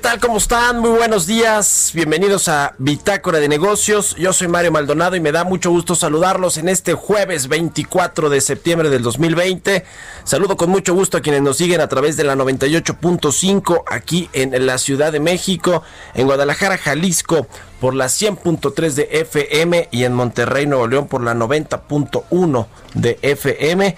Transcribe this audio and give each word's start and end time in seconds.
Tal? 0.00 0.18
¿Cómo 0.18 0.38
están? 0.38 0.78
Muy 0.78 0.90
buenos 0.90 1.26
días. 1.26 1.90
Bienvenidos 1.94 2.48
a 2.48 2.74
Bitácora 2.78 3.38
de 3.38 3.48
Negocios. 3.48 4.16
Yo 4.16 4.32
soy 4.32 4.48
Mario 4.48 4.72
Maldonado 4.72 5.14
y 5.14 5.20
me 5.20 5.30
da 5.30 5.44
mucho 5.44 5.70
gusto 5.70 5.94
saludarlos 5.94 6.56
en 6.56 6.68
este 6.68 6.94
jueves 6.94 7.48
24 7.48 8.30
de 8.30 8.40
septiembre 8.40 8.88
del 8.88 9.02
2020. 9.02 9.84
Saludo 10.24 10.56
con 10.56 10.70
mucho 10.70 10.94
gusto 10.94 11.18
a 11.18 11.20
quienes 11.20 11.42
nos 11.42 11.58
siguen 11.58 11.82
a 11.82 11.88
través 11.88 12.16
de 12.16 12.24
la 12.24 12.34
98.5 12.34 13.82
aquí 13.86 14.30
en 14.32 14.66
la 14.66 14.78
Ciudad 14.78 15.12
de 15.12 15.20
México, 15.20 15.82
en 16.14 16.26
Guadalajara, 16.26 16.78
Jalisco 16.78 17.46
por 17.80 17.94
la 17.94 18.06
100.3 18.06 18.92
de 18.92 19.08
FM 19.10 19.88
y 19.90 20.04
en 20.04 20.14
Monterrey, 20.14 20.66
Nuevo 20.66 20.86
León 20.86 21.08
por 21.08 21.22
la 21.22 21.34
90.1 21.34 22.66
de 22.94 23.18
FM. 23.22 23.96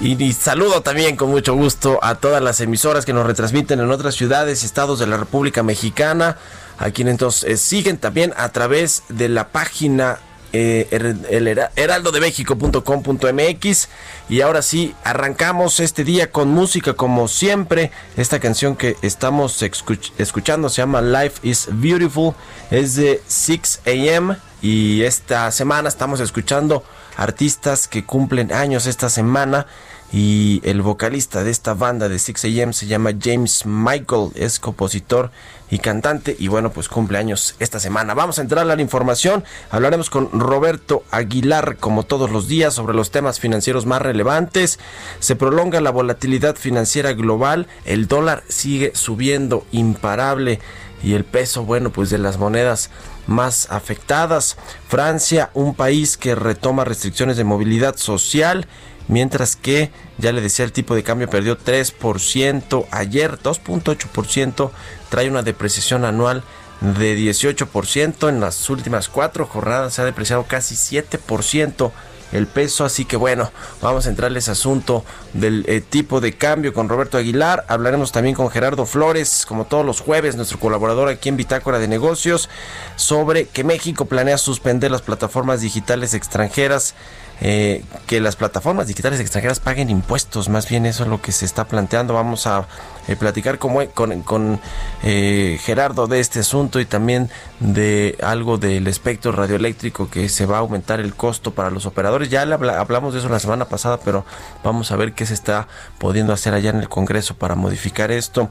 Y, 0.00 0.32
saludo 0.34 0.82
también 0.82 1.16
con 1.16 1.30
mucho 1.30 1.54
gusto 1.54 1.98
a 2.02 2.16
todas 2.16 2.42
las 2.42 2.60
emisoras 2.60 3.06
que 3.06 3.14
nos 3.14 3.26
retransmiten 3.26 3.80
en 3.80 3.90
otras 3.90 4.14
ciudades 4.14 4.62
y 4.62 4.66
estados 4.66 4.98
de 4.98 5.06
la 5.06 5.16
República 5.16 5.62
Mexicana, 5.62 6.36
a 6.78 6.90
quienes 6.90 7.12
entonces 7.12 7.44
eh, 7.50 7.56
siguen 7.56 7.96
también 7.96 8.34
a 8.36 8.50
través 8.50 9.04
de 9.08 9.30
la 9.30 9.48
página 9.48 10.18
eh, 10.52 10.86
her- 10.90 11.16
el 11.30 11.48
hera- 11.48 11.70
heraldodemexico.com.mx 11.76 13.88
y 14.28 14.40
ahora 14.42 14.60
sí 14.62 14.94
arrancamos 15.02 15.80
este 15.80 16.04
día 16.04 16.30
con 16.30 16.48
música 16.48 16.92
como 16.92 17.26
siempre. 17.28 17.90
Esta 18.18 18.38
canción 18.38 18.76
que 18.76 18.96
estamos 19.00 19.62
escuch- 19.62 20.12
escuchando 20.18 20.68
se 20.68 20.82
llama 20.82 21.00
Life 21.00 21.38
is 21.42 21.68
Beautiful. 21.72 22.34
Es 22.70 22.96
de 22.96 23.22
6 23.26 23.80
am 24.14 24.36
y 24.60 25.00
esta 25.02 25.50
semana 25.52 25.88
estamos 25.88 26.20
escuchando 26.20 26.84
artistas 27.16 27.88
que 27.88 28.04
cumplen 28.04 28.52
años 28.52 28.84
esta 28.86 29.08
semana 29.08 29.66
y 30.12 30.60
el 30.64 30.82
vocalista 30.82 31.42
de 31.42 31.50
esta 31.50 31.74
banda 31.74 32.08
de 32.08 32.16
6am 32.16 32.72
se 32.72 32.86
llama 32.86 33.10
James 33.20 33.66
Michael, 33.66 34.30
es 34.34 34.60
compositor 34.60 35.30
y 35.70 35.78
cantante 35.78 36.36
y 36.38 36.48
bueno 36.48 36.70
pues 36.70 36.88
cumple 36.88 37.18
años 37.18 37.56
esta 37.58 37.80
semana. 37.80 38.14
Vamos 38.14 38.38
a 38.38 38.42
entrar 38.42 38.68
a 38.68 38.76
la 38.76 38.80
información, 38.80 39.44
hablaremos 39.70 40.10
con 40.10 40.30
Roberto 40.38 41.02
Aguilar 41.10 41.76
como 41.78 42.04
todos 42.04 42.30
los 42.30 42.46
días 42.48 42.74
sobre 42.74 42.94
los 42.94 43.10
temas 43.10 43.40
financieros 43.40 43.86
más 43.86 44.00
relevantes. 44.00 44.78
Se 45.18 45.36
prolonga 45.36 45.80
la 45.80 45.90
volatilidad 45.90 46.56
financiera 46.56 47.12
global, 47.12 47.66
el 47.84 48.06
dólar 48.06 48.44
sigue 48.48 48.92
subiendo 48.94 49.66
imparable 49.72 50.60
y 51.02 51.14
el 51.14 51.24
peso, 51.24 51.64
bueno, 51.64 51.90
pues 51.90 52.10
de 52.10 52.18
las 52.18 52.38
monedas 52.38 52.90
más 53.26 53.70
afectadas. 53.70 54.56
Francia, 54.88 55.50
un 55.54 55.74
país 55.74 56.16
que 56.16 56.34
retoma 56.34 56.84
restricciones 56.84 57.36
de 57.36 57.44
movilidad 57.44 57.96
social, 57.96 58.66
mientras 59.08 59.56
que, 59.56 59.90
ya 60.18 60.32
le 60.32 60.40
decía, 60.40 60.64
el 60.64 60.72
tipo 60.72 60.94
de 60.94 61.02
cambio 61.02 61.28
perdió 61.28 61.58
3% 61.58 62.86
ayer, 62.90 63.38
2.8%, 63.38 64.70
trae 65.08 65.30
una 65.30 65.42
depreciación 65.42 66.04
anual 66.04 66.42
de 66.80 67.16
18%, 67.16 68.28
en 68.28 68.40
las 68.40 68.68
últimas 68.68 69.08
cuatro 69.08 69.46
jornadas 69.46 69.94
se 69.94 70.02
ha 70.02 70.04
depreciado 70.04 70.44
casi 70.44 70.74
7% 70.74 71.92
el 72.32 72.46
peso, 72.46 72.84
así 72.84 73.04
que 73.04 73.16
bueno, 73.16 73.50
vamos 73.80 74.06
a 74.06 74.08
entrar 74.08 74.32
a 74.32 74.38
ese 74.38 74.50
asunto 74.50 75.04
del 75.32 75.64
eh, 75.68 75.80
tipo 75.80 76.20
de 76.20 76.32
cambio 76.32 76.72
con 76.72 76.88
Roberto 76.88 77.18
Aguilar, 77.18 77.64
hablaremos 77.68 78.12
también 78.12 78.34
con 78.34 78.50
Gerardo 78.50 78.84
Flores, 78.84 79.46
como 79.46 79.66
todos 79.66 79.86
los 79.86 80.00
jueves, 80.00 80.36
nuestro 80.36 80.58
colaborador 80.58 81.08
aquí 81.08 81.28
en 81.28 81.36
Bitácora 81.36 81.78
de 81.78 81.88
Negocios, 81.88 82.48
sobre 82.96 83.46
que 83.46 83.64
México 83.64 84.06
planea 84.06 84.38
suspender 84.38 84.90
las 84.90 85.02
plataformas 85.02 85.60
digitales 85.60 86.14
extranjeras, 86.14 86.94
eh, 87.40 87.84
que 88.06 88.20
las 88.20 88.36
plataformas 88.36 88.86
digitales 88.86 89.20
extranjeras 89.20 89.60
paguen 89.60 89.90
impuestos, 89.90 90.48
más 90.48 90.68
bien 90.68 90.86
eso 90.86 91.02
es 91.04 91.08
lo 91.08 91.20
que 91.20 91.32
se 91.32 91.44
está 91.44 91.64
planteando, 91.66 92.14
vamos 92.14 92.46
a 92.46 92.66
eh, 93.08 93.14
platicar 93.14 93.58
como- 93.58 93.86
con, 93.90 94.22
con, 94.22 94.60
eh, 95.04 95.58
Gerardo 95.62 96.06
de 96.08 96.18
este 96.18 96.40
asunto 96.40 96.80
y 96.80 96.86
también 96.86 97.30
de 97.60 98.16
algo 98.22 98.58
del 98.58 98.86
espectro 98.88 99.30
radioeléctrico 99.32 100.10
que 100.10 100.28
se 100.28 100.44
va 100.46 100.56
a 100.56 100.60
aumentar 100.60 100.98
el 101.00 101.14
costo 101.14 101.52
para 101.54 101.70
los 101.70 101.86
operadores. 101.86 102.30
Ya 102.30 102.42
hablamos 102.42 103.12
de 103.14 103.20
eso 103.20 103.28
la 103.28 103.38
semana 103.38 103.66
pasada, 103.66 104.00
pero 104.04 104.24
vamos 104.64 104.90
a 104.90 104.96
ver 104.96 105.12
qué 105.12 105.24
se 105.24 105.34
está 105.34 105.68
pudiendo 105.98 106.32
hacer 106.32 106.52
allá 106.54 106.70
en 106.70 106.78
el 106.78 106.88
Congreso 106.88 107.34
para 107.36 107.54
modificar 107.54 108.10
esto. 108.10 108.50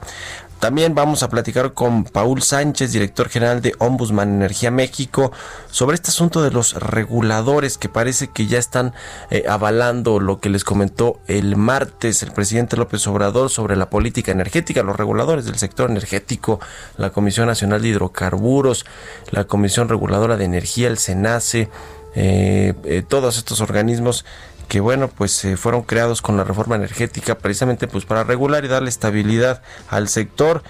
También 0.59 0.95
vamos 0.95 1.21
a 1.21 1.29
platicar 1.29 1.73
con 1.73 2.05
Paul 2.05 2.41
Sánchez, 2.41 2.91
director 2.91 3.29
general 3.29 3.61
de 3.61 3.75
Ombudsman 3.77 4.35
Energía 4.35 4.71
México, 4.71 5.31
sobre 5.69 5.95
este 5.95 6.09
asunto 6.09 6.41
de 6.41 6.49
los 6.49 6.73
reguladores 6.73 7.77
que 7.77 7.89
parece 7.89 8.29
que 8.29 8.47
ya 8.47 8.57
están 8.57 8.93
eh, 9.29 9.43
avalando 9.47 10.19
lo 10.19 10.39
que 10.39 10.49
les 10.49 10.63
comentó 10.63 11.19
el 11.27 11.55
martes 11.55 12.23
el 12.23 12.31
presidente 12.31 12.77
López 12.77 13.05
Obrador 13.07 13.49
sobre 13.49 13.75
la 13.75 13.89
política 13.89 14.31
energética, 14.31 14.81
los 14.81 14.95
reguladores 14.95 15.45
del 15.45 15.57
sector 15.57 15.89
energético, 15.89 16.59
la 16.97 17.11
Comisión 17.11 17.47
Nacional 17.47 17.81
de 17.81 17.89
Hidrocarburos, 17.89 18.85
la 19.31 19.43
Comisión 19.43 19.89
Reguladora 19.89 20.37
de 20.37 20.45
Energía, 20.45 20.87
el 20.87 20.97
SENACE, 20.97 21.69
eh, 22.15 22.73
eh, 22.85 23.03
todos 23.07 23.37
estos 23.37 23.59
organismos 23.59 24.23
que 24.67 24.79
bueno 24.79 25.07
pues 25.07 25.45
eh, 25.45 25.57
fueron 25.57 25.83
creados 25.83 26.21
con 26.21 26.37
la 26.37 26.43
reforma 26.43 26.75
energética 26.75 27.37
precisamente 27.37 27.87
pues 27.87 28.05
para 28.05 28.23
regular 28.23 28.65
y 28.65 28.67
darle 28.67 28.89
estabilidad 28.89 29.61
al 29.89 30.07
sector. 30.07 30.63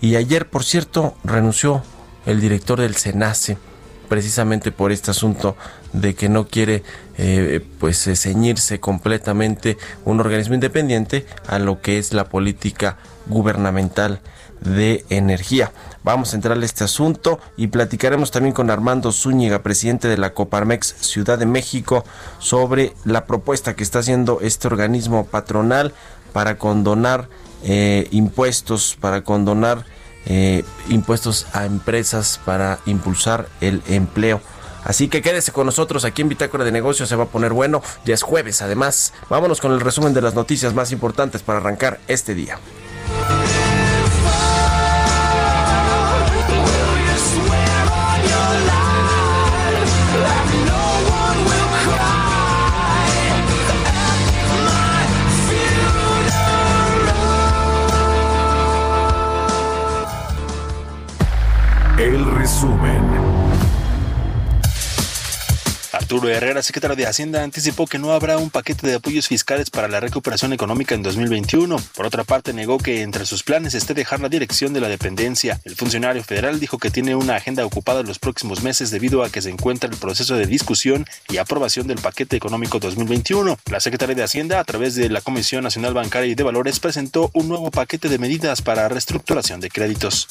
Y 0.00 0.16
ayer 0.16 0.48
por 0.48 0.64
cierto 0.64 1.14
renunció 1.24 1.82
el 2.26 2.40
director 2.40 2.80
del 2.80 2.96
SENACE 2.96 3.58
precisamente 4.08 4.72
por 4.72 4.90
este 4.90 5.12
asunto 5.12 5.56
de 5.92 6.14
que 6.14 6.28
no 6.28 6.48
quiere 6.48 6.82
eh, 7.16 7.64
pues 7.78 8.06
eh, 8.08 8.16
ceñirse 8.16 8.80
completamente 8.80 9.78
un 10.04 10.18
organismo 10.18 10.54
independiente 10.54 11.26
a 11.46 11.60
lo 11.60 11.80
que 11.80 11.98
es 11.98 12.12
la 12.12 12.28
política 12.28 12.96
gubernamental 13.26 14.20
de 14.60 15.04
energía. 15.08 15.72
Vamos 16.02 16.32
a 16.32 16.36
entrar 16.36 16.56
a 16.56 16.64
este 16.64 16.84
asunto 16.84 17.40
y 17.56 17.68
platicaremos 17.68 18.30
también 18.30 18.54
con 18.54 18.70
Armando 18.70 19.12
Zúñiga, 19.12 19.62
presidente 19.62 20.08
de 20.08 20.16
la 20.16 20.32
Coparmex 20.32 20.94
Ciudad 21.00 21.38
de 21.38 21.46
México, 21.46 22.04
sobre 22.38 22.94
la 23.04 23.26
propuesta 23.26 23.74
que 23.74 23.82
está 23.82 24.00
haciendo 24.00 24.40
este 24.40 24.66
organismo 24.66 25.26
patronal 25.26 25.92
para 26.32 26.58
condonar 26.58 27.28
eh, 27.62 28.08
impuestos, 28.10 28.96
para 29.00 29.22
condonar 29.22 29.84
eh, 30.26 30.64
impuestos 30.88 31.46
a 31.52 31.66
empresas, 31.66 32.40
para 32.44 32.78
impulsar 32.86 33.48
el 33.60 33.82
empleo. 33.88 34.40
Así 34.84 35.08
que 35.08 35.20
quédese 35.20 35.52
con 35.52 35.66
nosotros 35.66 36.04
aquí 36.04 36.22
en 36.22 36.30
Bitácora 36.30 36.64
de 36.64 36.72
Negocios, 36.72 37.08
se 37.08 37.16
va 37.16 37.24
a 37.24 37.28
poner 37.28 37.52
bueno, 37.52 37.82
ya 38.04 38.14
es 38.14 38.22
jueves 38.22 38.62
además. 38.62 39.12
Vámonos 39.28 39.60
con 39.60 39.72
el 39.72 39.80
resumen 39.80 40.14
de 40.14 40.22
las 40.22 40.34
noticias 40.34 40.74
más 40.74 40.92
importantes 40.92 41.42
para 41.42 41.58
arrancar 41.58 42.00
este 42.08 42.34
día. 42.34 42.58
Resumen. 62.60 63.00
Arturo 65.92 66.28
Herrera, 66.28 66.62
secretario 66.62 66.96
de 66.96 67.06
Hacienda, 67.06 67.42
anticipó 67.42 67.86
que 67.86 67.98
no 67.98 68.12
habrá 68.12 68.36
un 68.38 68.50
paquete 68.50 68.86
de 68.86 68.94
apoyos 68.94 69.28
fiscales 69.28 69.70
para 69.70 69.88
la 69.88 70.00
recuperación 70.00 70.52
económica 70.52 70.94
en 70.94 71.02
2021. 71.02 71.76
Por 71.96 72.06
otra 72.06 72.24
parte, 72.24 72.52
negó 72.52 72.78
que 72.78 73.02
entre 73.02 73.26
sus 73.26 73.42
planes 73.42 73.74
esté 73.74 73.94
dejar 73.94 74.20
la 74.20 74.28
dirección 74.28 74.72
de 74.72 74.80
la 74.80 74.88
dependencia. 74.88 75.60
El 75.64 75.74
funcionario 75.74 76.22
federal 76.22 76.60
dijo 76.60 76.78
que 76.78 76.90
tiene 76.90 77.14
una 77.14 77.36
agenda 77.36 77.64
ocupada 77.64 78.00
en 78.00 78.06
los 78.06 78.18
próximos 78.18 78.62
meses 78.62 78.90
debido 78.90 79.22
a 79.22 79.30
que 79.30 79.42
se 79.42 79.50
encuentra 79.50 79.90
el 79.90 79.96
proceso 79.96 80.36
de 80.36 80.46
discusión 80.46 81.06
y 81.28 81.38
aprobación 81.38 81.86
del 81.86 81.98
paquete 81.98 82.36
económico 82.36 82.78
2021. 82.78 83.56
La 83.70 83.80
secretaria 83.80 84.14
de 84.14 84.22
Hacienda, 84.22 84.60
a 84.60 84.64
través 84.64 84.94
de 84.94 85.08
la 85.08 85.20
Comisión 85.20 85.64
Nacional 85.64 85.94
Bancaria 85.94 86.30
y 86.30 86.34
de 86.34 86.42
Valores, 86.42 86.78
presentó 86.78 87.30
un 87.34 87.48
nuevo 87.48 87.70
paquete 87.70 88.08
de 88.08 88.18
medidas 88.18 88.62
para 88.62 88.88
reestructuración 88.88 89.60
de 89.60 89.70
créditos. 89.70 90.28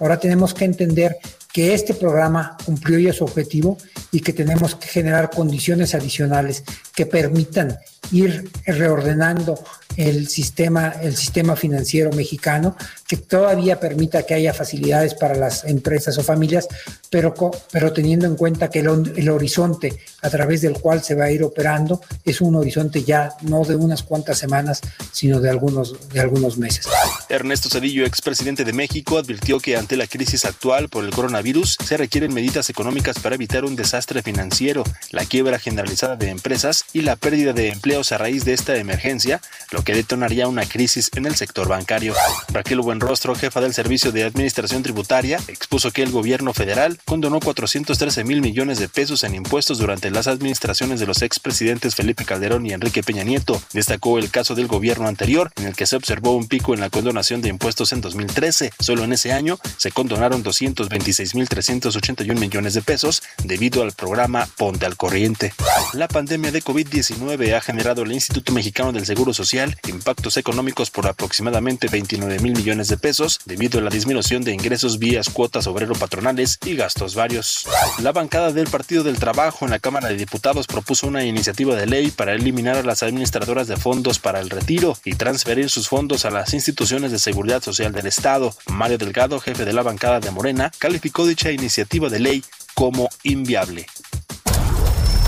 Ahora 0.00 0.18
tenemos 0.18 0.54
que 0.54 0.64
entender 0.64 1.16
que 1.52 1.74
este 1.74 1.94
programa 1.94 2.56
cumplió 2.64 2.98
ya 2.98 3.12
su 3.12 3.24
objetivo 3.24 3.78
y 4.12 4.20
que 4.20 4.32
tenemos 4.32 4.74
que 4.74 4.86
generar 4.86 5.30
condiciones 5.30 5.94
adicionales 5.94 6.64
que 6.94 7.06
permitan 7.06 7.78
ir 8.12 8.50
reordenando 8.66 9.62
el 9.98 10.28
sistema, 10.28 10.94
el 11.02 11.16
sistema 11.16 11.56
financiero 11.56 12.12
mexicano, 12.12 12.76
que 13.06 13.16
todavía 13.16 13.80
permita 13.80 14.24
que 14.24 14.34
haya 14.34 14.54
facilidades 14.54 15.14
para 15.14 15.34
las 15.34 15.64
empresas 15.64 16.16
o 16.18 16.22
familias, 16.22 16.68
pero, 17.10 17.34
pero 17.72 17.92
teniendo 17.92 18.26
en 18.26 18.36
cuenta 18.36 18.70
que 18.70 18.78
el, 18.78 19.12
el 19.16 19.28
horizonte 19.28 19.98
a 20.22 20.30
través 20.30 20.60
del 20.60 20.74
cual 20.74 21.02
se 21.02 21.16
va 21.16 21.24
a 21.24 21.32
ir 21.32 21.42
operando 21.42 22.00
es 22.24 22.40
un 22.40 22.54
horizonte 22.54 23.02
ya 23.02 23.32
no 23.42 23.64
de 23.64 23.74
unas 23.74 24.04
cuantas 24.04 24.38
semanas, 24.38 24.80
sino 25.10 25.40
de 25.40 25.50
algunos, 25.50 26.10
de 26.10 26.20
algunos 26.20 26.58
meses. 26.58 26.86
Ernesto 27.28 27.68
Cedillo, 27.68 28.06
expresidente 28.06 28.64
de 28.64 28.72
México, 28.72 29.18
advirtió 29.18 29.58
que 29.58 29.76
ante 29.76 29.96
la 29.96 30.06
crisis 30.06 30.44
actual 30.44 30.88
por 30.88 31.04
el 31.04 31.10
coronavirus 31.10 31.76
se 31.84 31.96
requieren 31.96 32.32
medidas 32.32 32.70
económicas 32.70 33.18
para 33.18 33.34
evitar 33.34 33.64
un 33.64 33.74
desastre 33.74 34.22
financiero, 34.22 34.84
la 35.10 35.24
quiebra 35.24 35.58
generalizada 35.58 36.14
de 36.14 36.28
empresas 36.28 36.84
y 36.92 37.00
la 37.02 37.16
pérdida 37.16 37.52
de 37.52 37.70
a 37.98 38.18
raíz 38.18 38.44
de 38.44 38.54
esta 38.54 38.76
emergencia, 38.76 39.40
lo 39.72 39.82
que 39.82 39.92
detonaría 39.92 40.46
una 40.46 40.64
crisis 40.64 41.10
en 41.16 41.26
el 41.26 41.34
sector 41.34 41.66
bancario. 41.66 42.14
Raquel 42.52 42.80
Buenrostro, 42.80 43.34
jefa 43.34 43.60
del 43.60 43.74
Servicio 43.74 44.12
de 44.12 44.22
Administración 44.22 44.84
Tributaria, 44.84 45.40
expuso 45.48 45.90
que 45.90 46.04
el 46.04 46.12
gobierno 46.12 46.54
federal 46.54 46.98
condonó 47.04 47.40
413 47.40 48.22
mil 48.22 48.40
millones 48.40 48.78
de 48.78 48.88
pesos 48.88 49.24
en 49.24 49.34
impuestos 49.34 49.78
durante 49.78 50.10
las 50.12 50.28
administraciones 50.28 51.00
de 51.00 51.06
los 51.06 51.22
expresidentes 51.22 51.96
Felipe 51.96 52.24
Calderón 52.24 52.64
y 52.66 52.72
Enrique 52.72 53.02
Peña 53.02 53.24
Nieto. 53.24 53.60
Destacó 53.72 54.18
el 54.18 54.30
caso 54.30 54.54
del 54.54 54.68
gobierno 54.68 55.08
anterior, 55.08 55.50
en 55.56 55.66
el 55.66 55.74
que 55.74 55.86
se 55.86 55.96
observó 55.96 56.36
un 56.36 56.46
pico 56.46 56.74
en 56.74 56.80
la 56.80 56.90
condonación 56.90 57.42
de 57.42 57.48
impuestos 57.48 57.92
en 57.92 58.00
2013. 58.00 58.72
Solo 58.78 59.02
en 59.04 59.12
ese 59.12 59.32
año 59.32 59.58
se 59.76 59.90
condonaron 59.90 60.44
226.381 60.44 62.38
millones 62.38 62.74
de 62.74 62.82
pesos 62.82 63.22
debido 63.42 63.82
al 63.82 63.92
programa 63.92 64.48
Ponte 64.56 64.86
al 64.86 64.96
Corriente. 64.96 65.52
La 65.92 66.06
pandemia 66.06 66.52
de 66.52 66.62
COVID-19 66.62 67.54
ha 67.54 67.60
generado 67.60 67.87
al 67.88 68.12
Instituto 68.12 68.52
Mexicano 68.52 68.92
del 68.92 69.06
Seguro 69.06 69.32
Social 69.32 69.78
impactos 69.88 70.36
económicos 70.36 70.90
por 70.90 71.06
aproximadamente 71.06 71.88
29 71.88 72.38
mil 72.40 72.52
millones 72.52 72.88
de 72.88 72.98
pesos 72.98 73.40
debido 73.46 73.78
a 73.78 73.82
la 73.82 73.88
disminución 73.88 74.42
de 74.42 74.52
ingresos 74.52 74.98
vías 74.98 75.30
cuotas 75.30 75.66
obrero-patronales 75.66 76.58
y 76.66 76.76
gastos 76.76 77.14
varios. 77.14 77.66
La 78.02 78.12
bancada 78.12 78.52
del 78.52 78.68
Partido 78.68 79.04
del 79.04 79.18
Trabajo 79.18 79.64
en 79.64 79.70
la 79.70 79.78
Cámara 79.78 80.08
de 80.08 80.16
Diputados 80.16 80.66
propuso 80.66 81.06
una 81.06 81.24
iniciativa 81.24 81.76
de 81.76 81.86
ley 81.86 82.10
para 82.10 82.34
eliminar 82.34 82.76
a 82.76 82.82
las 82.82 83.02
administradoras 83.02 83.68
de 83.68 83.78
fondos 83.78 84.18
para 84.18 84.40
el 84.40 84.50
retiro 84.50 84.98
y 85.06 85.14
transferir 85.14 85.70
sus 85.70 85.88
fondos 85.88 86.26
a 86.26 86.30
las 86.30 86.52
instituciones 86.52 87.10
de 87.10 87.18
seguridad 87.18 87.62
social 87.62 87.92
del 87.92 88.06
Estado. 88.06 88.54
Mario 88.66 88.98
Delgado, 88.98 89.40
jefe 89.40 89.64
de 89.64 89.72
la 89.72 89.82
bancada 89.82 90.20
de 90.20 90.30
Morena, 90.30 90.70
calificó 90.78 91.26
dicha 91.26 91.50
iniciativa 91.50 92.10
de 92.10 92.20
ley 92.20 92.44
como 92.74 93.08
inviable. 93.22 93.86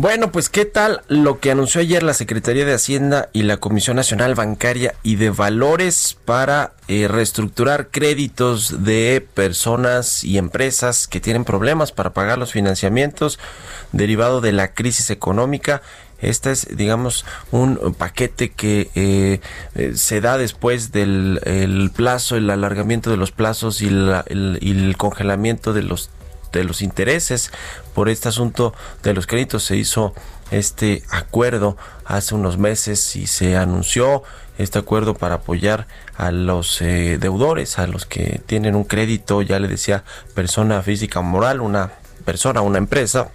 Bueno, 0.00 0.30
pues 0.30 0.48
qué 0.48 0.64
tal 0.64 1.00
lo 1.08 1.40
que 1.40 1.50
anunció 1.50 1.80
ayer 1.80 2.04
la 2.04 2.14
Secretaría 2.14 2.64
de 2.64 2.72
Hacienda 2.72 3.30
y 3.32 3.42
la 3.42 3.56
Comisión 3.56 3.96
Nacional 3.96 4.36
Bancaria 4.36 4.94
y 5.02 5.16
de 5.16 5.30
Valores 5.30 6.16
para 6.24 6.74
eh, 6.86 7.08
reestructurar 7.08 7.88
créditos 7.88 8.84
de 8.84 9.26
personas 9.34 10.22
y 10.22 10.38
empresas 10.38 11.08
que 11.08 11.18
tienen 11.18 11.44
problemas 11.44 11.90
para 11.90 12.12
pagar 12.12 12.38
los 12.38 12.52
financiamientos 12.52 13.40
derivado 13.90 14.40
de 14.40 14.52
la 14.52 14.72
crisis 14.72 15.10
económica. 15.10 15.82
Este 16.20 16.52
es, 16.52 16.68
digamos, 16.76 17.24
un 17.50 17.76
paquete 17.98 18.50
que 18.52 18.90
eh, 18.94 19.40
eh, 19.74 19.92
se 19.96 20.20
da 20.20 20.38
después 20.38 20.92
del 20.92 21.40
el 21.44 21.90
plazo, 21.90 22.36
el 22.36 22.50
alargamiento 22.50 23.10
de 23.10 23.16
los 23.16 23.32
plazos 23.32 23.82
y, 23.82 23.90
la- 23.90 24.22
el, 24.28 24.58
y 24.60 24.70
el 24.70 24.96
congelamiento 24.96 25.72
de 25.72 25.82
los 25.82 26.10
de 26.52 26.64
los 26.64 26.82
intereses. 26.82 27.50
Por 27.94 28.08
este 28.08 28.28
asunto 28.28 28.74
de 29.02 29.14
los 29.14 29.26
créditos 29.26 29.64
se 29.64 29.76
hizo 29.76 30.14
este 30.50 31.02
acuerdo 31.10 31.76
hace 32.04 32.34
unos 32.34 32.58
meses 32.58 33.16
y 33.16 33.26
se 33.26 33.56
anunció 33.56 34.22
este 34.56 34.78
acuerdo 34.78 35.14
para 35.14 35.36
apoyar 35.36 35.86
a 36.16 36.32
los 36.32 36.80
eh, 36.82 37.18
deudores, 37.18 37.78
a 37.78 37.86
los 37.86 38.06
que 38.06 38.40
tienen 38.46 38.74
un 38.74 38.84
crédito, 38.84 39.42
ya 39.42 39.60
le 39.60 39.68
decía 39.68 40.04
persona 40.34 40.82
física 40.82 41.20
moral, 41.20 41.60
una 41.60 41.92
persona, 42.24 42.60
una 42.60 42.78
empresa, 42.78 43.30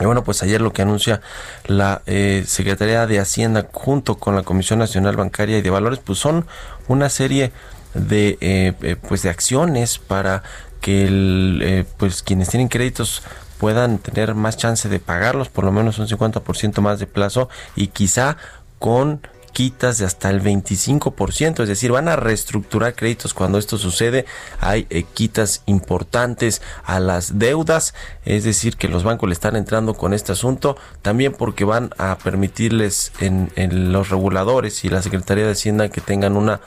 y 0.00 0.04
bueno, 0.04 0.24
pues 0.24 0.42
ayer 0.42 0.60
lo 0.60 0.72
que 0.72 0.82
anuncia 0.82 1.20
la 1.66 2.02
eh, 2.06 2.44
Secretaría 2.46 3.06
de 3.06 3.18
Hacienda 3.18 3.68
junto 3.72 4.16
con 4.16 4.34
la 4.34 4.42
Comisión 4.42 4.78
Nacional 4.78 5.16
Bancaria 5.16 5.58
y 5.58 5.62
de 5.62 5.70
Valores, 5.70 6.00
pues 6.04 6.18
son 6.18 6.46
una 6.86 7.08
serie 7.08 7.52
de 7.94 8.36
eh, 8.40 8.96
pues 9.08 9.22
de 9.22 9.30
acciones 9.30 9.98
para 9.98 10.42
que 10.86 11.04
el, 11.04 11.58
eh, 11.64 11.84
pues 11.96 12.22
quienes 12.22 12.48
tienen 12.48 12.68
créditos 12.68 13.24
puedan 13.58 13.98
tener 13.98 14.36
más 14.36 14.56
chance 14.56 14.88
de 14.88 15.00
pagarlos, 15.00 15.48
por 15.48 15.64
lo 15.64 15.72
menos 15.72 15.98
un 15.98 16.06
50% 16.06 16.80
más 16.80 17.00
de 17.00 17.08
plazo 17.08 17.48
y 17.74 17.88
quizá 17.88 18.36
con 18.78 19.20
quitas 19.52 19.98
de 19.98 20.04
hasta 20.04 20.30
el 20.30 20.40
25%, 20.42 21.64
es 21.64 21.68
decir, 21.68 21.90
van 21.90 22.06
a 22.06 22.14
reestructurar 22.14 22.94
créditos 22.94 23.34
cuando 23.34 23.58
esto 23.58 23.78
sucede, 23.78 24.26
hay 24.60 24.86
eh, 24.90 25.02
quitas 25.02 25.64
importantes 25.66 26.62
a 26.84 27.00
las 27.00 27.40
deudas, 27.40 27.92
es 28.24 28.44
decir, 28.44 28.76
que 28.76 28.86
los 28.86 29.02
bancos 29.02 29.28
le 29.28 29.32
están 29.32 29.56
entrando 29.56 29.94
con 29.94 30.14
este 30.14 30.30
asunto, 30.30 30.76
también 31.02 31.32
porque 31.32 31.64
van 31.64 31.90
a 31.98 32.16
permitirles 32.16 33.10
en, 33.18 33.50
los 33.92 34.10
reguladores 34.10 34.84
y 34.84 34.88
la 34.88 35.02
Secretaría 35.02 35.46
de 35.46 35.52
Hacienda 35.52 35.88
que 35.88 36.00
tengan 36.00 36.36
una 36.36 36.60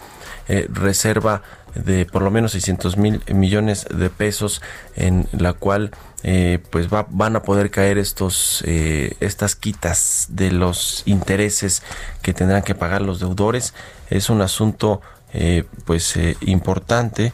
eh, 0.49 0.67
reserva 0.69 1.41
de 1.75 2.05
por 2.05 2.21
lo 2.21 2.31
menos 2.31 2.51
600 2.53 2.97
mil 2.97 3.21
millones 3.33 3.85
de 3.89 4.09
pesos 4.09 4.61
en 4.95 5.27
la 5.31 5.53
cual 5.53 5.91
eh, 6.23 6.59
pues 6.69 6.91
va- 6.93 7.07
van 7.09 7.35
a 7.35 7.43
poder 7.43 7.71
caer 7.71 7.97
estos 7.97 8.63
eh, 8.65 9.15
estas 9.19 9.55
quitas 9.55 10.27
de 10.29 10.51
los 10.51 11.03
intereses 11.05 11.81
que 12.21 12.33
tendrán 12.33 12.63
que 12.63 12.75
pagar 12.75 13.01
los 13.01 13.19
deudores. 13.19 13.73
Es 14.09 14.29
un 14.29 14.41
asunto 14.41 15.01
eh, 15.33 15.63
pues 15.85 16.17
importante 16.41 17.31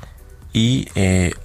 y 0.54 0.88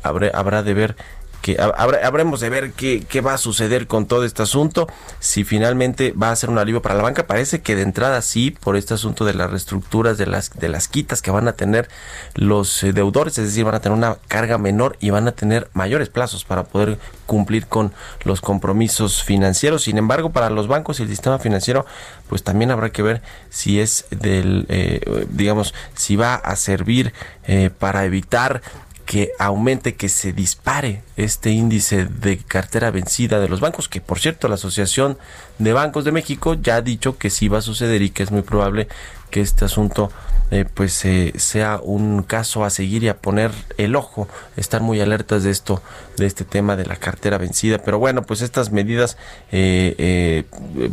habrá, 0.02 0.28
habrá 0.34 0.62
de 0.62 0.74
ver 0.74 0.96
que 1.40 1.56
habremos 1.60 2.40
de 2.40 2.50
ver 2.50 2.72
qué, 2.72 3.04
qué 3.08 3.20
va 3.20 3.34
a 3.34 3.38
suceder 3.38 3.86
con 3.86 4.06
todo 4.06 4.24
este 4.24 4.42
asunto, 4.42 4.88
si 5.18 5.44
finalmente 5.44 6.12
va 6.12 6.30
a 6.30 6.36
ser 6.36 6.50
un 6.50 6.58
alivio 6.58 6.82
para 6.82 6.94
la 6.94 7.02
banca, 7.02 7.26
parece 7.26 7.60
que 7.62 7.76
de 7.76 7.82
entrada 7.82 8.20
sí, 8.22 8.50
por 8.50 8.76
este 8.76 8.94
asunto 8.94 9.24
de 9.24 9.34
las 9.34 9.50
reestructuras, 9.50 10.18
de 10.18 10.26
las, 10.26 10.50
de 10.50 10.68
las 10.68 10.88
quitas 10.88 11.22
que 11.22 11.30
van 11.30 11.48
a 11.48 11.52
tener 11.52 11.88
los 12.34 12.82
eh, 12.82 12.92
deudores, 12.92 13.38
es 13.38 13.46
decir, 13.46 13.64
van 13.64 13.74
a 13.74 13.80
tener 13.80 13.96
una 13.96 14.16
carga 14.28 14.58
menor 14.58 14.96
y 15.00 15.10
van 15.10 15.28
a 15.28 15.32
tener 15.32 15.68
mayores 15.72 16.08
plazos 16.08 16.44
para 16.44 16.64
poder 16.64 16.98
cumplir 17.26 17.66
con 17.66 17.92
los 18.24 18.40
compromisos 18.40 19.22
financieros. 19.22 19.82
Sin 19.84 19.98
embargo, 19.98 20.30
para 20.30 20.50
los 20.50 20.68
bancos 20.68 21.00
y 21.00 21.04
el 21.04 21.08
sistema 21.08 21.38
financiero, 21.38 21.86
pues 22.28 22.42
también 22.42 22.70
habrá 22.70 22.90
que 22.90 23.02
ver 23.02 23.22
si 23.48 23.80
es 23.80 24.06
del, 24.10 24.66
eh, 24.68 25.26
digamos, 25.30 25.74
si 25.94 26.16
va 26.16 26.34
a 26.34 26.56
servir 26.56 27.12
eh, 27.44 27.70
para 27.76 28.04
evitar 28.04 28.62
que 29.10 29.32
aumente, 29.40 29.96
que 29.96 30.08
se 30.08 30.32
dispare 30.32 31.02
este 31.16 31.50
índice 31.50 32.04
de 32.04 32.38
cartera 32.38 32.92
vencida 32.92 33.40
de 33.40 33.48
los 33.48 33.58
bancos, 33.58 33.88
que 33.88 34.00
por 34.00 34.20
cierto 34.20 34.46
la 34.46 34.54
Asociación 34.54 35.18
de 35.58 35.72
Bancos 35.72 36.04
de 36.04 36.12
México 36.12 36.54
ya 36.54 36.76
ha 36.76 36.80
dicho 36.80 37.18
que 37.18 37.28
sí 37.28 37.48
va 37.48 37.58
a 37.58 37.62
suceder 37.62 38.02
y 38.02 38.10
que 38.10 38.22
es 38.22 38.30
muy 38.30 38.42
probable 38.42 38.86
que 39.30 39.40
este 39.40 39.64
asunto 39.64 40.10
eh, 40.52 40.64
pues 40.64 41.04
eh, 41.04 41.32
sea 41.36 41.78
un 41.80 42.24
caso 42.24 42.64
a 42.64 42.70
seguir 42.70 43.04
y 43.04 43.08
a 43.08 43.18
poner 43.18 43.52
el 43.78 43.94
ojo, 43.94 44.26
estar 44.56 44.80
muy 44.80 45.00
alertas 45.00 45.44
de 45.44 45.50
esto, 45.50 45.80
de 46.16 46.26
este 46.26 46.44
tema 46.44 46.74
de 46.74 46.86
la 46.86 46.96
cartera 46.96 47.38
vencida. 47.38 47.78
Pero 47.78 48.00
bueno, 48.00 48.22
pues 48.22 48.42
estas 48.42 48.72
medidas 48.72 49.16
eh, 49.52 50.44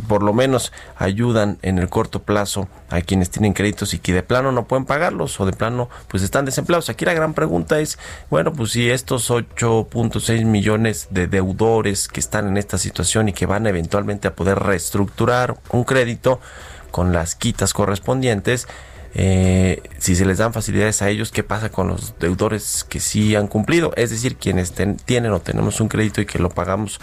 por 0.06 0.22
lo 0.22 0.32
menos 0.32 0.72
ayudan 0.96 1.58
en 1.62 1.78
el 1.78 1.88
corto 1.88 2.22
plazo 2.22 2.68
a 2.88 3.00
quienes 3.00 3.30
tienen 3.30 3.52
créditos 3.52 3.94
y 3.94 3.98
que 3.98 4.12
de 4.12 4.22
plano 4.22 4.52
no 4.52 4.66
pueden 4.66 4.84
pagarlos 4.86 5.40
o 5.40 5.46
de 5.46 5.52
plano 5.52 5.90
pues 6.06 6.22
están 6.22 6.44
desempleados. 6.44 6.88
Aquí 6.88 7.04
la 7.04 7.14
gran 7.14 7.34
pregunta 7.34 7.80
es, 7.80 7.98
bueno, 8.30 8.52
pues 8.52 8.70
si 8.70 8.88
estos 8.88 9.28
8.6 9.28 10.44
millones 10.44 11.08
de 11.10 11.26
deudores 11.26 12.06
que 12.06 12.20
están 12.20 12.46
en 12.46 12.58
esta 12.58 12.78
situación 12.78 13.28
y 13.28 13.32
que 13.32 13.46
van 13.46 13.66
eventualmente 13.66 14.28
a 14.28 14.36
poder 14.36 14.60
reestructurar 14.60 15.56
un 15.70 15.82
crédito 15.82 16.40
con 16.90 17.12
las 17.12 17.34
quitas 17.34 17.72
correspondientes, 17.72 18.66
eh, 19.14 19.82
si 19.98 20.14
se 20.14 20.26
les 20.26 20.38
dan 20.38 20.52
facilidades 20.52 21.00
a 21.00 21.08
ellos, 21.08 21.32
¿qué 21.32 21.42
pasa 21.42 21.70
con 21.70 21.88
los 21.88 22.18
deudores 22.18 22.84
que 22.84 23.00
sí 23.00 23.34
han 23.34 23.48
cumplido? 23.48 23.92
Es 23.96 24.10
decir, 24.10 24.36
quienes 24.36 24.72
tienen 25.04 25.32
o 25.32 25.40
tenemos 25.40 25.80
un 25.80 25.88
crédito 25.88 26.20
y 26.20 26.26
que 26.26 26.38
lo 26.38 26.50
pagamos 26.50 27.00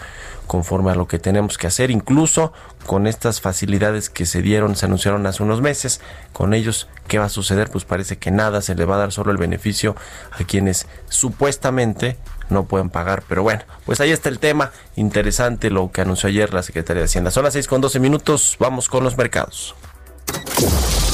conforme 0.48 0.92
a 0.92 0.96
lo 0.96 1.08
que 1.08 1.18
tenemos 1.18 1.58
que 1.58 1.68
hacer, 1.68 1.90
incluso 1.90 2.54
con 2.86 3.08
estas 3.08 3.42
facilidades 3.42 4.10
que 4.10 4.28
se 4.28 4.44
dieron, 4.44 4.76
se 4.76 4.86
anunciaron 4.86 5.26
hace 5.26 5.42
unos 5.42 5.62
meses, 5.62 6.00
con 6.32 6.54
ellos, 6.54 6.88
¿qué 7.08 7.18
va 7.18 7.26
a 7.26 7.30
suceder? 7.30 7.70
Pues 7.72 7.86
parece 7.86 8.18
que 8.18 8.30
nada, 8.30 8.62
se 8.62 8.76
le 8.76 8.86
va 8.86 8.96
a 8.96 9.00
dar 9.00 9.12
solo 9.12 9.32
el 9.32 9.38
beneficio 9.38 9.96
a 10.32 10.44
quienes 10.44 10.88
supuestamente 11.10 12.18
no 12.50 12.66
pueden 12.66 12.90
pagar. 12.90 13.24
Pero 13.28 13.44
bueno, 13.44 13.64
pues 13.86 14.00
ahí 14.02 14.12
está 14.12 14.30
el 14.30 14.40
tema. 14.40 14.72
Interesante 14.96 15.70
lo 15.70 15.92
que 15.92 16.02
anunció 16.02 16.30
ayer 16.30 16.54
la 16.54 16.64
Secretaría 16.64 17.02
de 17.02 17.06
Hacienda. 17.06 17.32
Son 17.32 17.44
las 17.44 17.54
6 17.54 17.68
con 17.68 17.82
12 17.82 18.00
minutos. 18.00 18.56
Vamos 18.60 18.90
con 18.90 19.04
los 19.04 19.18
mercados. 19.18 19.76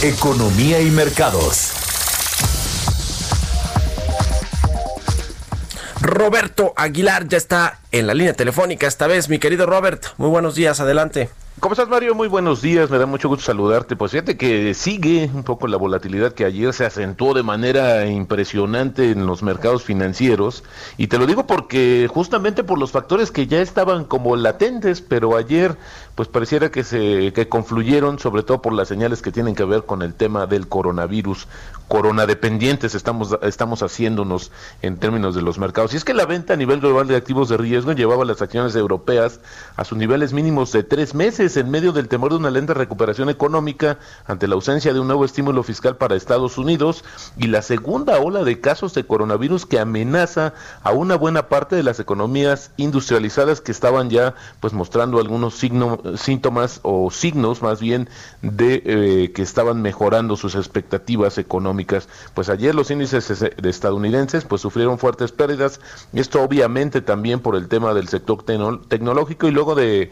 Economía 0.02 0.82
y 0.82 0.90
mercados. 0.92 1.74
Roberto 6.02 6.74
Aguilar 6.76 7.28
ya 7.28 7.38
está 7.38 7.80
en 7.92 8.08
la 8.08 8.16
línea 8.16 8.34
telefónica 8.34 8.88
esta 8.88 9.06
vez. 9.06 9.30
Mi 9.30 9.38
querido 9.38 9.68
Robert, 9.68 10.04
muy 10.18 10.30
buenos 10.30 10.56
días, 10.56 10.80
adelante. 10.80 11.30
¿Cómo 11.62 11.74
estás, 11.74 11.90
Mario? 11.90 12.16
Muy 12.16 12.28
buenos 12.28 12.64
días, 12.64 12.90
me 12.90 12.98
da 12.98 13.06
mucho 13.06 13.30
gusto 13.30 13.46
saludarte. 13.46 13.96
Pues 13.96 14.14
fíjate 14.14 14.36
que 14.36 14.74
sigue 14.74 15.30
un 15.32 15.44
poco 15.44 15.68
la 15.68 15.78
volatilidad 15.78 16.34
que 16.34 16.44
ayer 16.44 16.74
se 16.74 16.86
acentuó 16.86 17.36
de 17.36 17.44
manera 17.44 18.08
impresionante 18.08 19.12
en 19.12 19.28
los 19.28 19.44
mercados 19.44 19.84
financieros. 19.84 20.64
Y 20.98 21.06
te 21.06 21.20
lo 21.20 21.28
digo 21.28 21.46
porque 21.46 22.10
justamente 22.12 22.64
por 22.64 22.80
los 22.80 22.92
factores 22.92 23.30
que 23.30 23.46
ya 23.46 23.62
estaban 23.62 24.06
como 24.06 24.36
latentes, 24.36 25.02
pero 25.02 25.38
ayer 25.38 25.78
pues 26.16 26.28
pareciera 26.28 26.72
que 26.72 26.84
se 26.84 27.32
que 27.32 27.48
confluyeron, 27.48 28.18
sobre 28.18 28.42
todo 28.42 28.60
por 28.64 28.74
las 28.74 28.88
señales 28.88 29.22
que 29.22 29.32
tienen 29.32 29.54
que 29.54 29.64
ver 29.64 29.84
con 29.84 30.02
el 30.02 30.16
tema 30.16 30.48
del 30.48 30.68
coronavirus. 30.68 31.48
Coronadependientes 31.88 32.96
estamos, 32.96 33.38
estamos 33.44 33.84
haciéndonos 33.84 34.52
en 34.82 34.98
términos 34.98 35.36
de 35.36 35.44
los 35.44 35.60
mercados. 35.60 35.94
Y 35.94 35.98
es 35.98 36.06
que 36.06 36.16
la 36.16 36.26
venta 36.26 36.54
a 36.54 36.58
nivel 36.58 36.80
global 36.80 37.06
de 37.06 37.18
activos 37.18 37.50
de 37.50 37.58
riesgo 37.58 37.92
llevaba 37.92 38.26
las 38.26 38.42
acciones 38.42 38.76
europeas 38.76 39.42
a 39.76 39.86
sus 39.86 39.98
niveles 39.98 40.34
mínimos 40.34 40.72
de 40.72 40.84
tres 40.84 41.14
meses 41.14 41.51
en 41.58 41.70
medio 41.70 41.92
del 41.92 42.08
temor 42.08 42.32
de 42.32 42.38
una 42.38 42.50
lenta 42.50 42.74
recuperación 42.74 43.30
económica 43.30 43.98
ante 44.26 44.48
la 44.48 44.56
ausencia 44.56 44.94
de 44.94 45.00
un 45.00 45.08
nuevo 45.08 45.26
estímulo 45.26 45.64
fiscal 45.64 45.98
para 45.98 46.16
Estados 46.16 46.58
Unidos 46.58 47.04
y 47.38 47.48
la 47.48 47.62
segunda 47.62 48.20
ola 48.20 48.44
de 48.44 48.60
casos 48.60 48.94
de 48.94 49.06
coronavirus 49.06 49.66
que 49.66 49.80
amenaza 49.80 50.54
a 50.84 50.92
una 50.92 51.16
buena 51.16 51.48
parte 51.50 51.76
de 51.76 51.84
las 51.84 52.00
economías 52.00 52.72
industrializadas 52.78 53.62
que 53.62 53.72
estaban 53.72 54.10
ya 54.10 54.36
pues 54.60 54.74
mostrando 54.74 55.20
algunos 55.20 55.56
síntomas 55.56 56.80
o 56.84 57.12
signos 57.12 57.62
más 57.62 57.80
bien 57.80 58.10
de 58.42 58.82
eh, 58.86 59.32
que 59.34 59.42
estaban 59.42 59.82
mejorando 59.82 60.38
sus 60.38 60.56
expectativas 60.56 61.38
económicas. 61.38 62.10
Pues 62.34 62.50
ayer 62.50 62.76
los 62.76 62.92
índices 62.92 63.28
de 63.40 63.70
estadounidenses 63.70 64.46
pues 64.46 64.62
sufrieron 64.62 64.98
fuertes 65.00 65.32
pérdidas 65.32 65.80
esto 66.14 66.42
obviamente 66.42 67.02
también 67.02 67.40
por 67.40 67.56
el 67.56 67.68
tema 67.68 67.94
del 67.94 68.08
sector 68.08 68.44
tecno- 68.44 68.82
tecnológico 68.88 69.48
y 69.48 69.52
luego 69.52 69.76
de 69.76 70.12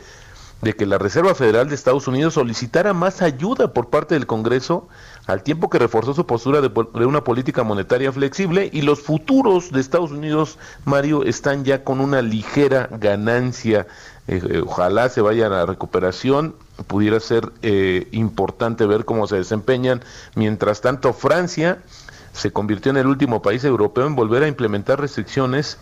de 0.62 0.76
que 0.76 0.86
la 0.86 0.98
Reserva 0.98 1.36
Federal 1.36 1.70
de 1.70 1.76
Estados 1.76 2.08
Unidos 2.08 2.34
solicitara 2.34 2.94
más 2.94 3.22
ayuda 3.22 3.74
por 3.74 3.90
parte 3.90 4.16
del 4.16 4.28
Congreso 4.28 4.88
al 5.26 5.44
tiempo 5.44 5.70
que 5.70 5.80
reforzó 5.80 6.14
su 6.14 6.26
postura 6.26 6.60
de, 6.60 7.06
una 7.06 7.24
política 7.24 7.64
monetaria 7.64 8.12
flexible 8.12 8.70
y 8.74 8.82
los 8.82 9.00
futuros 9.00 9.72
de 9.72 9.80
Estados 9.80 10.12
Unidos, 10.12 10.58
Mario, 10.86 11.24
están 11.24 11.64
ya 11.64 11.84
con 11.84 12.02
una 12.02 12.22
ligera 12.22 12.90
ganancia. 12.92 13.88
Eh, 14.28 14.42
eh, 14.44 14.62
ojalá 14.66 15.08
se 15.10 15.22
vaya 15.22 15.48
a 15.48 15.50
la 15.50 15.66
recuperación, 15.66 16.56
pudiera 16.88 17.20
ser 17.20 17.52
eh, 17.62 18.08
importante 18.12 18.86
ver 18.86 19.06
cómo 19.06 19.28
se 19.28 19.38
desempeñan. 19.38 20.02
Mientras 20.36 20.82
tanto, 20.82 21.14
Francia 21.14 21.80
se 22.34 22.52
convirtió 22.52 22.90
en 22.92 22.98
el 22.98 23.08
último 23.08 23.42
país 23.42 23.64
europeo 23.64 24.08
en 24.08 24.16
volver 24.16 24.44
a 24.44 24.48
implementar 24.48 25.00
restricciones 25.00 25.78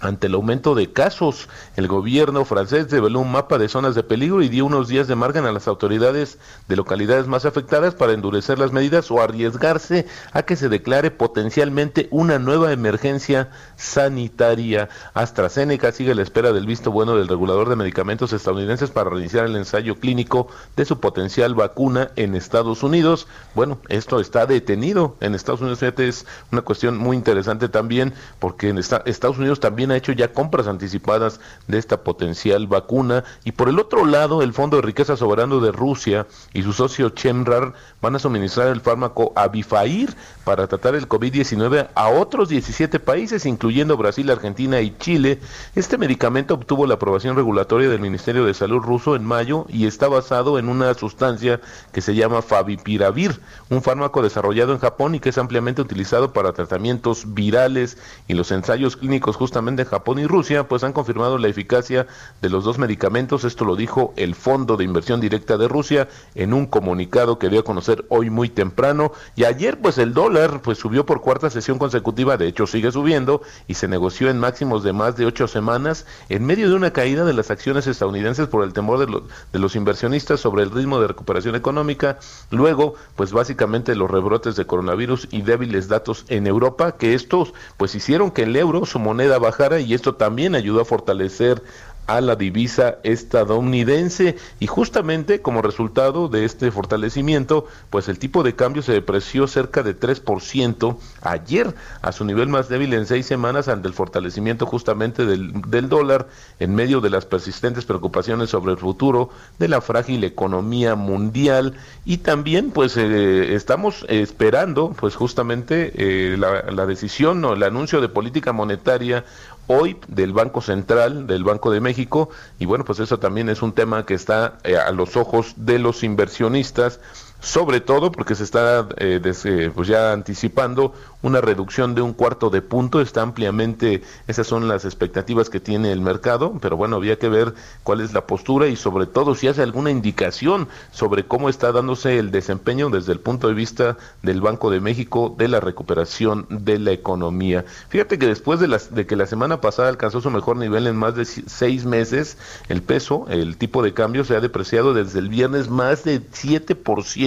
ante 0.00 0.26
el 0.26 0.34
aumento 0.34 0.74
de 0.74 0.92
casos, 0.92 1.48
el 1.76 1.88
gobierno 1.88 2.44
francés 2.44 2.90
develó 2.90 3.20
un 3.20 3.32
mapa 3.32 3.56
de 3.56 3.68
zonas 3.68 3.94
de 3.94 4.02
peligro 4.02 4.42
y 4.42 4.48
dio 4.48 4.66
unos 4.66 4.88
días 4.88 5.08
de 5.08 5.16
margen 5.16 5.46
a 5.46 5.52
las 5.52 5.68
autoridades 5.68 6.38
de 6.68 6.76
localidades 6.76 7.26
más 7.26 7.46
afectadas 7.46 7.94
para 7.94 8.12
endurecer 8.12 8.58
las 8.58 8.72
medidas 8.72 9.10
o 9.10 9.22
arriesgarse 9.22 10.06
a 10.32 10.42
que 10.42 10.56
se 10.56 10.68
declare 10.68 11.10
potencialmente 11.10 12.08
una 12.10 12.38
nueva 12.38 12.72
emergencia 12.72 13.50
sanitaria. 13.76 14.88
AstraZeneca 15.14 15.90
sigue 15.92 16.12
a 16.12 16.14
la 16.14 16.22
espera 16.22 16.52
del 16.52 16.66
visto 16.66 16.90
bueno 16.90 17.16
del 17.16 17.28
regulador 17.28 17.68
de 17.68 17.76
medicamentos 17.76 18.32
estadounidenses 18.32 18.90
para 18.90 19.10
reiniciar 19.10 19.46
el 19.46 19.56
ensayo 19.56 19.96
clínico 19.96 20.48
de 20.76 20.84
su 20.84 21.00
potencial 21.00 21.54
vacuna 21.54 22.10
en 22.16 22.34
Estados 22.34 22.82
Unidos. 22.82 23.26
Bueno, 23.54 23.78
esto 23.88 24.20
está 24.20 24.44
detenido 24.46 25.16
en 25.20 25.34
Estados 25.34 25.60
Unidos. 25.62 25.78
Fíjate, 25.78 26.08
es 26.08 26.26
una 26.52 26.62
cuestión 26.62 26.98
muy 26.98 27.16
interesante 27.16 27.68
también 27.68 28.12
porque 28.38 28.68
en 28.68 28.78
esta- 28.78 29.02
Estados 29.06 29.38
Unidos 29.38 29.60
también 29.60 29.85
ha 29.90 29.96
hecho 29.96 30.12
ya 30.12 30.32
compras 30.32 30.66
anticipadas 30.66 31.40
de 31.66 31.78
esta 31.78 32.02
potencial 32.02 32.66
vacuna. 32.66 33.24
Y 33.44 33.52
por 33.52 33.68
el 33.68 33.78
otro 33.78 34.04
lado, 34.04 34.42
el 34.42 34.52
Fondo 34.52 34.76
de 34.76 34.82
Riqueza 34.82 35.16
Soberano 35.16 35.60
de 35.60 35.72
Rusia 35.72 36.26
y 36.52 36.62
su 36.62 36.72
socio 36.72 37.10
Chemrar 37.10 37.74
van 38.00 38.16
a 38.16 38.18
suministrar 38.18 38.68
el 38.68 38.80
fármaco 38.80 39.32
Abifair 39.36 40.14
para 40.44 40.66
tratar 40.66 40.94
el 40.94 41.08
COVID-19 41.08 41.88
a 41.94 42.08
otros 42.08 42.48
17 42.48 43.00
países, 43.00 43.46
incluyendo 43.46 43.96
Brasil, 43.96 44.30
Argentina 44.30 44.80
y 44.80 44.96
Chile. 44.98 45.40
Este 45.74 45.98
medicamento 45.98 46.54
obtuvo 46.54 46.86
la 46.86 46.94
aprobación 46.94 47.36
regulatoria 47.36 47.88
del 47.88 48.00
Ministerio 48.00 48.44
de 48.44 48.54
Salud 48.54 48.80
ruso 48.80 49.16
en 49.16 49.24
mayo 49.24 49.66
y 49.68 49.86
está 49.86 50.08
basado 50.08 50.58
en 50.58 50.68
una 50.68 50.94
sustancia 50.94 51.60
que 51.92 52.00
se 52.00 52.14
llama 52.14 52.42
Favipiravir, 52.42 53.40
un 53.70 53.82
fármaco 53.82 54.22
desarrollado 54.22 54.72
en 54.72 54.78
Japón 54.78 55.14
y 55.14 55.20
que 55.20 55.30
es 55.30 55.38
ampliamente 55.38 55.82
utilizado 55.82 56.32
para 56.32 56.52
tratamientos 56.52 57.34
virales 57.34 57.98
y 58.28 58.34
los 58.34 58.50
ensayos 58.50 58.96
clínicos 58.96 59.36
justamente 59.36 59.75
en 59.82 59.88
Japón 59.88 60.18
y 60.18 60.26
Rusia 60.26 60.68
pues 60.68 60.84
han 60.84 60.92
confirmado 60.92 61.38
la 61.38 61.48
eficacia 61.48 62.06
de 62.40 62.50
los 62.50 62.64
dos 62.64 62.78
medicamentos. 62.78 63.44
Esto 63.44 63.64
lo 63.64 63.76
dijo 63.76 64.12
el 64.16 64.34
Fondo 64.34 64.76
de 64.76 64.84
Inversión 64.84 65.20
Directa 65.20 65.56
de 65.56 65.68
Rusia 65.68 66.08
en 66.34 66.52
un 66.52 66.66
comunicado 66.66 67.38
que 67.38 67.48
dio 67.48 67.60
a 67.60 67.64
conocer 67.64 68.04
hoy 68.08 68.30
muy 68.30 68.48
temprano 68.48 69.12
y 69.34 69.44
ayer 69.44 69.80
pues 69.80 69.98
el 69.98 70.14
dólar 70.14 70.62
pues 70.62 70.78
subió 70.78 71.06
por 71.06 71.20
cuarta 71.20 71.50
sesión 71.50 71.78
consecutiva, 71.78 72.36
de 72.36 72.48
hecho 72.48 72.66
sigue 72.66 72.92
subiendo 72.92 73.42
y 73.66 73.74
se 73.74 73.88
negoció 73.88 74.30
en 74.30 74.38
máximos 74.38 74.84
de 74.84 74.92
más 74.92 75.16
de 75.16 75.26
ocho 75.26 75.48
semanas 75.48 76.06
en 76.28 76.44
medio 76.44 76.68
de 76.68 76.74
una 76.74 76.92
caída 76.92 77.24
de 77.24 77.32
las 77.32 77.50
acciones 77.50 77.86
estadounidenses 77.86 78.48
por 78.48 78.64
el 78.64 78.72
temor 78.72 78.98
de, 78.98 79.20
de 79.52 79.58
los 79.58 79.76
inversionistas 79.76 80.40
sobre 80.40 80.62
el 80.62 80.70
ritmo 80.70 81.00
de 81.00 81.08
recuperación 81.08 81.54
económica. 81.54 82.18
Luego, 82.50 82.94
pues 83.16 83.32
básicamente 83.32 83.94
los 83.94 84.10
rebrotes 84.10 84.56
de 84.56 84.66
coronavirus 84.66 85.28
y 85.30 85.42
débiles 85.42 85.88
datos 85.88 86.24
en 86.28 86.46
Europa, 86.46 86.92
que 86.92 87.14
estos 87.14 87.52
pues 87.76 87.94
hicieron 87.94 88.30
que 88.30 88.44
el 88.44 88.56
euro, 88.56 88.86
su 88.86 88.98
moneda, 88.98 89.38
bajara 89.38 89.65
y 89.80 89.94
esto 89.94 90.14
también 90.14 90.54
ayudó 90.54 90.80
a 90.80 90.84
fortalecer 90.84 91.62
a 92.06 92.20
la 92.20 92.36
divisa 92.36 92.98
estadounidense. 93.02 94.36
Y 94.60 94.66
justamente 94.66 95.42
como 95.42 95.62
resultado 95.62 96.28
de 96.28 96.44
este 96.44 96.70
fortalecimiento, 96.70 97.66
pues 97.90 98.08
el 98.08 98.18
tipo 98.18 98.42
de 98.42 98.54
cambio 98.54 98.82
se 98.82 98.92
depreció 98.92 99.46
cerca 99.46 99.82
de 99.82 99.98
3% 99.98 100.96
ayer 101.22 101.74
a 102.02 102.12
su 102.12 102.24
nivel 102.24 102.48
más 102.48 102.68
débil 102.68 102.94
en 102.94 103.06
seis 103.06 103.26
semanas 103.26 103.68
ante 103.68 103.88
el 103.88 103.94
fortalecimiento 103.94 104.66
justamente 104.66 105.26
del, 105.26 105.60
del 105.62 105.88
dólar 105.88 106.28
en 106.60 106.74
medio 106.74 107.00
de 107.00 107.10
las 107.10 107.26
persistentes 107.26 107.84
preocupaciones 107.84 108.50
sobre 108.50 108.72
el 108.72 108.78
futuro 108.78 109.30
de 109.58 109.68
la 109.68 109.80
frágil 109.80 110.22
economía 110.24 110.94
mundial. 110.94 111.74
Y 112.04 112.18
también 112.18 112.70
pues 112.70 112.96
eh, 112.96 113.54
estamos 113.54 114.06
esperando 114.08 114.94
pues 114.98 115.16
justamente 115.16 115.92
eh, 115.96 116.36
la, 116.36 116.62
la 116.70 116.86
decisión 116.86 117.44
o 117.44 117.54
el 117.54 117.62
anuncio 117.62 118.00
de 118.00 118.08
política 118.08 118.52
monetaria 118.52 119.24
hoy 119.66 119.96
del 120.08 120.32
Banco 120.32 120.60
Central, 120.60 121.26
del 121.26 121.44
Banco 121.44 121.70
de 121.70 121.80
México, 121.80 122.30
y 122.58 122.66
bueno, 122.66 122.84
pues 122.84 123.00
eso 123.00 123.18
también 123.18 123.48
es 123.48 123.62
un 123.62 123.72
tema 123.72 124.06
que 124.06 124.14
está 124.14 124.58
eh, 124.64 124.76
a 124.76 124.90
los 124.92 125.16
ojos 125.16 125.54
de 125.56 125.78
los 125.78 126.02
inversionistas, 126.02 127.00
sobre 127.40 127.80
todo 127.80 128.10
porque 128.12 128.34
se 128.34 128.44
está 128.44 128.88
eh, 128.96 129.20
eh, 129.24 129.70
pues 129.74 129.88
ya 129.88 130.12
anticipando 130.12 130.92
una 131.22 131.40
reducción 131.40 131.94
de 131.94 132.02
un 132.02 132.12
cuarto 132.12 132.50
de 132.50 132.62
punto, 132.62 133.00
está 133.00 133.22
ampliamente, 133.22 134.02
esas 134.28 134.46
son 134.46 134.68
las 134.68 134.84
expectativas 134.84 135.50
que 135.50 135.58
tiene 135.58 135.90
el 135.90 136.00
mercado, 136.00 136.58
pero 136.60 136.76
bueno, 136.76 136.96
había 136.96 137.18
que 137.18 137.28
ver 137.28 137.54
cuál 137.82 138.00
es 138.00 138.12
la 138.12 138.26
postura 138.26 138.68
y 138.68 138.76
sobre 138.76 139.06
todo 139.06 139.34
si 139.34 139.48
hace 139.48 139.62
alguna 139.62 139.90
indicación 139.90 140.68
sobre 140.92 141.24
cómo 141.24 141.48
está 141.48 141.72
dándose 141.72 142.18
el 142.18 142.30
desempeño 142.30 142.90
desde 142.90 143.12
el 143.12 143.20
punto 143.20 143.48
de 143.48 143.54
vista 143.54 143.96
del 144.22 144.40
Banco 144.40 144.70
de 144.70 144.80
México 144.80 145.34
de 145.36 145.48
la 145.48 145.58
recuperación 145.60 146.46
de 146.48 146.78
la 146.78 146.92
economía. 146.92 147.64
Fíjate 147.88 148.18
que 148.18 148.26
después 148.26 148.60
de, 148.60 148.68
las, 148.68 148.94
de 148.94 149.06
que 149.06 149.16
la 149.16 149.26
semana 149.26 149.60
pasada 149.60 149.88
alcanzó 149.88 150.20
su 150.20 150.30
mejor 150.30 150.56
nivel 150.56 150.86
en 150.86 150.96
más 150.96 151.16
de 151.16 151.24
seis 151.24 151.84
meses, 151.84 152.38
el 152.68 152.82
peso, 152.82 153.26
el 153.28 153.56
tipo 153.56 153.82
de 153.82 153.94
cambio 153.94 154.24
se 154.24 154.36
ha 154.36 154.40
depreciado 154.40 154.94
desde 154.94 155.18
el 155.18 155.28
viernes 155.28 155.68
más 155.68 156.04
de 156.04 156.20
7% 156.20 157.25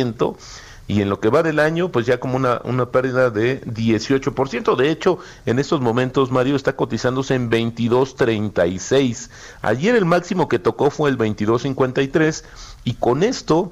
y 0.90 1.04
en 1.04 1.10
lo 1.10 1.20
que 1.20 1.30
va 1.30 1.44
del 1.44 1.60
año, 1.60 1.92
pues 1.92 2.08
ya 2.08 2.20
como 2.20 2.36
una, 2.36 2.62
una 2.64 2.88
pérdida 2.88 3.30
de 3.30 3.62
18%. 3.62 4.76
De 4.76 4.90
hecho, 4.90 5.20
en 5.46 5.60
estos 5.60 5.82
momentos 5.82 6.32
Mario 6.32 6.56
está 6.56 6.76
cotizándose 6.76 7.36
en 7.36 7.52
22.36. 7.52 9.30
Ayer 9.62 9.96
el 9.96 10.06
máximo 10.06 10.48
que 10.48 10.58
tocó 10.58 10.90
fue 10.90 11.12
el 11.12 11.18
22.53 11.20 12.44
y 12.86 12.96
con 12.96 13.22
esto 13.22 13.72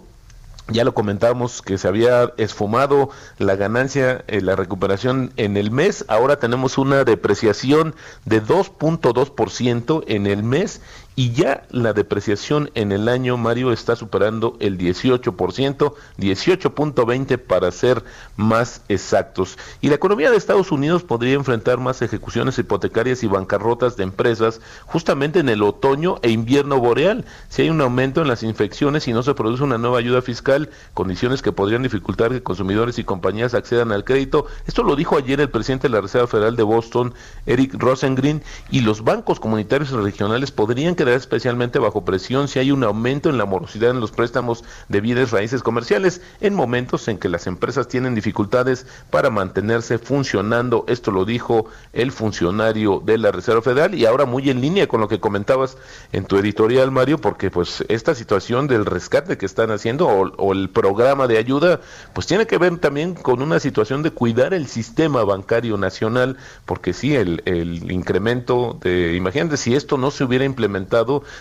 ya 0.69 0.83
lo 0.83 0.93
comentábamos 0.93 1.61
que 1.61 1.77
se 1.77 1.87
había 1.87 2.33
esfumado 2.37 3.09
la 3.39 3.55
ganancia, 3.55 4.23
eh, 4.27 4.41
la 4.41 4.55
recuperación 4.55 5.31
en 5.37 5.55
el 5.57 5.71
mes. 5.71 6.05
Ahora 6.09 6.39
tenemos 6.39 6.77
una 6.77 7.03
depreciación 7.03 7.95
de 8.25 8.43
2.2% 8.43 10.03
en 10.07 10.27
el 10.27 10.43
mes 10.43 10.81
y 11.17 11.31
ya 11.31 11.63
la 11.71 11.93
depreciación 11.93 12.69
en 12.75 12.91
el 12.91 13.09
año, 13.09 13.37
Mario, 13.37 13.71
está 13.71 13.95
superando 13.95 14.55
el 14.59 14.77
18%, 14.77 15.93
18.20 16.19 17.37
para 17.39 17.71
ser 17.71 18.03
más 18.35 18.83
exactos. 18.87 19.57
Y 19.81 19.89
la 19.89 19.95
economía 19.95 20.29
de 20.29 20.37
Estados 20.37 20.71
Unidos 20.71 21.01
podría 21.01 21.33
enfrentar 21.33 21.79
más 21.79 22.03
ejecuciones 22.03 22.59
hipotecarias 22.59 23.23
y 23.23 23.27
bancarrotas 23.27 23.97
de 23.97 24.03
empresas 24.03 24.61
justamente 24.85 25.39
en 25.39 25.49
el 25.49 25.63
otoño 25.63 26.19
e 26.21 26.29
invierno 26.29 26.79
boreal. 26.79 27.25
Si 27.49 27.63
hay 27.63 27.71
un 27.71 27.81
aumento 27.81 28.21
en 28.21 28.27
las 28.27 28.43
infecciones 28.43 29.07
y 29.07 29.13
no 29.13 29.23
se 29.23 29.33
produce 29.33 29.63
una 29.63 29.79
nueva 29.79 29.97
ayuda 29.97 30.21
fiscal, 30.21 30.69
condiciones 30.93 31.41
que 31.41 31.51
podrían 31.51 31.81
dificultar 31.81 32.29
que 32.29 32.43
consumidores 32.43 32.99
y 32.99 33.03
compañías 33.03 33.55
accedan 33.55 33.91
al 33.91 34.03
crédito. 34.03 34.45
Esto 34.67 34.83
lo 34.83 34.95
dijo 34.95 35.17
ayer 35.17 35.41
el 35.41 35.49
presidente 35.49 35.87
de 35.87 35.95
la 35.95 36.01
Reserva 36.01 36.27
Federal 36.27 36.55
de 36.55 36.61
Boston, 36.61 37.15
Eric 37.47 37.73
Rosengren, 37.73 38.43
y 38.69 38.81
los 38.81 39.03
bancos 39.03 39.39
comunitarios 39.39 39.89
y 39.91 39.95
regionales 39.95 40.51
podrían 40.51 40.93
especialmente 41.15 41.79
bajo 41.79 42.05
presión 42.05 42.47
si 42.47 42.59
hay 42.59 42.71
un 42.71 42.83
aumento 42.83 43.29
en 43.29 43.37
la 43.37 43.45
morosidad 43.45 43.91
en 43.91 43.99
los 43.99 44.11
préstamos 44.11 44.63
de 44.89 45.01
bienes 45.01 45.31
raíces 45.31 45.63
comerciales 45.63 46.21
en 46.41 46.53
momentos 46.53 47.07
en 47.07 47.17
que 47.17 47.29
las 47.29 47.47
empresas 47.47 47.87
tienen 47.87 48.15
dificultades 48.15 48.85
para 49.09 49.29
mantenerse 49.29 49.97
funcionando. 49.97 50.85
Esto 50.87 51.11
lo 51.11 51.25
dijo 51.25 51.65
el 51.93 52.11
funcionario 52.11 53.01
de 53.05 53.17
la 53.17 53.31
Reserva 53.31 53.61
Federal 53.61 53.95
y 53.95 54.05
ahora 54.05 54.25
muy 54.25 54.49
en 54.49 54.61
línea 54.61 54.87
con 54.87 55.01
lo 55.01 55.07
que 55.07 55.19
comentabas 55.19 55.77
en 56.11 56.25
tu 56.25 56.37
editorial, 56.37 56.91
Mario, 56.91 57.19
porque 57.19 57.51
pues 57.51 57.83
esta 57.87 58.15
situación 58.15 58.67
del 58.67 58.85
rescate 58.85 59.37
que 59.37 59.45
están 59.45 59.71
haciendo 59.71 60.07
o, 60.07 60.31
o 60.37 60.53
el 60.53 60.69
programa 60.69 61.27
de 61.27 61.37
ayuda, 61.37 61.81
pues 62.13 62.27
tiene 62.27 62.47
que 62.47 62.57
ver 62.57 62.77
también 62.77 63.13
con 63.13 63.41
una 63.41 63.59
situación 63.59 64.03
de 64.03 64.11
cuidar 64.11 64.53
el 64.53 64.67
sistema 64.67 65.23
bancario 65.23 65.77
nacional, 65.77 66.37
porque 66.65 66.93
sí, 66.93 67.15
el, 67.15 67.41
el 67.45 67.91
incremento 67.91 68.77
de, 68.81 69.15
imagínate 69.15 69.57
si 69.57 69.75
esto 69.75 69.97
no 69.97 70.11
se 70.11 70.23
hubiera 70.23 70.45
implementado, 70.45 70.96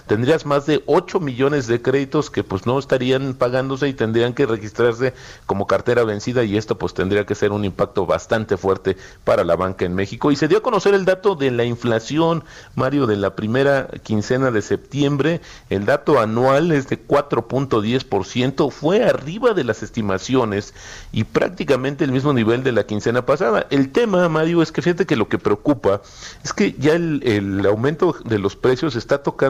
tendrías 0.07 0.47
más 0.47 0.67
de 0.67 0.83
8 0.87 1.21
millones 1.21 1.67
de 1.67 1.81
créditos 1.83 2.31
que 2.31 2.45
pues 2.45 2.67
no 2.67 2.79
estarían 2.79 3.35
pagándose 3.35 3.89
y 3.89 3.95
tendrían 3.95 4.35
que 4.35 4.47
registrarse 4.47 5.15
como 5.47 5.67
cartera 5.67 6.05
vencida 6.05 6.45
y 6.45 6.57
esto 6.57 6.79
pues 6.79 6.95
tendría 6.95 7.27
que 7.27 7.35
ser 7.35 7.53
un 7.53 7.65
impacto 7.65 8.07
bastante 8.07 8.57
fuerte 8.57 8.97
para 9.25 9.45
la 9.45 9.57
banca 9.57 9.85
en 9.85 9.95
México. 9.95 10.31
Y 10.31 10.37
se 10.37 10.49
dio 10.49 10.59
a 10.59 10.63
conocer 10.63 10.95
el 10.95 11.05
dato 11.05 11.35
de 11.35 11.51
la 11.51 11.65
inflación, 11.65 12.45
Mario, 12.75 13.07
de 13.07 13.17
la 13.17 13.35
primera 13.37 13.89
quincena 14.03 14.51
de 14.51 14.63
septiembre, 14.63 15.41
el 15.71 15.87
dato 15.87 16.19
anual 16.19 16.73
es 16.73 16.89
de 16.89 17.07
4.10%, 17.07 18.71
fue 18.71 19.05
arriba 19.05 19.53
de 19.55 19.65
las 19.65 19.83
estimaciones 19.83 20.75
y 21.13 21.25
prácticamente 21.25 22.05
el 22.05 22.13
mismo 22.13 22.33
nivel 22.33 22.63
de 22.63 22.73
la 22.73 22.87
quincena 22.87 23.25
pasada. 23.27 23.67
El 23.71 23.93
tema, 23.93 24.29
Mario, 24.29 24.63
es 24.63 24.73
que 24.73 24.83
fíjate 24.83 25.07
que 25.07 25.17
lo 25.17 25.29
que 25.29 25.39
preocupa 25.39 26.03
es 26.45 26.53
que 26.53 26.75
ya 26.79 26.95
el, 26.95 27.23
el 27.25 27.67
aumento 27.67 28.17
de 28.25 28.39
los 28.39 28.57
precios 28.57 28.97
está 28.97 29.23
tocando 29.23 29.46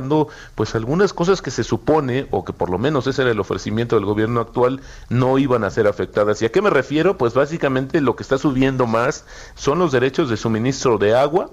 pues 0.54 0.74
algunas 0.74 1.12
cosas 1.12 1.42
que 1.42 1.50
se 1.50 1.64
supone 1.64 2.26
o 2.30 2.44
que 2.44 2.52
por 2.52 2.70
lo 2.70 2.78
menos 2.78 3.06
ese 3.06 3.22
era 3.22 3.30
el 3.30 3.40
ofrecimiento 3.40 3.96
del 3.96 4.04
gobierno 4.04 4.40
actual 4.40 4.80
no 5.08 5.38
iban 5.38 5.64
a 5.64 5.70
ser 5.70 5.86
afectadas. 5.86 6.42
¿Y 6.42 6.46
a 6.46 6.52
qué 6.52 6.62
me 6.62 6.70
refiero? 6.70 7.16
Pues 7.18 7.34
básicamente 7.34 8.00
lo 8.00 8.16
que 8.16 8.22
está 8.22 8.38
subiendo 8.38 8.86
más 8.86 9.24
son 9.54 9.78
los 9.78 9.92
derechos 9.92 10.30
de 10.30 10.36
suministro 10.36 10.98
de 10.98 11.14
agua, 11.14 11.50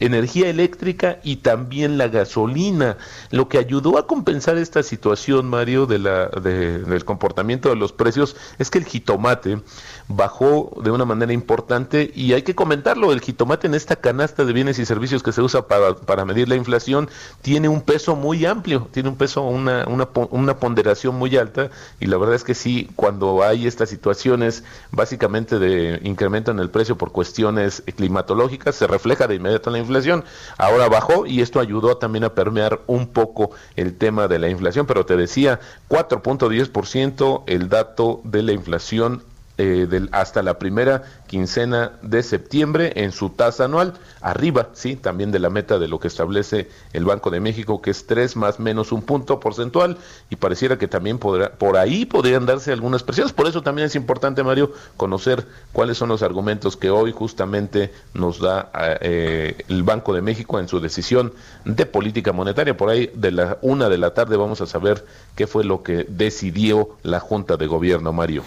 energía 0.00 0.48
eléctrica 0.48 1.18
y 1.22 1.36
también 1.36 1.98
la 1.98 2.08
gasolina. 2.08 2.96
Lo 3.30 3.48
que 3.48 3.58
ayudó 3.58 3.98
a 3.98 4.06
compensar 4.06 4.56
esta 4.58 4.82
situación, 4.82 5.46
Mario, 5.48 5.86
de 5.86 5.98
la, 5.98 6.26
de- 6.28 6.78
del 6.80 7.04
comportamiento 7.04 7.68
de 7.70 7.76
los 7.76 7.92
precios 7.92 8.36
es 8.58 8.70
que 8.70 8.78
el 8.78 8.84
jitomate 8.84 9.60
bajó 10.08 10.76
de 10.84 10.90
una 10.90 11.04
manera 11.04 11.32
importante 11.32 12.10
y 12.14 12.32
hay 12.32 12.42
que 12.42 12.54
comentarlo, 12.54 13.12
el 13.12 13.20
jitomate 13.20 13.66
en 13.66 13.74
esta 13.74 13.96
canasta 13.96 14.44
de 14.44 14.52
bienes 14.52 14.78
y 14.78 14.86
servicios 14.86 15.22
que 15.22 15.32
se 15.32 15.42
usa 15.42 15.66
para, 15.66 15.94
para 15.96 16.24
medir 16.24 16.48
la 16.48 16.54
inflación 16.56 17.08
tiene 17.42 17.68
un 17.68 17.80
peso 17.82 18.14
muy 18.16 18.44
amplio, 18.46 18.88
tiene 18.92 19.08
un 19.08 19.16
peso, 19.16 19.42
una, 19.42 19.86
una, 19.88 20.08
una 20.30 20.56
ponderación 20.58 21.16
muy 21.16 21.36
alta 21.36 21.70
y 22.00 22.06
la 22.06 22.16
verdad 22.18 22.36
es 22.36 22.44
que 22.44 22.54
sí, 22.54 22.88
cuando 22.96 23.42
hay 23.42 23.66
estas 23.66 23.88
situaciones 23.88 24.62
básicamente 24.92 25.58
de 25.58 26.00
incremento 26.04 26.50
en 26.50 26.58
el 26.60 26.70
precio 26.70 26.96
por 26.96 27.12
cuestiones 27.12 27.82
climatológicas, 27.96 28.76
se 28.76 28.86
refleja 28.86 29.26
de 29.26 29.34
inmediato 29.36 29.70
en 29.70 29.72
la 29.72 29.78
inflación. 29.80 29.85
Ahora 30.58 30.88
bajó 30.88 31.26
y 31.26 31.40
esto 31.40 31.60
ayudó 31.60 31.96
también 31.96 32.24
a 32.24 32.34
permear 32.34 32.80
un 32.86 33.08
poco 33.08 33.50
el 33.76 33.96
tema 33.96 34.28
de 34.28 34.38
la 34.38 34.48
inflación, 34.48 34.86
pero 34.86 35.06
te 35.06 35.16
decía, 35.16 35.60
4.10% 35.88 37.44
el 37.46 37.68
dato 37.68 38.20
de 38.24 38.42
la 38.42 38.52
inflación 38.52 39.22
eh, 39.58 39.86
del, 39.88 40.08
hasta 40.12 40.42
la 40.42 40.58
primera 40.58 41.02
quincena 41.26 41.92
de 42.02 42.22
septiembre 42.22 42.92
en 42.96 43.12
su 43.12 43.30
tasa 43.30 43.64
anual, 43.64 43.94
arriba, 44.20 44.68
sí, 44.74 44.96
también 44.96 45.32
de 45.32 45.38
la 45.38 45.48
meta 45.48 45.78
de 45.78 45.88
lo 45.88 45.98
que 45.98 46.08
establece 46.08 46.68
el 46.92 47.04
Banco 47.06 47.30
de 47.30 47.40
México, 47.40 47.80
que 47.80 47.90
es 47.90 48.06
3 48.06 48.36
más 48.36 48.60
menos 48.60 48.92
un 48.92 49.02
punto 49.02 49.40
porcentual, 49.40 49.96
y 50.28 50.36
pareciera 50.36 50.76
que 50.76 50.88
también 50.88 51.18
podrá, 51.18 51.52
por 51.52 51.76
ahí 51.76 52.04
podrían 52.04 52.44
darse 52.44 52.72
algunas 52.72 53.02
presiones. 53.02 53.32
Por 53.32 53.46
eso 53.46 53.62
también 53.62 53.86
es 53.86 53.94
importante, 53.94 54.42
Mario, 54.42 54.72
conocer 54.96 55.46
cuáles 55.72 55.96
son 55.96 56.10
los 56.10 56.22
argumentos 56.22 56.76
que 56.76 56.90
hoy 56.90 57.12
justamente 57.12 57.92
nos 58.14 58.40
da 58.40 58.70
eh, 59.00 59.56
el 59.68 59.82
Banco 59.82 60.12
de 60.12 60.20
México 60.20 60.58
en 60.58 60.68
su 60.68 60.80
decisión 60.80 61.32
de 61.64 61.86
política 61.86 62.32
monetaria. 62.32 62.76
Por 62.76 62.90
ahí 62.90 63.10
de 63.14 63.32
la 63.32 63.58
una 63.62 63.88
de 63.88 63.98
la 63.98 64.12
tarde 64.12 64.36
vamos 64.36 64.60
a 64.60 64.66
saber 64.66 65.04
qué 65.34 65.46
fue 65.46 65.64
lo 65.64 65.82
que 65.82 66.04
decidió 66.08 66.90
la 67.02 67.20
Junta 67.20 67.56
de 67.56 67.66
Gobierno, 67.66 68.12
Mario. 68.12 68.42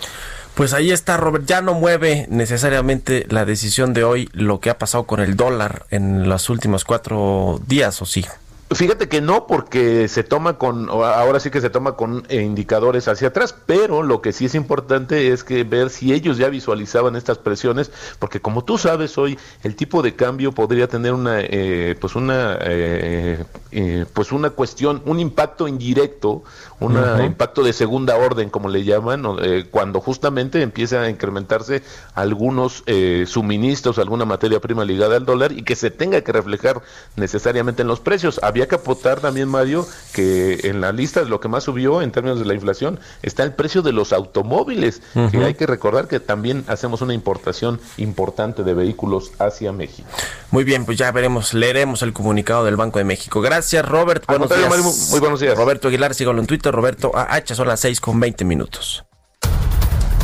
Pues 0.60 0.74
ahí 0.74 0.92
está, 0.92 1.16
Robert. 1.16 1.46
Ya 1.46 1.62
no 1.62 1.74
mueve 1.74 2.28
necesariamente 2.30 3.26
la 3.30 3.46
decisión 3.46 3.94
de 3.94 4.04
hoy 4.04 4.28
lo 4.34 4.60
que 4.60 4.70
ha 4.70 4.78
pasado 4.78 5.06
con 5.06 5.22
el 5.22 5.38
dólar 5.38 5.86
en 5.90 6.28
los 6.28 6.50
últimos 6.50 6.84
cuatro 6.84 7.62
días, 7.66 8.02
¿o 8.02 8.06
sí? 8.06 8.26
Fíjate 8.72 9.10
que 9.10 9.20
no, 9.20 9.48
porque 9.48 10.08
se 10.08 10.24
toma 10.24 10.60
con, 10.60 10.90
ahora 10.90 11.40
sí 11.40 11.50
que 11.50 11.60
se 11.60 11.72
toma 11.72 11.94
con 11.94 12.24
eh, 12.30 12.44
indicadores 12.44 13.08
hacia 13.08 13.30
atrás, 13.30 13.56
pero 13.66 14.04
lo 14.04 14.22
que 14.22 14.32
sí 14.32 14.46
es 14.46 14.54
importante 14.54 15.30
es 15.34 15.44
que 15.44 15.64
ver 15.64 15.90
si 15.90 16.14
ellos 16.14 16.38
ya 16.38 16.50
visualizaban 16.50 17.16
estas 17.16 17.40
presiones, 17.40 17.92
porque 18.20 18.42
como 18.42 18.64
tú 18.64 18.78
sabes 18.78 19.18
hoy, 19.18 19.40
el 19.64 19.76
tipo 19.76 20.04
de 20.04 20.16
cambio 20.16 20.52
podría 20.52 20.88
tener 20.88 21.14
una, 21.14 21.40
eh, 21.42 21.96
pues 22.00 22.16
una, 22.16 22.60
eh, 22.62 23.44
eh, 23.72 24.06
pues 24.14 24.32
una 24.32 24.52
cuestión, 24.52 25.02
un 25.06 25.20
impacto 25.20 25.68
indirecto, 25.68 26.44
un 26.80 26.98
impacto 27.24 27.64
de 27.64 27.74
segunda 27.74 28.16
orden, 28.16 28.50
como 28.50 28.70
le 28.70 28.84
llaman, 28.84 29.24
eh, 29.42 29.66
cuando 29.70 30.00
justamente 30.00 30.62
empieza 30.62 31.02
a 31.02 31.10
incrementarse 31.10 31.84
algunos 32.14 32.84
eh, 32.86 33.26
suministros, 33.28 34.00
alguna 34.00 34.26
materia 34.26 34.60
prima 34.60 34.86
ligada 34.86 35.18
al 35.18 35.26
dólar 35.26 35.52
y 35.52 35.64
que 35.64 35.76
se 35.76 35.92
tenga 35.92 36.22
que 36.22 36.32
reflejar 36.32 36.82
necesariamente 37.16 37.82
en 37.82 37.90
los 37.90 38.00
precios. 38.00 38.40
Había 38.44 38.59
que 38.68 38.76
apuntar 38.76 39.20
también, 39.20 39.48
Mario, 39.48 39.88
que 40.14 40.62
en 40.64 40.82
la 40.82 40.92
lista 40.92 41.24
de 41.24 41.30
lo 41.30 41.40
que 41.40 41.48
más 41.48 41.64
subió 41.64 42.02
en 42.02 42.12
términos 42.12 42.40
de 42.40 42.46
la 42.46 42.54
inflación 42.54 43.00
está 43.22 43.44
el 43.44 43.54
precio 43.54 43.82
de 43.82 43.92
los 43.92 44.14
automóviles, 44.14 45.02
que 45.32 45.44
hay 45.44 45.54
que 45.54 45.66
recordar 45.66 46.08
que 46.08 46.20
también 46.20 46.64
hacemos 46.68 47.02
una 47.02 47.14
importación 47.14 47.80
importante 47.98 48.64
de 48.64 48.74
vehículos 48.74 49.32
hacia 49.40 49.72
México. 49.72 50.08
Muy 50.52 50.64
bien, 50.64 50.86
pues 50.86 50.98
ya 50.98 51.12
veremos, 51.12 51.54
leeremos 51.54 52.02
el 52.02 52.14
comunicado 52.14 52.66
del 52.66 52.76
Banco 52.76 53.00
de 53.00 53.06
México. 53.06 53.42
Gracias, 53.42 53.86
Robert. 53.86 54.26
Buenos 54.28 54.50
días. 54.50 54.70
Mario, 54.70 54.84
muy 55.12 55.20
buenos 55.20 55.40
días. 55.40 55.58
Roberto 55.58 55.88
Aguilar, 55.88 56.14
sígalo 56.14 56.40
en 56.40 56.48
Twitter, 56.48 56.74
Roberto 56.74 57.12
AH, 57.16 57.56
son 57.56 57.68
las 57.68 57.80
6 57.82 58.02
con 58.02 58.20
20 58.20 58.46
minutos. 58.46 59.06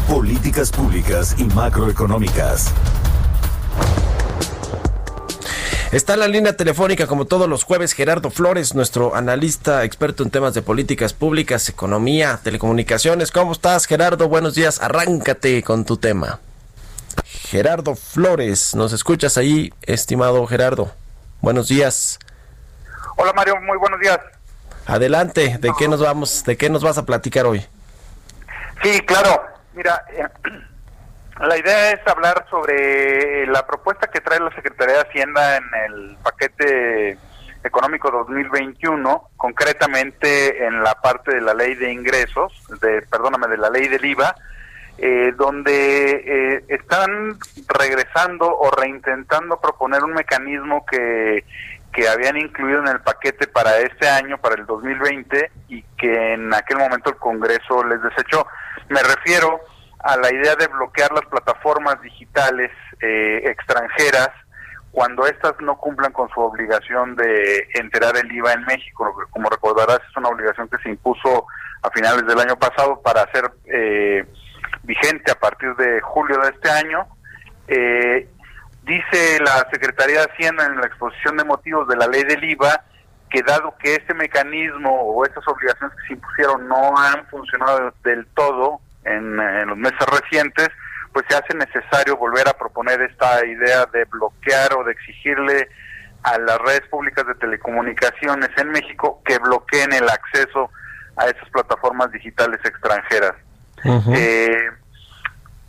Políticas 0.08 0.72
públicas 0.72 1.36
y 1.38 1.46
macroeconómicas. 1.46 2.72
Está 5.96 6.16
en 6.16 6.20
la 6.20 6.28
línea 6.28 6.58
telefónica 6.58 7.08
como 7.08 7.24
todos 7.24 7.48
los 7.48 7.64
jueves 7.64 7.94
Gerardo 7.94 8.30
Flores, 8.30 8.76
nuestro 8.76 9.16
analista 9.16 9.86
experto 9.86 10.24
en 10.24 10.30
temas 10.30 10.54
de 10.54 10.62
políticas 10.62 11.14
públicas, 11.14 11.70
economía, 11.70 12.38
telecomunicaciones. 12.44 13.32
¿Cómo 13.32 13.54
estás 13.54 13.86
Gerardo? 13.86 14.28
Buenos 14.28 14.56
días, 14.56 14.82
arráncate 14.82 15.64
con 15.64 15.86
tu 15.86 15.96
tema. 15.96 16.42
Gerardo 17.24 17.96
Flores, 17.96 18.76
¿nos 18.76 18.92
escuchas 18.92 19.38
ahí, 19.38 19.74
estimado 19.84 20.46
Gerardo? 20.48 20.92
Buenos 21.40 21.70
días. 21.70 22.20
Hola 23.16 23.32
Mario, 23.32 23.56
muy 23.62 23.78
buenos 23.78 24.02
días. 24.02 24.20
Adelante, 24.88 25.60
¿de 25.62 25.72
qué 25.80 25.88
nos 25.88 26.02
vamos, 26.02 26.44
de 26.44 26.58
qué 26.58 26.70
nos 26.70 26.84
vas 26.84 26.98
a 26.98 27.06
platicar 27.06 27.46
hoy? 27.46 27.66
Sí, 28.84 29.00
claro. 29.00 29.46
Mira, 29.74 30.04
eh, 30.12 30.28
la 31.40 31.58
idea 31.58 31.92
es 31.92 32.08
hablar 32.08 32.46
sobre 32.50 33.46
la 33.48 33.66
propuesta 33.68 34.08
que 34.08 34.22
trae 34.22 34.40
la 34.40 34.54
Secretaría 34.56 34.96
de 34.96 35.02
Hacienda 35.02 35.58
en 35.58 35.64
el 35.86 36.18
paquete 36.24 37.18
económico 37.64 38.10
2021, 38.12 39.30
concretamente 39.36 40.66
en 40.66 40.84
la 40.84 40.96
parte 41.02 41.36
de 41.36 41.42
la 41.42 41.54
ley 41.54 41.76
de 41.76 41.92
ingresos, 41.92 42.54
de, 42.82 43.02
perdóname, 43.04 43.48
de 43.48 43.58
la 43.58 43.70
ley 43.70 43.88
del 43.88 44.06
IVA, 44.06 44.36
eh, 44.98 45.34
donde 45.36 46.24
eh, 46.26 46.66
están 46.70 47.38
regresando 47.68 48.58
o 48.58 48.72
reintentando 48.72 49.60
proponer 49.60 50.04
un 50.04 50.14
mecanismo 50.14 50.86
que, 50.86 51.44
que 51.92 52.08
habían 52.08 52.38
incluido 52.38 52.80
en 52.80 52.88
el 52.88 53.02
paquete 53.02 53.48
para 53.48 53.78
este 53.80 54.08
año, 54.08 54.38
para 54.38 54.56
el 54.56 54.66
2020, 54.66 55.52
y 55.68 55.82
que 55.98 56.34
en 56.34 56.54
aquel 56.54 56.78
momento 56.78 57.10
el 57.10 57.18
Congreso 57.18 57.84
les 57.84 58.02
desechó. 58.02 58.48
Me 58.88 59.02
refiero 59.02 59.60
a 60.00 60.18
la 60.18 60.32
idea 60.32 60.56
de 60.56 60.68
bloquear 60.68 61.12
las 61.12 61.26
plataformas 61.26 62.02
digitales 62.02 62.72
eh, 63.02 63.42
extranjeras 63.46 64.30
cuando 64.92 65.26
éstas 65.28 65.54
no 65.60 65.78
cumplan 65.78 66.14
con 66.14 66.30
su 66.30 66.40
obligación 66.40 67.16
de 67.18 67.68
enterar 67.74 68.16
el 68.16 68.32
IVA 68.32 68.54
en 68.54 68.64
México. 68.64 69.14
Como 69.32 69.50
recordarás, 69.50 70.00
es 70.10 70.16
una 70.16 70.30
obligación 70.30 70.70
que 70.70 70.78
se 70.78 70.90
impuso 70.90 71.46
a 71.82 71.90
finales 71.92 72.26
del 72.26 72.40
año 72.40 72.56
pasado 72.56 73.02
para 73.02 73.24
hacer 73.24 73.52
eh, 73.66 74.26
vigente 74.84 75.32
a 75.32 75.36
partir 75.36 75.76
de 75.76 76.00
julio 76.00 76.40
de 76.40 76.50
este 76.50 76.70
año. 76.70 77.08
Eh, 77.68 78.30
dice 78.84 79.40
la 79.44 79.68
Secretaría 79.70 80.22
de 80.22 80.32
Hacienda 80.32 80.66
en 80.66 80.80
la 80.80 80.88
exposición 80.88 81.36
de 81.38 81.44
motivos 81.44 81.88
de 81.90 81.98
la 81.98 82.08
ley 82.08 82.24
del 82.24 82.44
IVA 82.44 82.82
que 83.30 83.42
dado 83.42 83.76
que 83.80 83.96
este 83.96 84.14
mecanismo 84.14 84.92
o 84.92 85.26
estas 85.26 85.46
obligaciones 85.48 85.94
que 85.98 86.08
se 86.08 86.14
impusieron 86.14 86.68
no 86.70 86.98
han 86.98 87.26
funcionado 87.28 87.94
del 88.04 88.26
todo 88.28 88.80
en, 89.06 89.40
en 89.40 89.68
los 89.70 89.78
meses 89.78 90.06
recientes, 90.12 90.70
pues 91.14 91.26
se 91.30 91.36
hace 91.38 91.56
necesario 91.56 92.18
volver 92.18 92.48
a 92.50 92.54
proponer 92.54 93.02
esta 93.02 93.46
idea 93.46 93.86
de 93.86 94.04
bloquear 94.06 94.74
o 94.74 94.84
de 94.84 94.92
exigirle 94.92 95.70
a 96.24 96.38
las 96.40 96.58
redes 96.60 96.82
públicas 96.90 97.26
de 97.26 97.36
telecomunicaciones 97.36 98.50
en 98.58 98.70
México 98.72 99.22
que 99.24 99.38
bloqueen 99.38 99.94
el 99.94 100.10
acceso 100.10 100.70
a 101.16 101.28
esas 101.28 101.48
plataformas 101.50 102.12
digitales 102.12 102.60
extranjeras. 102.66 103.34
Eh, 104.14 104.70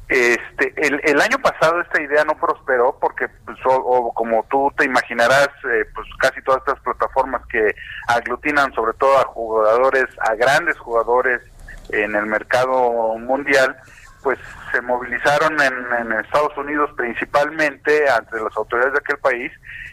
este, 0.09 0.73
el, 0.77 1.01
el 1.05 1.21
año 1.21 1.39
pasado 1.39 1.81
esta 1.81 2.01
idea 2.01 2.25
no 2.25 2.39
prosperó 2.39 2.97
porque, 2.99 3.29
pues, 3.45 3.59
o, 3.67 3.75
o 3.75 4.15
como 4.15 4.47
tú 4.49 4.73
te 4.77 4.85
imaginarás, 4.85 5.49
eh, 5.65 5.85
pues 5.95 6.07
casi 6.21 6.41
todas 6.43 6.63
estas 6.67 6.81
plataformas 6.81 7.43
que 7.47 7.75
aglutinan 8.09 8.73
sobre 8.73 8.95
todo 8.95 9.19
a 9.19 9.25
jugadores, 9.25 10.07
a 10.21 10.35
grandes 10.35 10.79
jugadores 10.79 11.43
en 11.91 12.15
el 12.15 12.27
mercado 12.27 13.17
mundial, 13.19 13.77
pues 14.23 14.39
se 14.73 14.81
movilizaron 14.81 15.53
en, 15.61 15.75
en 16.01 16.13
Estados 16.21 16.57
Unidos 16.57 16.91
principalmente 16.97 18.09
ante 18.11 18.41
las 18.41 18.57
autoridades 18.57 18.95
de 18.95 18.99
aquel 18.99 19.19
país 19.19 19.53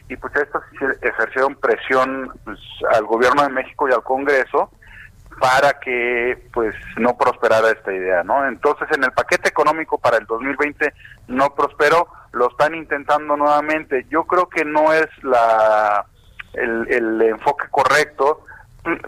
y 0.10 0.18
pues 0.18 0.36
estos 0.36 0.64
ejercieron 1.02 1.56
presión 1.56 2.32
pues, 2.44 2.60
al 2.92 3.06
gobierno 3.06 3.44
de 3.44 3.50
México 3.50 3.88
y 3.88 3.94
al 3.94 4.04
Congreso 4.04 4.72
para 5.40 5.80
que 5.80 6.50
pues 6.54 6.76
no 6.98 7.18
prosperara 7.18 7.72
esta 7.72 7.92
idea, 7.92 8.24
¿no? 8.24 8.48
Entonces 8.48 8.88
en 8.92 9.04
el 9.04 9.12
paquete 9.12 9.50
económico 9.50 9.98
para 9.98 10.18
el 10.18 10.26
2020 10.26 10.94
no 11.28 11.54
prosperó, 11.56 12.08
lo 12.32 12.50
están 12.50 12.76
intentando 12.76 13.36
nuevamente. 13.36 14.06
Yo 14.10 14.26
creo 14.26 14.48
que 14.48 14.64
no 14.64 14.94
es 14.94 15.08
la 15.24 16.06
el 16.54 17.22
enfoque 17.22 17.66
correcto. 17.72 18.44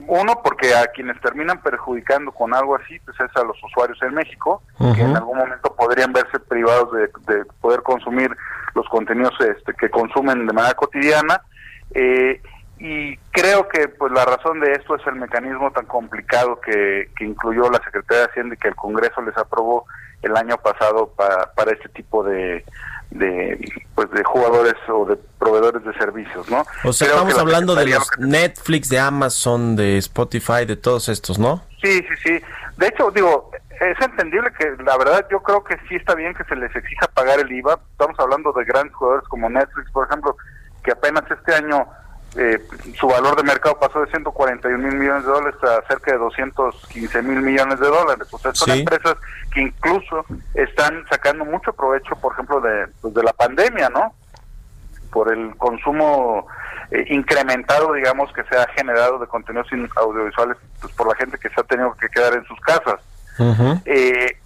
Uno, 0.08 0.42
porque 0.44 0.74
a 0.76 0.88
quienes 0.88 1.20
terminan 1.22 1.62
perjudicando 1.62 2.32
con 2.32 2.54
algo 2.54 2.76
así, 2.76 3.00
pues 3.00 3.20
es 3.20 3.36
a 3.36 3.44
los 3.44 3.58
usuarios 3.64 4.02
en 4.02 4.14
México, 4.14 4.62
que 4.96 5.02
en 5.02 5.16
algún 5.16 5.38
momento 5.38 5.76
podrían 5.76 6.14
verse 6.14 6.40
privados 6.40 6.92
de, 6.94 7.10
de 7.34 7.46
poder 7.62 7.82
consumir 7.82 8.36
los 8.74 8.88
contenidos 8.90 9.34
este, 9.40 9.74
que 9.74 9.90
consumen 9.90 10.46
de 10.46 10.54
manera 10.54 10.74
cotidiana. 10.76 11.42
Eh, 11.94 12.42
y 12.78 13.18
creo 13.32 13.68
que 13.68 13.88
pues 13.88 14.12
la 14.12 14.26
razón 14.26 14.60
de 14.60 14.74
esto 14.74 14.96
es 14.96 15.08
el 15.08 15.16
mecanismo 15.16 15.72
tan 15.72 15.86
complicado 15.86 16.60
que, 16.60 17.10
que 17.18 17.26
incluyó 17.26 17.70
la 17.70 17.82
Secretaría 17.84 18.26
de 18.26 18.32
Hacienda 18.32 18.56
y 18.56 18.58
que 18.58 18.68
el 18.68 18.76
Congreso 18.76 19.22
les 19.22 19.38
aprobó 19.38 19.86
el 20.22 20.36
año 20.36 20.58
pasado 20.58 21.08
para, 21.16 21.54
para 21.54 21.72
este 21.72 21.88
tipo 21.90 22.24
de, 22.24 22.66
de 23.12 23.72
pues 23.94 24.10
de 24.12 24.24
jugadores 24.24 24.76
o 24.90 25.06
de 25.06 25.16
proveedores 25.40 25.84
de 25.86 25.94
servicios, 25.94 26.50
¿no? 26.50 26.66
O 26.84 26.92
sea, 26.92 27.08
Creo 27.08 27.20
estamos 27.20 27.36
la 27.36 27.42
hablando 27.42 27.76
de 27.76 27.88
los 27.88 28.10
Netflix, 28.18 28.90
de 28.90 29.00
Amazon, 29.00 29.76
de 29.76 29.98
Spotify, 30.00 30.66
de 30.66 30.76
todos 30.76 31.08
estos, 31.08 31.40
¿no? 31.40 31.64
Sí, 31.82 32.00
sí, 32.00 32.16
sí. 32.24 32.42
De 32.78 32.88
hecho, 32.88 33.10
digo, 33.12 33.52
es 33.80 34.02
entendible 34.02 34.52
que 34.58 34.84
la 34.84 34.98
verdad 34.98 35.26
yo 35.32 35.42
creo 35.42 35.64
que 35.64 35.78
sí 35.88 35.96
está 35.96 36.16
bien 36.16 36.34
que 36.34 36.44
se 36.44 36.56
les 36.56 36.76
exija 36.76 37.08
pagar 37.08 37.40
el 37.40 37.52
IVA. 37.52 37.80
Estamos 37.92 38.20
hablando 38.20 38.52
de 38.52 38.66
grandes 38.66 38.94
jugadores 38.96 39.28
como 39.30 39.50
Netflix, 39.50 39.90
por 39.92 40.08
ejemplo, 40.08 40.36
que 40.84 40.92
apenas 40.92 41.24
este 41.30 41.56
año 41.56 41.88
eh, 42.38 42.62
su 43.00 43.08
valor 43.08 43.36
de 43.38 43.44
mercado 43.44 43.80
pasó 43.80 44.02
de 44.02 44.08
141 44.12 44.78
mil 44.78 44.96
millones 44.98 45.26
de 45.26 45.32
dólares 45.32 45.56
a 45.64 45.88
cerca 45.88 46.12
de 46.12 46.18
215 46.18 47.22
mil 47.22 47.42
millones 47.42 47.80
de 47.80 47.88
dólares. 47.88 48.28
O 48.32 48.38
sea, 48.38 48.54
son 48.54 48.74
Sí. 48.74 48.80
empresas 48.80 49.16
que 49.54 49.62
incluso 49.62 50.26
están 50.54 51.06
sacando 51.10 51.46
mucho 51.46 51.72
provecho, 51.74 52.16
por 52.18 52.34
ejemplo, 52.34 52.60
de, 52.62 52.88
pues, 53.02 53.14
de 53.14 53.24
la 53.24 53.34
pandemia, 53.34 53.90
¿no? 53.90 54.14
Por 55.12 55.32
el 55.32 55.56
consumo 55.58 56.48
eh, 56.92 57.06
incrementado, 57.10 57.94
digamos, 57.94 58.32
que 58.34 58.44
se 58.44 58.56
ha 58.58 58.68
generado 58.76 59.18
de 59.18 59.26
contenidos 59.28 59.68
audiovisuales 59.96 60.58
pues, 60.82 60.94
por 60.94 61.08
la 61.08 61.16
gente 61.16 61.38
que 61.40 61.50
se 61.50 61.60
ha 61.60 61.64
tenido 61.64 61.94
que 61.96 62.08
quedar 62.10 62.34
en 62.36 62.46
sus 62.46 62.60
casas. 62.62 63.00
Eh, 63.86 64.38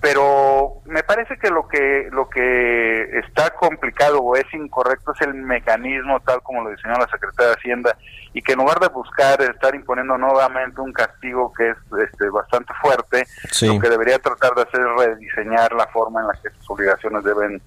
pero 0.00 0.74
me 0.84 1.02
parece 1.02 1.36
que 1.38 1.50
lo 1.50 1.66
que 1.66 2.08
lo 2.12 2.28
que 2.28 3.18
está 3.18 3.50
complicado 3.50 4.20
o 4.20 4.36
es 4.36 4.44
incorrecto 4.54 5.12
es 5.12 5.20
el 5.22 5.34
mecanismo 5.34 6.20
tal 6.20 6.40
como 6.42 6.62
lo 6.62 6.70
diseñó 6.70 6.94
la 6.94 7.08
Secretaría 7.08 7.48
de 7.48 7.54
Hacienda 7.56 7.96
y 8.32 8.42
que 8.42 8.52
en 8.52 8.58
lugar 8.58 8.78
de 8.78 8.88
buscar 8.88 9.40
estar 9.42 9.74
imponiendo 9.74 10.16
nuevamente 10.16 10.80
un 10.80 10.92
castigo 10.92 11.52
que 11.52 11.70
es 11.70 11.76
este, 12.08 12.28
bastante 12.30 12.72
fuerte, 12.80 13.26
Sí. 13.50 13.66
lo 13.66 13.80
que 13.80 13.88
debería 13.88 14.18
tratar 14.18 14.54
de 14.54 14.62
hacer 14.62 14.80
es 14.80 15.06
rediseñar 15.06 15.72
la 15.72 15.86
forma 15.88 16.20
en 16.20 16.28
la 16.28 16.34
que 16.34 16.50
sus 16.50 16.70
obligaciones 16.70 17.24
deben 17.24 17.60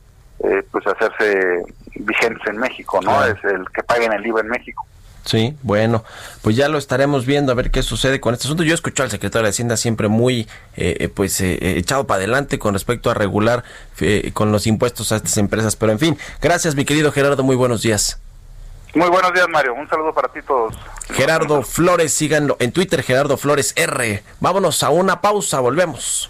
eh, 0.43 0.63
pues 0.71 0.87
hacerse 0.87 1.63
vigentes 1.95 2.47
en 2.47 2.57
México, 2.57 2.99
¿no? 3.01 3.23
Es 3.25 3.43
el 3.43 3.69
que 3.71 3.83
paguen 3.83 4.13
el 4.13 4.25
IVA 4.25 4.41
en 4.41 4.47
México. 4.47 4.85
Sí, 5.23 5.55
bueno, 5.61 6.03
pues 6.41 6.55
ya 6.55 6.67
lo 6.67 6.79
estaremos 6.79 7.27
viendo 7.27 7.51
a 7.51 7.55
ver 7.55 7.69
qué 7.69 7.83
sucede 7.83 8.19
con 8.19 8.33
este 8.33 8.47
asunto. 8.47 8.63
Yo 8.63 8.73
escucho 8.73 9.03
al 9.03 9.11
secretario 9.11 9.43
de 9.43 9.49
Hacienda 9.49 9.77
siempre 9.77 10.07
muy, 10.07 10.47
eh, 10.75 10.97
eh, 10.99 11.09
pues, 11.09 11.39
eh, 11.41 11.59
eh, 11.61 11.75
echado 11.77 12.07
para 12.07 12.17
adelante 12.17 12.57
con 12.57 12.73
respecto 12.73 13.11
a 13.11 13.13
regular 13.13 13.63
eh, 13.99 14.31
con 14.33 14.51
los 14.51 14.65
impuestos 14.65 15.11
a 15.11 15.17
estas 15.17 15.37
empresas. 15.37 15.75
Pero 15.75 15.91
en 15.91 15.99
fin, 15.99 16.17
gracias 16.41 16.75
mi 16.75 16.85
querido 16.85 17.11
Gerardo, 17.11 17.43
muy 17.43 17.55
buenos 17.55 17.83
días. 17.83 18.19
Muy 18.93 19.09
buenos 19.09 19.31
días, 19.33 19.47
Mario. 19.47 19.73
Un 19.73 19.87
saludo 19.87 20.13
para 20.13 20.27
ti 20.27 20.39
todos. 20.45 20.73
Gerardo 21.13 21.61
Flores, 21.61 22.11
síganlo 22.11 22.57
en 22.59 22.71
Twitter, 22.71 23.03
Gerardo 23.03 23.37
Flores 23.37 23.73
R. 23.77 24.23
Vámonos 24.39 24.83
a 24.83 24.89
una 24.89 25.21
pausa, 25.21 25.59
volvemos. 25.59 26.29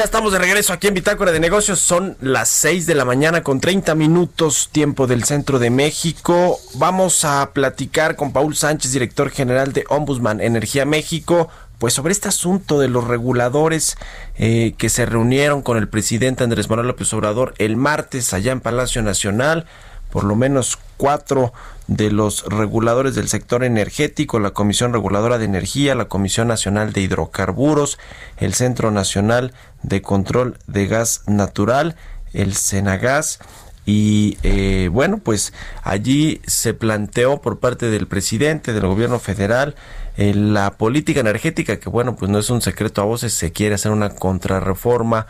Ya 0.00 0.04
estamos 0.04 0.32
de 0.32 0.38
regreso 0.38 0.72
aquí 0.72 0.86
en 0.86 0.94
Bitácora 0.94 1.30
de 1.30 1.40
Negocios. 1.40 1.78
Son 1.78 2.16
las 2.22 2.48
6 2.48 2.86
de 2.86 2.94
la 2.94 3.04
mañana 3.04 3.42
con 3.42 3.60
30 3.60 3.94
minutos 3.94 4.70
tiempo 4.72 5.06
del 5.06 5.24
centro 5.24 5.58
de 5.58 5.68
México. 5.68 6.58
Vamos 6.76 7.26
a 7.26 7.50
platicar 7.52 8.16
con 8.16 8.32
Paul 8.32 8.56
Sánchez, 8.56 8.92
director 8.92 9.28
general 9.28 9.74
de 9.74 9.84
Ombudsman 9.90 10.40
Energía 10.40 10.86
México, 10.86 11.50
pues 11.76 11.92
sobre 11.92 12.12
este 12.12 12.28
asunto 12.28 12.80
de 12.80 12.88
los 12.88 13.08
reguladores 13.08 13.98
eh, 14.38 14.72
que 14.78 14.88
se 14.88 15.04
reunieron 15.04 15.60
con 15.60 15.76
el 15.76 15.86
presidente 15.86 16.44
Andrés 16.44 16.70
Manuel 16.70 16.88
López 16.88 17.12
Obrador 17.12 17.52
el 17.58 17.76
martes 17.76 18.32
allá 18.32 18.52
en 18.52 18.60
Palacio 18.60 19.02
Nacional, 19.02 19.66
por 20.10 20.24
lo 20.24 20.36
menos 20.36 20.78
cuatro 20.96 21.52
de 21.86 22.10
los 22.10 22.44
reguladores 22.44 23.14
del 23.14 23.28
sector 23.28 23.64
energético, 23.64 24.38
la 24.38 24.50
Comisión 24.50 24.92
Reguladora 24.92 25.38
de 25.38 25.44
Energía, 25.44 25.94
la 25.94 26.06
Comisión 26.06 26.48
Nacional 26.48 26.92
de 26.92 27.00
Hidrocarburos, 27.00 27.98
el 28.36 28.54
Centro 28.54 28.90
Nacional 28.90 29.52
de 29.82 30.02
Control 30.02 30.58
de 30.66 30.86
Gas 30.86 31.22
Natural, 31.26 31.96
el 32.32 32.54
Senagas, 32.54 33.40
y 33.86 34.38
eh, 34.42 34.88
bueno, 34.92 35.18
pues 35.18 35.52
allí 35.82 36.40
se 36.46 36.74
planteó 36.74 37.40
por 37.40 37.58
parte 37.58 37.90
del 37.90 38.06
presidente 38.06 38.72
del 38.72 38.86
gobierno 38.86 39.18
federal 39.18 39.74
eh, 40.16 40.34
la 40.34 40.72
política 40.72 41.20
energética, 41.20 41.80
que 41.80 41.88
bueno, 41.88 42.14
pues 42.14 42.30
no 42.30 42.38
es 42.38 42.50
un 42.50 42.60
secreto 42.60 43.02
a 43.02 43.06
voces, 43.06 43.32
se 43.32 43.52
quiere 43.52 43.74
hacer 43.74 43.90
una 43.90 44.10
contrarreforma 44.10 45.26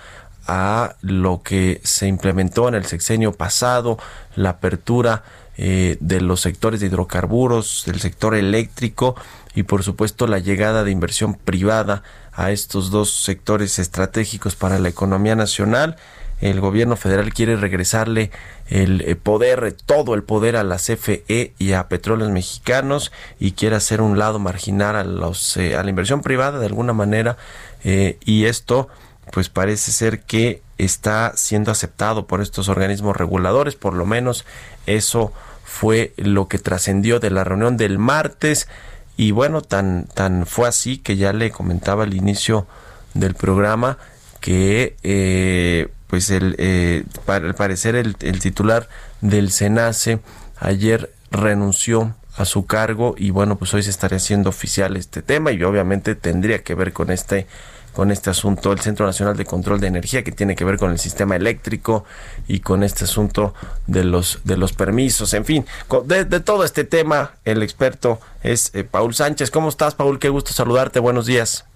a 0.53 0.97
lo 1.01 1.43
que 1.45 1.81
se 1.85 2.09
implementó 2.09 2.67
en 2.67 2.75
el 2.75 2.85
sexenio 2.85 3.33
pasado, 3.33 3.99
la 4.35 4.51
apertura 4.51 5.23
eh, 5.57 5.97
de 6.01 6.21
los 6.21 6.41
sectores 6.41 6.81
de 6.81 6.87
hidrocarburos, 6.87 7.85
del 7.87 8.01
sector 8.01 8.35
eléctrico 8.35 9.15
y 9.55 9.63
por 9.63 9.85
supuesto 9.85 10.27
la 10.27 10.41
llegada 10.41 10.83
de 10.83 10.91
inversión 10.91 11.35
privada 11.35 12.03
a 12.33 12.51
estos 12.51 12.91
dos 12.91 13.13
sectores 13.13 13.79
estratégicos 13.79 14.57
para 14.57 14.81
la 14.81 14.89
economía 14.89 15.37
nacional. 15.37 15.95
El 16.41 16.61
gobierno 16.61 16.97
federal 16.97 17.33
quiere 17.33 17.55
regresarle 17.55 18.33
el 18.67 19.03
eh, 19.03 19.15
poder, 19.15 19.77
todo 19.87 20.15
el 20.15 20.25
poder 20.25 20.57
a 20.57 20.65
la 20.65 20.79
CFE 20.79 21.55
y 21.59 21.73
a 21.75 21.87
Petróleos 21.87 22.33
Mexicanos 22.33 23.13
y 23.39 23.53
quiere 23.53 23.77
hacer 23.77 24.01
un 24.01 24.19
lado 24.19 24.41
marginar 24.41 24.97
a 24.97 25.05
los 25.05 25.57
eh, 25.57 25.77
a 25.77 25.85
la 25.85 25.91
inversión 25.91 26.23
privada 26.23 26.59
de 26.59 26.67
alguna 26.67 26.93
manera 26.93 27.37
y 27.83 28.45
esto 28.45 28.89
pues 29.31 29.49
parece 29.49 29.93
ser 29.93 30.23
que 30.23 30.63
está 30.79 31.33
siendo 31.37 31.71
aceptado 31.71 32.27
por 32.27 32.41
estos 32.41 32.69
organismos 32.69 33.17
reguladores, 33.17 33.77
por 33.77 33.95
lo 33.95 34.07
menos 34.07 34.45
eso 34.87 35.33
fue 35.65 36.13
lo 36.17 36.49
que 36.49 36.59
trascendió 36.59 37.21
de 37.21 37.31
la 37.31 37.45
reunión 37.45 37.77
del 37.77 37.99
martes. 37.99 38.69
Y 39.17 39.33
bueno, 39.33 39.61
tan 39.61 40.07
tan 40.07 40.47
fue 40.47 40.67
así 40.67 40.99
que 40.99 41.17
ya 41.17 41.33
le 41.33 41.51
comentaba 41.51 42.05
al 42.05 42.15
inicio 42.15 42.67
del 43.15 43.35
programa 43.35 43.99
que 44.41 44.97
eh, 45.03 45.89
pues 46.07 46.31
el, 46.31 46.57
eh, 46.59 47.05
al 47.27 47.55
parecer 47.55 47.95
el, 47.95 48.17
el 48.21 48.41
titular 48.41 48.89
del 49.21 49.53
SENACE 49.53 50.21
ayer 50.59 51.13
renunció 51.31 52.15
a 52.37 52.45
su 52.45 52.67
cargo 52.67 53.15
y 53.19 53.31
bueno 53.31 53.57
pues 53.57 53.75
hoy 53.75 53.83
se 53.83 53.91
estaría 53.91 54.17
haciendo 54.17 54.49
oficial 54.49 54.97
este 54.97 55.23
tema 55.23 55.53
y 55.53 55.63
obviamente 55.63 56.15
tendría 56.15 56.63
que 56.63 56.75
ver 56.75 56.93
con 56.93 57.11
este 57.11 57.47
con 57.93 58.11
este 58.11 58.31
asunto 58.31 58.73
el 58.73 58.81
Centro 58.81 59.07
Nacional 59.07 59.37
de 59.37 59.45
Control 59.45 59.81
de 59.81 59.89
Energía 59.89 60.25
que 60.25 60.33
tiene 60.33 60.57
que 60.57 60.65
ver 60.65 60.79
con 60.79 60.91
el 60.91 60.99
sistema 60.99 61.37
eléctrico 61.37 62.05
y 62.47 62.61
con 62.61 62.83
este 62.83 63.05
asunto 63.05 63.55
de 63.87 64.05
los 64.05 64.41
de 64.45 64.57
los 64.57 64.73
permisos 64.73 65.35
en 65.35 65.45
fin 65.45 65.67
de, 66.05 66.25
de 66.25 66.41
todo 66.41 66.65
este 66.65 66.85
tema 66.85 67.33
el 67.45 67.63
experto 67.63 68.21
es 68.43 68.75
eh, 68.75 68.85
Paul 68.85 69.15
Sánchez 69.15 69.51
cómo 69.51 69.69
estás 69.69 69.95
Paul 69.95 70.19
qué 70.19 70.29
gusto 70.29 70.53
saludarte 70.53 71.01
buenos 71.01 71.27
días 71.27 71.67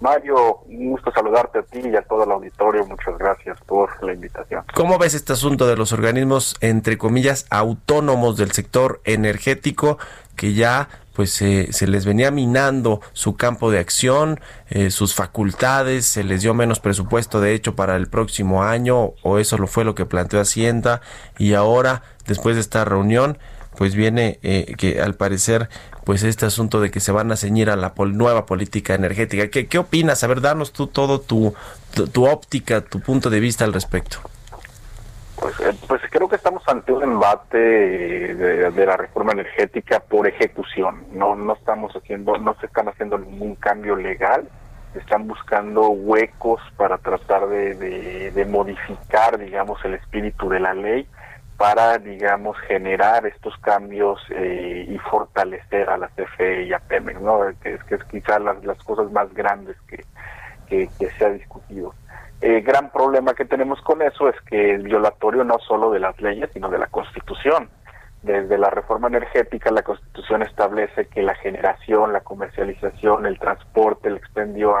Mario, 0.00 0.58
un 0.68 0.90
gusto 0.90 1.10
saludarte 1.10 1.60
a 1.60 1.62
ti 1.62 1.80
y 1.82 1.96
a 1.96 2.02
todo 2.02 2.24
el 2.24 2.30
auditorio. 2.30 2.84
Muchas 2.86 3.16
gracias 3.16 3.58
por 3.62 4.02
la 4.04 4.12
invitación. 4.12 4.62
¿Cómo 4.74 4.98
ves 4.98 5.14
este 5.14 5.32
asunto 5.32 5.66
de 5.66 5.76
los 5.76 5.92
organismos, 5.92 6.56
entre 6.60 6.98
comillas, 6.98 7.46
autónomos 7.48 8.36
del 8.36 8.52
sector 8.52 9.00
energético 9.04 9.98
que 10.36 10.52
ya 10.52 10.88
pues 11.16 11.32
se 11.32 11.86
les 11.86 12.04
venía 12.04 12.30
minando 12.30 13.00
su 13.14 13.36
campo 13.36 13.70
de 13.70 13.78
acción, 13.78 14.38
eh, 14.68 14.90
sus 14.90 15.14
facultades, 15.14 16.04
se 16.04 16.22
les 16.24 16.42
dio 16.42 16.52
menos 16.52 16.78
presupuesto 16.78 17.40
de 17.40 17.54
hecho 17.54 17.74
para 17.74 17.96
el 17.96 18.06
próximo 18.06 18.62
año, 18.62 19.14
o 19.22 19.38
eso 19.38 19.56
lo 19.56 19.66
fue 19.66 19.84
lo 19.84 19.94
que 19.94 20.04
planteó 20.04 20.40
Hacienda, 20.40 21.00
y 21.38 21.54
ahora, 21.54 22.02
después 22.26 22.56
de 22.56 22.60
esta 22.60 22.84
reunión, 22.84 23.38
pues 23.78 23.94
viene 23.94 24.38
eh, 24.42 24.74
que 24.76 25.00
al 25.00 25.14
parecer 25.14 25.70
pues 26.04 26.22
este 26.22 26.44
asunto 26.44 26.82
de 26.82 26.90
que 26.90 27.00
se 27.00 27.12
van 27.12 27.32
a 27.32 27.36
ceñir 27.36 27.70
a 27.70 27.76
la 27.76 27.94
nueva 27.96 28.46
política 28.46 28.94
energética. 28.94 29.48
¿Qué, 29.48 29.66
¿Qué 29.66 29.78
opinas? 29.78 30.22
A 30.22 30.26
ver, 30.28 30.40
danos 30.40 30.72
tú 30.72 30.86
todo 30.86 31.20
tu, 31.20 31.54
tu, 32.12 32.26
óptica, 32.26 32.82
tu 32.82 33.00
punto 33.00 33.28
de 33.28 33.40
vista 33.40 33.64
al 33.64 33.72
respecto. 33.72 34.18
Pues, 35.34 35.58
eh, 35.60 35.74
pues 35.88 36.02
que 36.28 36.36
estamos 36.36 36.62
ante 36.68 36.92
un 36.92 37.02
embate 37.02 37.58
de, 37.58 38.70
de, 38.70 38.86
la 38.86 38.96
reforma 38.96 39.32
energética 39.32 40.00
por 40.00 40.26
ejecución. 40.26 41.04
No, 41.12 41.34
no 41.34 41.54
estamos 41.54 41.94
haciendo, 41.94 42.36
no 42.38 42.54
se 42.60 42.66
están 42.66 42.88
haciendo 42.88 43.18
ningún 43.18 43.54
cambio 43.56 43.96
legal. 43.96 44.48
Están 44.94 45.26
buscando 45.26 45.88
huecos 45.88 46.60
para 46.76 46.98
tratar 46.98 47.48
de, 47.48 48.46
modificar, 48.48 49.38
digamos, 49.38 49.84
el 49.84 49.94
espíritu 49.94 50.48
de 50.48 50.60
la 50.60 50.74
ley 50.74 51.06
para, 51.56 51.98
digamos, 51.98 52.56
generar 52.68 53.26
estos 53.26 53.56
cambios 53.58 54.20
eh, 54.30 54.86
y 54.88 54.98
fortalecer 54.98 55.88
a 55.88 55.96
la 55.96 56.08
CFE 56.08 56.64
y 56.64 56.72
a 56.72 56.78
Pemex, 56.78 57.20
¿no? 57.20 57.40
Que 57.62 57.74
es, 57.74 57.84
que 57.84 57.94
es 57.94 58.04
quizás 58.04 58.40
las, 58.42 58.62
las 58.64 58.78
cosas 58.84 59.10
más 59.10 59.32
grandes 59.32 59.76
que, 59.88 60.04
que, 60.66 60.88
que 60.98 61.10
se 61.12 61.24
ha 61.24 61.30
discutido. 61.30 61.94
El 62.40 62.62
gran 62.62 62.90
problema 62.90 63.34
que 63.34 63.44
tenemos 63.44 63.80
con 63.80 64.02
eso 64.02 64.28
es 64.28 64.40
que 64.42 64.74
es 64.74 64.82
violatorio 64.82 65.42
no 65.42 65.58
solo 65.58 65.90
de 65.90 66.00
las 66.00 66.20
leyes, 66.20 66.50
sino 66.52 66.68
de 66.68 66.78
la 66.78 66.86
Constitución. 66.86 67.70
Desde 68.22 68.58
la 68.58 68.70
reforma 68.70 69.08
energética, 69.08 69.70
la 69.70 69.82
Constitución 69.82 70.42
establece 70.42 71.06
que 71.06 71.22
la 71.22 71.34
generación, 71.36 72.12
la 72.12 72.20
comercialización, 72.20 73.24
el 73.24 73.38
transporte, 73.38 74.08
el 74.08 74.16
expendio 74.16 74.74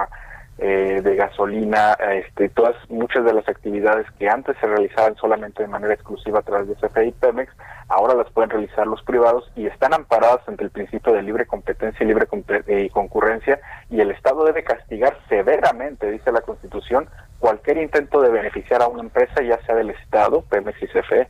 eh, 0.58 1.00
de 1.02 1.16
gasolina, 1.16 1.92
este, 1.92 2.48
todas 2.48 2.74
muchas 2.88 3.24
de 3.26 3.34
las 3.34 3.46
actividades 3.46 4.06
que 4.18 4.26
antes 4.28 4.56
se 4.58 4.66
realizaban 4.66 5.14
solamente 5.16 5.62
de 5.62 5.68
manera 5.68 5.92
exclusiva 5.92 6.38
a 6.38 6.42
través 6.42 6.66
de 6.68 6.74
CFE 6.76 7.08
y 7.08 7.12
Pemex, 7.12 7.52
ahora 7.88 8.14
las 8.14 8.30
pueden 8.32 8.48
realizar 8.48 8.86
los 8.86 9.02
privados 9.02 9.52
y 9.54 9.66
están 9.66 9.92
amparadas 9.92 10.40
ante 10.48 10.64
el 10.64 10.70
principio 10.70 11.12
de 11.12 11.22
libre 11.22 11.44
competencia 11.44 12.02
y 12.02 12.06
libre 12.06 12.26
eh, 12.68 12.88
concurrencia 12.90 13.60
y 13.90 14.00
el 14.00 14.10
Estado 14.10 14.46
debe 14.46 14.64
castigar 14.64 15.18
severamente, 15.28 16.10
dice 16.10 16.32
la 16.32 16.40
Constitución, 16.40 17.06
cualquier 17.38 17.78
intento 17.78 18.20
de 18.20 18.30
beneficiar 18.30 18.82
a 18.82 18.88
una 18.88 19.02
empresa, 19.02 19.42
ya 19.42 19.60
sea 19.64 19.74
del 19.74 19.90
Estado, 19.90 20.42
Pemex 20.42 20.82
y 20.82 20.86
CFE. 20.86 21.28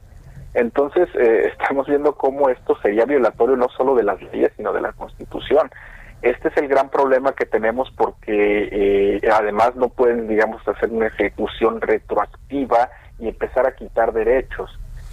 Entonces, 0.55 1.09
eh, 1.15 1.53
estamos 1.61 1.87
viendo 1.87 2.15
cómo 2.15 2.49
esto 2.49 2.77
sería 2.83 3.05
violatorio 3.05 3.57
no 3.57 3.69
solo 3.69 3.95
de 3.95 4.05
las 4.05 4.21
leyes, 4.23 4.53
sino 4.57 4.73
de 4.73 4.81
la 4.81 4.93
Constitución. 4.93 5.71
Este 6.23 6.49
es 6.49 6.57
el 6.57 6.67
gran 6.69 6.89
problema 6.89 7.33
que 7.33 7.45
tenemos 7.45 7.93
porque 7.97 8.69
eh, 8.73 9.21
además 9.31 9.77
no 9.77 9.89
pueden, 9.91 10.27
digamos, 10.27 10.67
hacer 10.67 10.91
una 10.91 11.09
ejecución 11.09 11.81
retroactiva 11.81 12.91
y 13.19 13.29
empezar 13.29 13.67
a 13.67 13.75
quitar 13.75 14.13
derechos. 14.13 14.71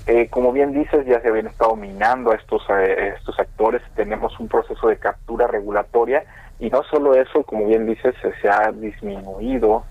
Eh, 0.07 0.29
como 0.29 0.51
bien 0.51 0.73
dices, 0.73 1.05
ya 1.05 1.21
se 1.21 1.29
habían 1.29 1.47
estado 1.47 1.75
minando 1.75 2.31
a 2.31 2.35
estos, 2.35 2.69
a 2.69 2.83
estos 2.83 3.39
actores, 3.39 3.81
tenemos 3.95 4.37
un 4.39 4.47
proceso 4.47 4.87
de 4.87 4.97
captura 4.97 5.47
regulatoria 5.47 6.23
y 6.59 6.69
no 6.69 6.83
solo 6.83 7.15
eso, 7.15 7.43
como 7.43 7.67
bien 7.67 7.85
dices, 7.85 8.15
se 8.41 8.49
ha 8.49 8.71
disminuido 8.71 9.83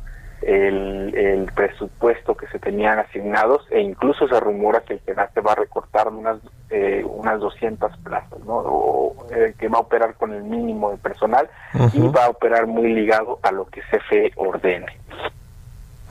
el, 0.43 1.15
el, 1.15 1.53
presupuesto 1.53 2.35
que 2.35 2.47
se 2.49 2.59
tenían 2.59 2.99
asignados 2.99 3.67
e 3.71 3.81
incluso 3.81 4.27
se 4.29 4.39
rumora 4.41 4.81
que 4.81 4.95
el 4.95 5.01
se 5.05 5.41
va 5.41 5.53
a 5.53 5.57
recortar 5.57 6.09
unas 6.09 6.39
eh, 6.71 7.05
unas 7.05 7.41
200 7.41 7.97
plazas, 7.99 8.39
¿no? 8.47 8.55
O, 8.57 9.27
eh, 9.31 9.55
que 9.59 9.69
va 9.69 9.79
a 9.79 9.83
operar 9.83 10.15
con 10.15 10.33
el 10.33 10.43
mínimo 10.43 10.91
de 10.91 10.97
personal 10.97 11.49
uh 11.75 11.79
-huh. 11.79 11.95
y 11.95 12.09
va 12.09 12.27
a 12.27 12.29
operar 12.31 12.67
muy 12.67 12.93
ligado 12.93 13.39
a 13.43 13.53
lo 13.53 13.67
que 13.67 13.81
CFE 13.83 14.33
ordene. 14.37 14.99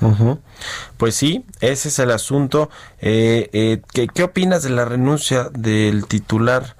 Uh 0.02 0.12
-huh. 0.12 0.40
Pues 0.98 1.16
sí, 1.16 1.46
ese 1.60 1.90
es 1.90 2.00
el 2.00 2.12
asunto. 2.12 2.70
Eh, 3.00 3.50
eh, 3.54 3.82
¿qué, 3.94 4.08
¿Qué 4.08 4.24
opinas 4.24 4.64
de 4.64 4.70
la 4.70 4.86
renuncia 4.86 5.50
del 5.52 6.06
titular 6.08 6.76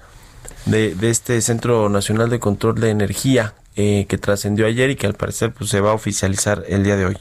de, 0.66 0.94
de 0.94 1.10
este 1.10 1.40
Centro 1.40 1.88
Nacional 1.88 2.30
de 2.30 2.38
Control 2.38 2.80
de 2.80 2.90
Energía 2.90 3.54
eh, 3.74 4.06
que 4.08 4.18
trascendió 4.18 4.66
ayer 4.66 4.90
y 4.90 4.96
que 4.96 5.06
al 5.06 5.14
parecer 5.14 5.52
pues, 5.52 5.70
se 5.70 5.80
va 5.80 5.90
a 5.90 5.94
oficializar 5.94 6.64
el 6.68 6.84
día 6.84 6.96
de 6.96 7.06
hoy? 7.06 7.16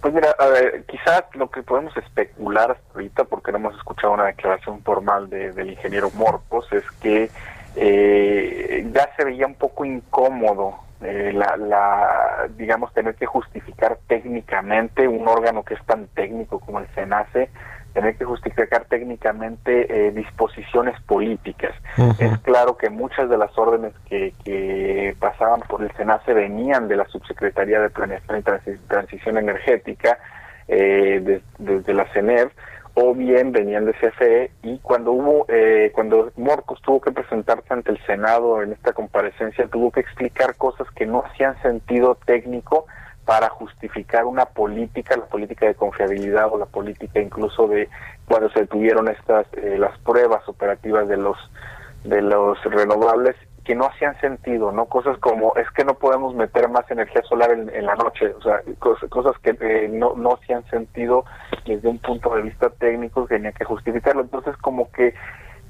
Pues 0.00 0.14
mira, 0.14 0.34
a 0.38 0.46
ver, 0.46 0.84
quizás 0.84 1.24
lo 1.34 1.50
que 1.50 1.62
podemos 1.62 1.96
especular 1.96 2.70
hasta 2.70 2.92
ahorita, 2.94 3.24
porque 3.24 3.50
no 3.50 3.58
hemos 3.58 3.76
escuchado 3.76 4.12
una 4.12 4.26
declaración 4.26 4.82
formal 4.82 5.28
de, 5.28 5.52
del 5.52 5.70
ingeniero 5.70 6.10
Morpos, 6.14 6.72
es 6.72 6.84
que 7.02 7.30
eh, 7.74 8.88
ya 8.92 9.10
se 9.16 9.24
veía 9.24 9.46
un 9.46 9.56
poco 9.56 9.84
incómodo 9.84 10.76
eh, 11.00 11.32
la, 11.32 11.56
la, 11.56 12.48
digamos, 12.56 12.92
tener 12.92 13.14
que 13.14 13.26
justificar 13.26 13.98
técnicamente 14.08 15.06
un 15.06 15.26
órgano 15.28 15.64
que 15.64 15.74
es 15.74 15.84
tan 15.84 16.06
técnico 16.08 16.58
como 16.60 16.80
el 16.80 16.88
SENACE, 16.94 17.50
tener 17.92 18.16
que 18.16 18.24
justificar 18.24 18.84
técnicamente 18.86 20.08
eh, 20.08 20.12
disposiciones 20.12 21.00
políticas. 21.02 21.74
Uh 21.96 22.10
-huh. 22.10 22.16
Es 22.20 22.38
claro 22.38 22.76
que 22.76 22.90
muchas 22.90 23.28
de 23.28 23.36
las 23.36 23.56
órdenes 23.58 23.92
que, 24.08 24.32
que 24.44 25.14
pasaban 25.18 25.60
por 25.68 25.82
el 25.82 25.90
SENACE 25.96 26.32
venían 26.34 26.88
de 26.88 26.96
la 26.96 27.06
Subsecretaría 27.06 27.80
de 27.80 27.90
Planeación 27.90 28.38
y 28.38 28.42
Transi 28.42 28.72
Transición 28.88 29.38
Energética, 29.38 30.18
eh, 30.68 31.20
desde 31.22 31.42
de, 31.58 31.80
de 31.80 31.94
la 31.94 32.04
CENER, 32.12 32.50
o 33.00 33.14
bien 33.14 33.52
venían 33.52 33.84
de 33.84 33.92
CFE 33.92 34.50
y 34.62 34.78
cuando 34.78 35.12
hubo 35.12 35.46
eh, 35.48 35.92
cuando 35.94 36.32
Morcos 36.36 36.82
tuvo 36.82 37.00
que 37.00 37.12
presentarse 37.12 37.72
ante 37.72 37.92
el 37.92 37.98
Senado 38.06 38.60
en 38.62 38.72
esta 38.72 38.92
comparecencia 38.92 39.68
tuvo 39.68 39.92
que 39.92 40.00
explicar 40.00 40.56
cosas 40.56 40.88
que 40.96 41.06
no 41.06 41.22
hacían 41.24 41.60
sentido 41.62 42.16
técnico 42.26 42.86
para 43.28 43.50
justificar 43.50 44.24
una 44.24 44.46
política, 44.46 45.14
la 45.14 45.26
política 45.26 45.66
de 45.66 45.74
confiabilidad 45.74 46.50
o 46.50 46.56
la 46.56 46.64
política 46.64 47.20
incluso 47.20 47.68
de 47.68 47.86
cuando 48.26 48.48
se 48.48 48.66
tuvieron 48.66 49.06
estas 49.06 49.46
eh, 49.52 49.76
las 49.78 49.98
pruebas 49.98 50.48
operativas 50.48 51.06
de 51.08 51.18
los 51.18 51.36
de 52.04 52.22
los 52.22 52.58
renovables 52.64 53.36
que 53.64 53.74
no 53.74 53.84
hacían 53.84 54.18
sentido, 54.22 54.72
¿no? 54.72 54.86
Cosas 54.86 55.18
como, 55.18 55.54
es 55.56 55.70
que 55.72 55.84
no 55.84 55.92
podemos 55.98 56.34
meter 56.34 56.70
más 56.70 56.90
energía 56.90 57.20
solar 57.24 57.50
en, 57.50 57.84
la 57.84 57.96
noche, 57.96 58.28
o 58.28 58.40
sea, 58.40 58.62
cosas, 58.78 59.10
cosas 59.10 59.38
que 59.40 59.50
eh, 59.60 59.88
no, 59.92 60.14
no 60.16 60.32
hacían 60.32 60.64
sentido 60.70 61.26
desde 61.66 61.86
un 61.86 61.98
punto 61.98 62.34
de 62.34 62.40
vista 62.40 62.70
técnico, 62.70 63.26
tenía 63.26 63.52
que 63.52 63.66
justificarlo. 63.66 64.22
Entonces, 64.22 64.56
como 64.56 64.90
que 64.90 65.12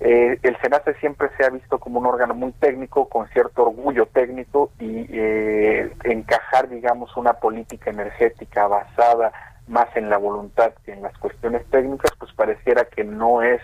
eh, 0.00 0.38
el 0.42 0.56
SENACE 0.60 0.94
siempre 0.94 1.28
se 1.36 1.44
ha 1.44 1.50
visto 1.50 1.78
como 1.78 1.98
un 1.98 2.06
órgano 2.06 2.34
muy 2.34 2.52
técnico, 2.52 3.08
con 3.08 3.28
cierto 3.28 3.62
orgullo 3.62 4.06
técnico, 4.06 4.70
y 4.78 5.06
eh, 5.10 5.92
encajar, 6.04 6.68
digamos, 6.68 7.16
una 7.16 7.34
política 7.34 7.90
energética 7.90 8.66
basada 8.66 9.32
más 9.66 9.88
en 9.96 10.08
la 10.08 10.16
voluntad 10.16 10.72
que 10.84 10.92
en 10.92 11.02
las 11.02 11.16
cuestiones 11.18 11.64
técnicas, 11.70 12.12
pues 12.18 12.32
pareciera 12.32 12.84
que 12.84 13.04
no 13.04 13.42
es 13.42 13.60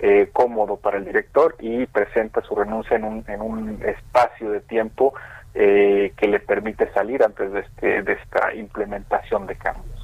eh, 0.00 0.28
cómodo 0.32 0.76
para 0.76 0.98
el 0.98 1.04
director 1.04 1.56
y 1.58 1.86
presenta 1.86 2.40
su 2.42 2.54
renuncia 2.54 2.96
en 2.96 3.04
un, 3.04 3.24
en 3.26 3.40
un 3.40 3.82
espacio 3.84 4.50
de 4.50 4.60
tiempo 4.60 5.14
eh, 5.54 6.12
que 6.16 6.28
le 6.28 6.38
permite 6.40 6.92
salir 6.92 7.22
antes 7.24 7.52
de, 7.52 7.60
este, 7.60 8.02
de 8.02 8.12
esta 8.12 8.54
implementación 8.54 9.46
de 9.46 9.56
cambios. 9.56 9.97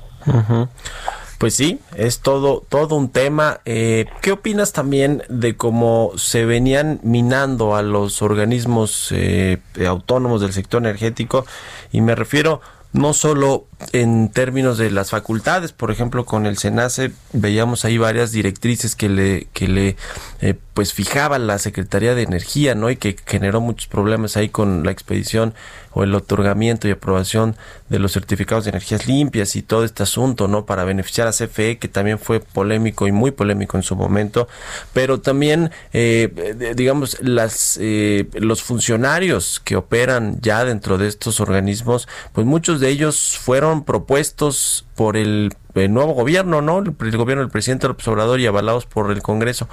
Pues 1.39 1.55
sí, 1.55 1.81
es 1.97 2.21
todo, 2.21 2.65
todo 2.69 2.95
un 2.95 3.11
tema. 3.11 3.61
Eh, 3.65 4.07
¿Qué 4.23 4.33
opinas 4.33 4.73
también 4.73 5.25
de 5.29 5.57
cómo 5.57 6.13
se 6.17 6.45
venían 6.45 7.01
minando 7.03 7.77
a 7.77 7.83
los 7.83 8.23
organismos 8.23 9.09
eh, 9.11 9.59
autónomos 9.87 10.41
del 10.41 10.53
sector 10.53 10.83
energético? 10.83 11.45
Y 11.93 12.01
me 12.01 12.15
refiero 12.15 12.61
no 12.95 13.13
solo 13.13 13.67
en 13.93 14.29
términos 14.31 14.79
de 14.79 14.91
las 14.91 15.11
facultades, 15.11 15.73
por 15.73 15.91
ejemplo, 15.91 16.25
con 16.25 16.47
el 16.47 16.57
SENACE 16.57 17.11
veíamos 17.33 17.85
ahí 17.85 17.99
varias 17.99 18.31
directrices 18.31 18.95
que 18.95 19.09
le, 19.09 19.49
que 19.53 19.67
le 19.67 19.97
eh, 20.41 20.55
pues 20.75 20.93
fijaban 20.93 21.47
la 21.47 21.59
Secretaría 21.59 22.17
de 22.17 22.23
Energía, 22.23 22.75
¿no? 22.75 22.91
Y 22.91 22.97
que 22.97 23.17
generó 23.25 23.61
muchos 23.61 23.87
problemas 23.87 24.37
ahí 24.37 24.49
con 24.49 24.85
la 24.85 24.91
expedición 24.91 25.55
o 25.93 26.03
el 26.03 26.13
otorgamiento 26.15 26.89
y 26.89 26.91
aprobación 26.91 27.55
de 27.89 28.01
los 28.01 28.13
certificados 28.13 28.65
de 28.65 28.71
energías 28.71 29.07
limpias 29.07 29.55
y 29.55 29.63
todo 29.63 29.85
este 29.85 30.03
asunto, 30.03 30.49
¿no? 30.49 30.67
Para 30.67 30.83
beneficiar 30.83 31.29
a 31.29 31.31
CFE, 31.31 31.79
que 31.79 31.87
también 31.87 32.19
fue 32.19 32.41
polémico 32.41 33.07
y 33.07 33.13
muy 33.13 33.31
polémico 33.31 33.77
en 33.77 33.85
su 33.85 33.95
momento, 33.95 34.49
pero 34.93 35.21
también, 35.21 35.71
eh, 35.93 36.73
digamos, 36.75 37.19
las, 37.21 37.79
eh, 37.81 38.29
los 38.35 38.65
funcionarios 38.65 39.61
que 39.65 39.77
operan 39.77 40.41
ya 40.41 40.65
dentro 40.65 40.99
de 40.99 41.07
estos 41.07 41.39
organismos, 41.39 42.09
pues 42.33 42.45
muchos 42.47 42.81
de 42.81 42.89
ellos 42.89 43.39
fueron 43.41 43.85
propuestos 43.85 44.87
por 44.97 45.17
el, 45.17 45.55
el 45.75 45.93
nuevo 45.93 46.15
gobierno, 46.15 46.63
¿no? 46.63 46.79
El, 46.79 46.97
el, 47.01 47.17
gobierno 47.17 47.43
del 47.43 47.51
presidente 47.51 47.87
López 47.87 48.07
Obrador 48.09 48.41
y 48.41 48.47
avalados 48.47 48.87
por 48.87 49.13
el 49.13 49.23
Congreso. 49.23 49.69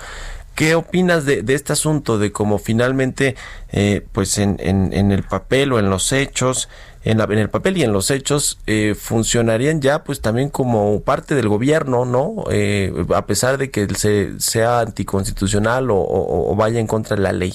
¿Qué 0.62 0.76
opinas 0.76 1.26
de, 1.26 1.42
de 1.42 1.56
este 1.56 1.74
asunto, 1.74 2.20
de 2.20 2.32
cómo 2.32 2.60
finalmente, 2.60 3.36
eh, 3.72 4.06
pues 4.12 4.38
en, 4.38 4.58
en, 4.60 5.12
el 5.12 5.24
papel 5.24 5.74
o 5.74 5.80
en 5.80 5.90
los 5.90 6.12
hechos, 6.12 6.70
en, 7.04 7.18
la, 7.18 7.24
el 7.24 7.50
papel 7.50 7.80
y 7.80 7.84
en 7.84 7.92
los 7.92 8.12
hechos, 8.12 8.60
eh, 8.68 8.94
funcionarían 8.94 9.82
ya 9.82 10.04
pues 10.04 10.22
también 10.22 10.52
como 10.52 11.02
parte 11.02 11.34
del 11.34 11.48
gobierno, 11.48 12.06
¿no? 12.06 12.44
Eh, 12.52 12.94
a 13.16 13.26
pesar 13.26 13.58
de 13.58 13.72
que 13.72 13.88
se, 13.96 14.40
sea 14.40 14.82
anticonstitucional 14.82 15.88
o 15.90 16.54
vaya 16.56 16.80
en 16.80 16.86
contra 16.86 17.16
de 17.16 17.24
la 17.24 17.32
ley. 17.32 17.54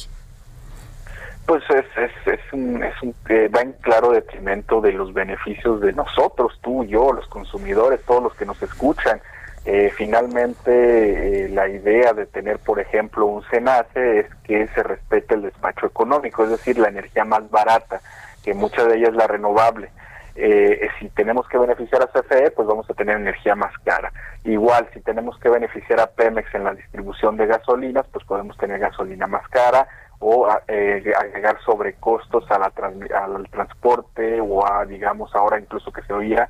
Pues 1.46 1.62
es, 1.70 1.84
es, 1.96 2.10
es 2.26 2.52
un, 2.52 2.82
es 2.82 2.94
un 3.02 3.14
eh, 3.28 3.48
va 3.54 3.60
en 3.60 3.72
claro 3.74 4.10
detrimento 4.10 4.80
de 4.80 4.92
los 4.92 5.14
beneficios 5.14 5.80
de 5.80 5.92
nosotros, 5.92 6.58
tú, 6.60 6.84
yo, 6.84 7.12
los 7.12 7.28
consumidores, 7.28 8.00
todos 8.04 8.20
los 8.20 8.34
que 8.34 8.44
nos 8.44 8.60
escuchan. 8.60 9.20
Eh, 9.68 9.90
finalmente, 9.96 11.46
eh, 11.46 11.48
la 11.48 11.68
idea 11.68 12.12
de 12.12 12.26
tener, 12.26 12.60
por 12.60 12.78
ejemplo, 12.78 13.26
un 13.26 13.42
SENACE 13.50 14.20
es 14.20 14.26
que 14.44 14.68
se 14.68 14.82
respete 14.84 15.34
el 15.34 15.42
despacho 15.42 15.86
económico, 15.86 16.44
es 16.44 16.50
decir, 16.50 16.78
la 16.78 16.88
energía 16.88 17.24
más 17.24 17.50
barata, 17.50 18.00
que 18.44 18.54
mucha 18.54 18.84
de 18.84 18.96
ella 18.96 19.08
es 19.08 19.14
la 19.16 19.26
renovable. 19.26 19.90
Eh, 20.36 20.88
si 21.00 21.08
tenemos 21.08 21.48
que 21.48 21.58
beneficiar 21.58 22.00
a 22.02 22.06
CFE, 22.06 22.52
pues 22.52 22.68
vamos 22.68 22.88
a 22.88 22.94
tener 22.94 23.16
energía 23.16 23.56
más 23.56 23.76
cara. 23.82 24.12
Igual, 24.44 24.88
si 24.94 25.00
tenemos 25.00 25.36
que 25.40 25.48
beneficiar 25.48 25.98
a 25.98 26.12
Pemex 26.12 26.54
en 26.54 26.62
la 26.62 26.74
distribución 26.74 27.36
de 27.36 27.46
gasolinas, 27.46 28.06
pues 28.12 28.24
podemos 28.24 28.56
tener 28.58 28.78
gasolina 28.78 29.26
más 29.26 29.48
cara 29.48 29.88
o 30.20 30.48
eh, 30.68 31.12
agregar 31.18 31.58
sobrecostos 31.64 32.48
a 32.52 32.58
la 32.58 32.72
al 33.16 33.48
transporte 33.50 34.40
o 34.40 34.64
a, 34.64 34.86
digamos, 34.86 35.34
ahora 35.34 35.58
incluso 35.58 35.90
que 35.90 36.02
se 36.02 36.12
oía, 36.12 36.48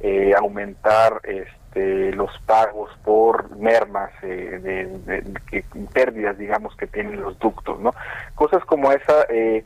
eh, 0.00 0.34
aumentar 0.36 1.20
este, 1.68 2.12
los 2.12 2.30
pagos 2.46 2.90
por 3.04 3.56
mermas, 3.56 4.10
eh, 4.22 4.58
de, 4.62 4.86
de, 4.86 5.20
de, 5.22 5.64
pérdidas, 5.92 6.38
digamos, 6.38 6.74
que 6.76 6.86
tienen 6.86 7.20
los 7.20 7.38
ductos, 7.38 7.78
¿no? 7.80 7.92
Cosas 8.34 8.64
como 8.64 8.90
esa, 8.92 9.24
eh, 9.28 9.64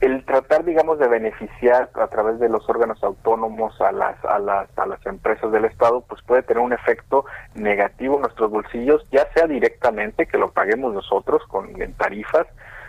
el 0.00 0.24
tratar, 0.24 0.64
digamos, 0.64 0.98
de 0.98 1.08
beneficiar 1.08 1.90
a 1.94 2.06
través 2.08 2.38
de 2.38 2.48
los 2.48 2.68
órganos 2.68 3.02
autónomos 3.02 3.78
a 3.80 3.92
las, 3.92 4.22
a 4.24 4.38
las, 4.38 4.68
a 4.78 4.86
las 4.86 5.04
empresas 5.06 5.52
del 5.52 5.66
Estado, 5.66 6.02
pues 6.08 6.22
puede 6.22 6.42
tener 6.42 6.62
un 6.62 6.72
efecto 6.72 7.24
negativo 7.54 8.16
en 8.16 8.22
nuestros 8.22 8.50
bolsillos, 8.50 9.06
ya 9.10 9.26
sea 9.34 9.46
directamente 9.46 10.26
que 10.26 10.38
lo 10.38 10.50
paguemos 10.52 10.94
nosotros 10.94 11.42
con 11.48 11.80
en 11.80 11.92
tarifas, 11.94 12.46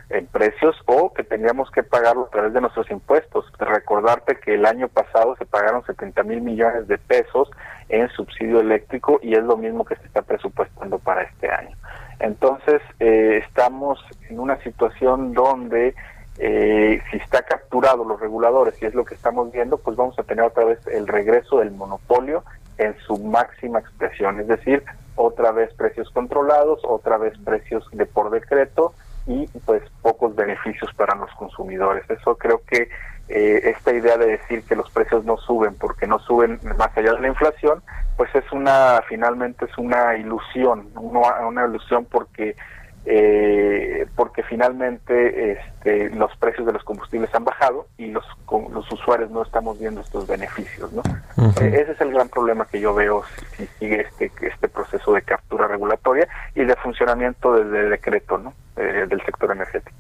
en 0.10 0.26
precios 0.28 0.76
o 0.86 1.14
que 1.14 1.24
tendríamos 1.24 1.70
que 1.72 1.84
pagarlo 1.84 2.28
a 2.28 2.30
través 2.30 2.54
de 2.54 2.62
nuestros 2.62 2.90
impuestos. 2.92 3.46
Recordarte 3.60 4.38
que 4.38 4.56
el 4.56 4.66
año 4.66 4.88
pasado 4.88 5.36
se 5.36 5.46
pagaron 5.46 5.86
70 5.86 6.24
mil 6.24 6.42
millones 6.42 6.88
de 6.88 6.98
pesos 6.98 7.50
en 7.90 8.10
subsidio 8.10 8.60
eléctrico 8.60 9.20
y 9.22 9.34
es 9.34 9.44
lo 9.44 9.58
mismo 9.58 9.86
que 9.86 9.96
se 9.96 10.06
está 10.06 10.22
presupuestando 10.22 11.00
para 11.00 11.24
este 11.24 11.50
año. 11.50 11.76
Entonces, 12.20 12.82
eh, 13.00 13.42
estamos 13.46 14.04
en 14.30 14.40
una 14.40 14.58
situación 14.64 15.34
donde 15.34 15.94
eh, 16.40 17.02
si 17.10 17.18
está 17.18 17.42
capturado 17.44 18.04
los 18.04 18.20
reguladores 18.20 18.82
y 18.82 18.86
es 18.86 18.94
lo 18.94 19.06
que 19.06 19.16
estamos 19.16 19.52
viendo, 19.52 19.78
pues 19.78 19.96
vamos 19.96 20.18
a 20.20 20.24
tener 20.24 20.44
otra 20.44 20.66
vez 20.66 20.80
el 20.88 21.08
regreso 21.08 21.60
del 21.60 21.72
monopolio 21.72 22.44
en 22.78 22.96
su 23.00 23.18
máxima 23.18 23.80
expresión, 23.80 24.40
es 24.40 24.48
decir, 24.48 24.84
otra 25.16 25.52
vez 25.52 25.74
precios 25.74 26.10
controlados, 26.12 26.82
otra 26.84 27.18
vez 27.18 27.36
precios 27.40 27.88
de 27.92 28.06
por 28.06 28.30
decreto 28.30 28.94
y 29.28 29.48
pues 29.66 29.84
pocos 30.02 30.36
beneficios 30.36 30.92
para 30.96 31.16
los 31.16 31.30
consumidores. 31.36 32.10
Eso 32.10 32.36
creo 32.38 32.62
que 32.66 32.90
eh, 33.30 33.74
esta 33.76 33.94
idea 33.94 34.18
de 34.18 34.28
decir 34.28 34.64
que 34.64 34.76
los 34.76 34.90
precios 34.90 35.26
no 35.26 35.38
suben 35.38 35.76
porque 35.76 36.08
no 36.08 36.18
suben 36.20 36.60
más 36.78 36.96
allá 36.96 37.14
de 37.14 37.22
la 37.22 37.28
inflación, 37.28 37.84
pues 38.16 38.34
es 38.34 38.50
una, 38.52 39.02
finalmente 39.08 39.66
es 39.66 39.78
una 39.78 40.18
ilusión, 40.18 40.88
una, 40.96 41.46
una 41.46 41.66
ilusión 41.66 42.06
porque 42.06 42.56
eh, 43.10 44.06
porque 44.18 44.44
finalmente 44.44 45.54
este, 45.54 46.10
los 46.10 46.36
precios 46.36 46.68
de 46.68 46.74
los 46.74 46.84
combustibles 46.84 47.34
han 47.34 47.46
bajado 47.46 47.88
y 47.98 48.08
los, 48.08 48.26
con, 48.46 48.74
los 48.74 48.92
usuarios 48.92 49.32
no 49.32 49.44
estamos 49.44 49.80
viendo 49.80 50.02
estos 50.02 50.28
beneficios. 50.28 50.92
¿no? 50.92 51.02
Uh 51.38 51.44
-huh. 51.44 51.62
eh, 51.62 51.82
ese 51.82 51.94
es 51.94 52.02
el 52.02 52.12
gran 52.12 52.28
problema 52.28 52.66
que 52.66 52.82
yo 52.82 52.94
veo 52.94 53.24
si, 53.56 53.66
si, 53.66 53.68
sigue 53.80 54.02
este, 54.02 54.30
este 54.42 54.68
proceso 54.68 55.14
de 55.14 55.22
captura 55.22 55.68
regulatoria 55.68 56.28
y 56.54 56.66
de 56.66 56.76
funcionamiento 56.76 57.54
desde 57.54 57.90
decreto 57.90 58.38
¿no? 58.38 58.54
Eh, 58.78 59.08
del 59.10 59.20
sector 59.26 59.52
energético. 59.52 59.98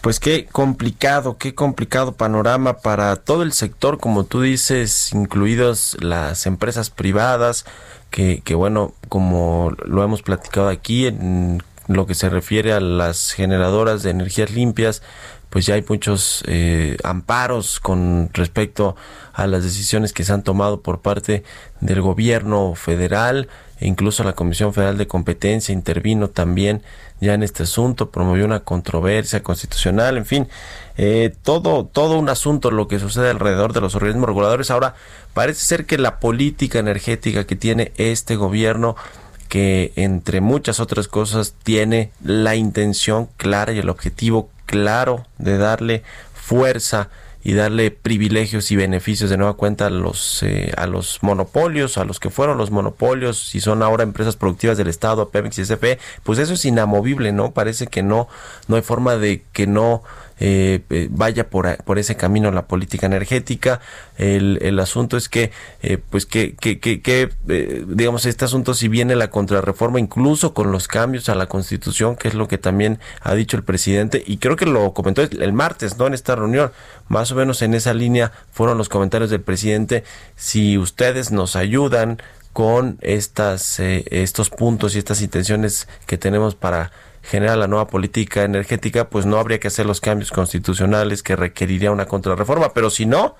Pues 0.00 0.20
qué 0.20 0.46
complicado, 0.46 1.38
qué 1.38 1.54
complicado 1.54 2.12
panorama 2.12 2.78
para 2.78 3.16
todo 3.16 3.42
el 3.42 3.52
sector, 3.52 3.98
como 3.98 4.24
tú 4.24 4.42
dices, 4.42 5.12
incluidos 5.12 5.96
las 6.00 6.46
empresas 6.46 6.90
privadas, 6.90 7.64
que, 8.10 8.42
que 8.44 8.54
bueno, 8.54 8.94
como 9.08 9.72
lo 9.84 10.04
hemos 10.04 10.22
platicado 10.22 10.68
aquí, 10.68 11.06
en 11.06 11.62
lo 11.88 12.06
que 12.06 12.14
se 12.14 12.28
refiere 12.28 12.72
a 12.72 12.80
las 12.80 13.32
generadoras 13.32 14.02
de 14.02 14.10
energías 14.10 14.50
limpias, 14.52 15.02
pues 15.50 15.66
ya 15.66 15.74
hay 15.74 15.84
muchos 15.86 16.42
eh, 16.46 16.96
amparos 17.04 17.78
con 17.78 18.30
respecto 18.32 18.96
a 19.34 19.46
las 19.46 19.62
decisiones 19.62 20.12
que 20.12 20.24
se 20.24 20.32
han 20.32 20.42
tomado 20.42 20.80
por 20.80 21.02
parte 21.02 21.44
del 21.80 22.00
gobierno 22.00 22.74
federal 22.74 23.48
e 23.82 23.88
incluso 23.88 24.22
la 24.22 24.34
Comisión 24.34 24.72
Federal 24.72 24.96
de 24.96 25.08
Competencia 25.08 25.72
intervino 25.72 26.28
también 26.28 26.82
ya 27.20 27.34
en 27.34 27.42
este 27.42 27.64
asunto, 27.64 28.10
promovió 28.10 28.44
una 28.44 28.60
controversia 28.60 29.42
constitucional, 29.42 30.16
en 30.16 30.26
fin, 30.26 30.48
eh, 30.96 31.34
todo, 31.42 31.84
todo 31.84 32.18
un 32.18 32.28
asunto 32.28 32.70
lo 32.70 32.88
que 32.88 32.98
sucede 32.98 33.30
alrededor 33.30 33.72
de 33.72 33.80
los 33.80 33.94
organismos 33.94 34.28
reguladores. 34.28 34.70
Ahora, 34.70 34.94
parece 35.34 35.60
ser 35.60 35.86
que 35.86 35.98
la 35.98 36.18
política 36.18 36.78
energética 36.78 37.44
que 37.44 37.56
tiene 37.56 37.92
este 37.96 38.36
gobierno, 38.36 38.96
que 39.48 39.92
entre 39.96 40.40
muchas 40.40 40.80
otras 40.80 41.06
cosas 41.08 41.54
tiene 41.62 42.10
la 42.24 42.56
intención 42.56 43.28
clara 43.36 43.72
y 43.72 43.78
el 43.78 43.88
objetivo 43.88 44.48
claro 44.66 45.26
de 45.38 45.58
darle 45.58 46.02
fuerza 46.34 47.08
y 47.44 47.54
darle 47.54 47.90
privilegios 47.90 48.70
y 48.70 48.76
beneficios 48.76 49.30
de 49.30 49.36
nueva 49.36 49.54
cuenta 49.54 49.86
a 49.86 49.90
los 49.90 50.42
eh, 50.42 50.72
a 50.76 50.86
los 50.86 51.18
monopolios, 51.22 51.98
a 51.98 52.04
los 52.04 52.20
que 52.20 52.30
fueron 52.30 52.58
los 52.58 52.70
monopolios, 52.70 53.38
si 53.48 53.60
son 53.60 53.82
ahora 53.82 54.04
empresas 54.04 54.36
productivas 54.36 54.78
del 54.78 54.88
Estado, 54.88 55.30
Pemex 55.30 55.58
y 55.58 55.64
SFE, 55.64 55.98
pues 56.22 56.38
eso 56.38 56.54
es 56.54 56.64
inamovible, 56.64 57.32
¿no? 57.32 57.50
Parece 57.52 57.86
que 57.88 58.02
no 58.02 58.28
no 58.68 58.76
hay 58.76 58.82
forma 58.82 59.16
de 59.16 59.42
que 59.52 59.66
no 59.66 60.02
eh, 60.44 61.08
vaya 61.10 61.48
por, 61.48 61.76
por 61.84 62.00
ese 62.00 62.16
camino 62.16 62.50
la 62.50 62.66
política 62.66 63.06
energética. 63.06 63.80
El, 64.18 64.58
el 64.60 64.80
asunto 64.80 65.16
es 65.16 65.28
que, 65.28 65.52
eh, 65.82 65.98
pues 65.98 66.26
que, 66.26 66.56
que, 66.56 66.80
que, 66.80 67.00
que, 67.00 67.30
eh, 67.48 67.84
digamos, 67.86 68.26
este 68.26 68.44
asunto 68.44 68.74
si 68.74 68.88
viene 68.88 69.14
la 69.14 69.30
contrarreforma, 69.30 70.00
incluso 70.00 70.52
con 70.52 70.72
los 70.72 70.88
cambios 70.88 71.28
a 71.28 71.36
la 71.36 71.46
constitución, 71.46 72.16
que 72.16 72.26
es 72.26 72.34
lo 72.34 72.48
que 72.48 72.58
también 72.58 72.98
ha 73.20 73.34
dicho 73.34 73.56
el 73.56 73.62
presidente, 73.62 74.22
y 74.26 74.38
creo 74.38 74.56
que 74.56 74.66
lo 74.66 74.92
comentó 74.92 75.22
el 75.22 75.52
martes, 75.52 75.96
¿no? 75.96 76.08
En 76.08 76.14
esta 76.14 76.34
reunión, 76.34 76.72
más 77.08 77.30
o 77.30 77.36
menos 77.36 77.62
en 77.62 77.74
esa 77.74 77.94
línea 77.94 78.32
fueron 78.50 78.78
los 78.78 78.88
comentarios 78.88 79.30
del 79.30 79.42
presidente. 79.42 80.02
Si 80.34 80.76
ustedes 80.76 81.30
nos 81.30 81.54
ayudan 81.54 82.20
con 82.52 82.98
estas, 83.00 83.78
eh, 83.80 84.04
estos 84.10 84.50
puntos 84.50 84.94
y 84.94 84.98
estas 84.98 85.22
intenciones 85.22 85.88
que 86.06 86.18
tenemos 86.18 86.54
para 86.54 86.90
generar 87.22 87.56
la 87.56 87.66
nueva 87.68 87.86
política 87.86 88.42
energética, 88.42 89.08
pues 89.08 89.26
no 89.26 89.38
habría 89.38 89.58
que 89.60 89.68
hacer 89.68 89.86
los 89.86 90.00
cambios 90.00 90.30
constitucionales 90.30 91.22
que 91.22 91.36
requeriría 91.36 91.90
una 91.90 92.06
contrarreforma, 92.06 92.70
pero 92.74 92.90
si 92.90 93.06
no, 93.06 93.34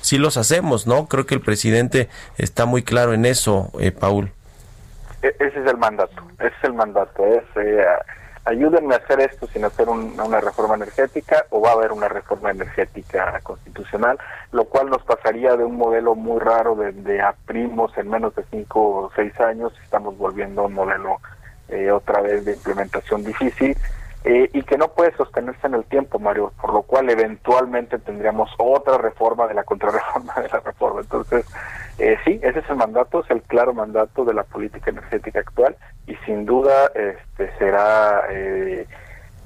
sí 0.00 0.18
los 0.18 0.36
hacemos, 0.36 0.86
¿no? 0.86 1.06
Creo 1.06 1.26
que 1.26 1.34
el 1.34 1.40
presidente 1.40 2.08
está 2.38 2.64
muy 2.66 2.82
claro 2.82 3.12
en 3.12 3.24
eso, 3.26 3.70
eh, 3.80 3.90
Paul. 3.92 4.30
E- 5.22 5.34
ese 5.40 5.60
es 5.60 5.66
el 5.66 5.76
mandato, 5.78 6.22
ese 6.38 6.48
es 6.48 6.64
el 6.64 6.74
mandato, 6.74 7.24
es 7.24 7.42
eh, 7.56 7.84
ayúdenme 8.44 8.94
a 8.94 8.98
hacer 8.98 9.20
esto 9.20 9.46
sin 9.46 9.64
hacer 9.64 9.88
un- 9.88 10.20
una 10.20 10.40
reforma 10.40 10.74
energética 10.74 11.46
o 11.50 11.60
va 11.62 11.70
a 11.70 11.72
haber 11.72 11.92
una 11.92 12.08
reforma 12.08 12.50
energética 12.50 13.40
constitucional, 13.42 14.18
lo 14.52 14.66
cual 14.66 14.90
nos 14.90 15.02
pasaría 15.02 15.56
de 15.56 15.64
un 15.64 15.76
modelo 15.76 16.14
muy 16.14 16.38
raro 16.40 16.74
de, 16.76 16.92
de 16.92 17.22
en 17.96 18.08
menos 18.10 18.34
de 18.34 18.44
cinco 18.50 18.80
o 18.80 19.12
seis 19.16 19.38
años, 19.40 19.72
estamos 19.82 20.16
volviendo 20.18 20.62
a 20.62 20.66
un 20.66 20.74
modelo 20.74 21.16
eh, 21.68 21.90
otra 21.90 22.20
vez 22.20 22.44
de 22.44 22.52
implementación 22.52 23.24
difícil 23.24 23.76
eh, 24.24 24.48
y 24.54 24.62
que 24.62 24.78
no 24.78 24.88
puede 24.88 25.14
sostenerse 25.16 25.66
en 25.66 25.74
el 25.74 25.84
tiempo, 25.84 26.18
Mario, 26.18 26.50
por 26.58 26.72
lo 26.72 26.82
cual 26.82 27.10
eventualmente 27.10 27.98
tendríamos 27.98 28.50
otra 28.56 28.96
reforma 28.96 29.46
de 29.46 29.52
la 29.52 29.64
contrarreforma 29.64 30.34
de 30.36 30.48
la 30.48 30.60
reforma. 30.60 31.02
Entonces, 31.02 31.44
eh, 31.98 32.16
sí, 32.24 32.40
ese 32.42 32.60
es 32.60 32.70
el 32.70 32.76
mandato, 32.76 33.22
es 33.22 33.30
el 33.30 33.42
claro 33.42 33.74
mandato 33.74 34.24
de 34.24 34.32
la 34.32 34.44
política 34.44 34.90
energética 34.90 35.40
actual 35.40 35.76
y 36.06 36.16
sin 36.24 36.46
duda 36.46 36.90
este 36.94 37.52
será, 37.58 38.24
eh, 38.30 38.86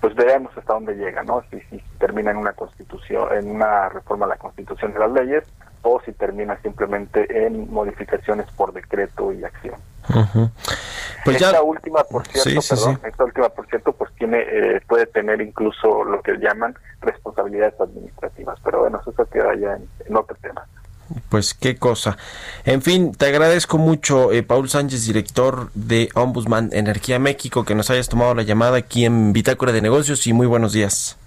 pues 0.01 0.15
veremos 0.15 0.57
hasta 0.57 0.73
dónde 0.75 0.95
llega, 0.95 1.23
¿no? 1.25 1.43
Si, 1.51 1.61
si 1.71 1.79
termina 1.99 2.31
en 2.31 2.37
una 2.37 2.53
constitución, 2.53 3.29
en 3.37 3.51
una 3.51 3.89
reforma 3.89 4.27
a 4.27 4.31
la 4.31 4.37
constitución 4.37 4.93
de 4.93 4.99
las 5.01 5.11
leyes 5.13 5.45
o 5.83 6.01
si 6.05 6.13
termina 6.13 6.57
simplemente 6.63 7.47
en 7.47 7.71
modificaciones 7.73 8.47
por 8.53 8.73
decreto 8.73 9.33
y 9.33 9.45
acción. 9.45 9.77
Pues 11.25 11.37
esta 11.37 11.53
ya- 11.53 11.63
última, 11.63 12.03
por 12.05 12.27
cierto, 12.27 12.49
Sí, 12.51 12.61
sí, 12.61 12.75
perdón, 12.75 12.95
sí. 13.03 13.09
esta 13.09 13.25
última, 13.25 13.49
por 13.51 13.67
cierto, 13.67 13.93
pues 13.93 14.11
tiene, 14.15 14.39
eh, 14.41 14.81
puede 14.87 15.07
tener 15.07 15.41
incluso 15.41 16.05
lo 16.05 16.23
que 16.23 16.37
llaman 16.39 16.75
responsabilidades 17.01 17.79
administrativas, 17.81 18.59
pero 18.65 18.81
bueno, 18.81 19.01
eso 19.01 19.13
se 19.13 19.31
queda 19.31 19.55
ya 19.57 19.75
en, 19.75 19.89
en 20.07 20.17
otro 20.17 20.37
tema. 20.41 20.65
Pues 21.29 21.55
qué 21.55 21.77
cosa. 21.77 22.17
En 22.65 22.83
fin, 22.83 23.13
te 23.13 23.27
agradezco 23.27 23.77
mucho, 23.77 24.33
eh, 24.33 24.43
Paul 24.43 24.69
Sánchez, 24.69 25.07
director 25.07 25.71
de 25.75 26.09
Ombudsman 26.15 26.71
Energía 26.73 27.19
México, 27.19 27.65
que 27.65 27.75
nos 27.75 27.91
hayas 27.91 28.09
tomado 28.09 28.35
la 28.35 28.43
llamada 28.43 28.79
aquí 28.79 29.05
en 29.05 29.33
Bitácora 29.33 29.73
de 29.73 29.83
Negocios 29.83 30.27
y 30.27 30.33
muy 30.33 30.47
buenos 30.47 30.73
días. 30.73 31.19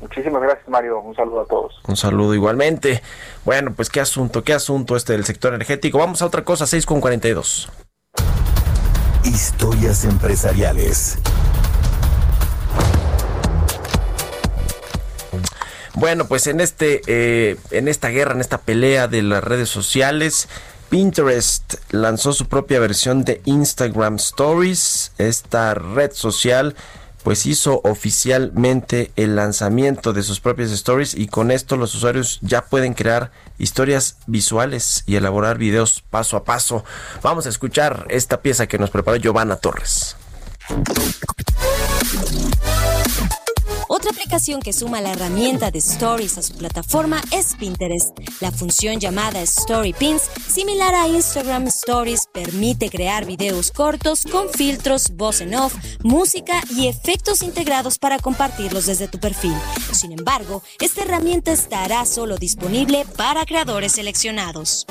Muchísimas 0.00 0.42
gracias, 0.42 0.68
Mario. 0.68 1.00
Un 1.00 1.14
saludo 1.14 1.40
a 1.40 1.46
todos. 1.46 1.80
Un 1.88 1.96
saludo 1.96 2.34
igualmente. 2.34 3.02
Bueno, 3.44 3.72
pues 3.74 3.88
qué 3.88 4.00
asunto, 4.00 4.44
qué 4.44 4.52
asunto 4.52 4.96
este 4.96 5.14
del 5.14 5.24
sector 5.24 5.54
energético. 5.54 5.98
Vamos 5.98 6.20
a 6.20 6.26
otra 6.26 6.44
cosa, 6.44 6.66
6 6.66 6.84
con 6.84 7.00
42. 7.00 7.70
Historias 9.24 10.04
empresariales. 10.04 11.18
Bueno, 15.94 16.26
pues 16.26 16.46
en 16.48 16.60
este, 16.60 17.02
eh, 17.06 17.56
en 17.70 17.88
esta 17.88 18.08
guerra, 18.08 18.32
en 18.32 18.40
esta 18.40 18.58
pelea 18.58 19.06
de 19.06 19.22
las 19.22 19.44
redes 19.44 19.68
sociales, 19.68 20.48
Pinterest 20.90 21.74
lanzó 21.90 22.32
su 22.32 22.46
propia 22.46 22.80
versión 22.80 23.24
de 23.24 23.40
Instagram 23.44 24.16
Stories. 24.16 25.12
Esta 25.18 25.74
red 25.74 26.12
social 26.12 26.74
pues 27.22 27.46
hizo 27.46 27.80
oficialmente 27.84 29.10
el 29.16 29.34
lanzamiento 29.34 30.12
de 30.12 30.22
sus 30.22 30.40
propias 30.40 30.70
stories 30.70 31.14
y 31.14 31.26
con 31.26 31.50
esto 31.50 31.78
los 31.78 31.94
usuarios 31.94 32.38
ya 32.42 32.66
pueden 32.66 32.92
crear 32.92 33.32
historias 33.58 34.18
visuales 34.26 35.04
y 35.06 35.16
elaborar 35.16 35.56
videos 35.56 36.04
paso 36.10 36.36
a 36.36 36.44
paso. 36.44 36.84
Vamos 37.22 37.46
a 37.46 37.48
escuchar 37.48 38.06
esta 38.10 38.42
pieza 38.42 38.66
que 38.66 38.78
nos 38.78 38.90
preparó 38.90 39.16
Giovanna 39.16 39.56
Torres. 39.56 40.16
Otra 44.04 44.16
aplicación 44.20 44.60
que 44.60 44.74
suma 44.74 45.00
la 45.00 45.12
herramienta 45.12 45.70
de 45.70 45.78
Stories 45.78 46.36
a 46.36 46.42
su 46.42 46.52
plataforma 46.56 47.22
es 47.30 47.56
Pinterest. 47.56 48.10
La 48.42 48.52
función 48.52 49.00
llamada 49.00 49.40
Story 49.40 49.94
Pins, 49.94 50.24
similar 50.46 50.94
a 50.94 51.08
Instagram 51.08 51.68
Stories, 51.68 52.28
permite 52.30 52.90
crear 52.90 53.24
videos 53.24 53.70
cortos 53.70 54.24
con 54.30 54.50
filtros, 54.50 55.16
voz 55.16 55.40
en 55.40 55.54
off, 55.54 55.74
música 56.02 56.60
y 56.76 56.88
efectos 56.88 57.40
integrados 57.40 57.98
para 57.98 58.18
compartirlos 58.18 58.84
desde 58.84 59.08
tu 59.08 59.18
perfil. 59.18 59.56
Sin 59.92 60.12
embargo, 60.12 60.62
esta 60.82 61.00
herramienta 61.00 61.52
estará 61.52 62.04
solo 62.04 62.36
disponible 62.36 63.06
para 63.16 63.46
creadores 63.46 63.92
seleccionados. 63.92 64.84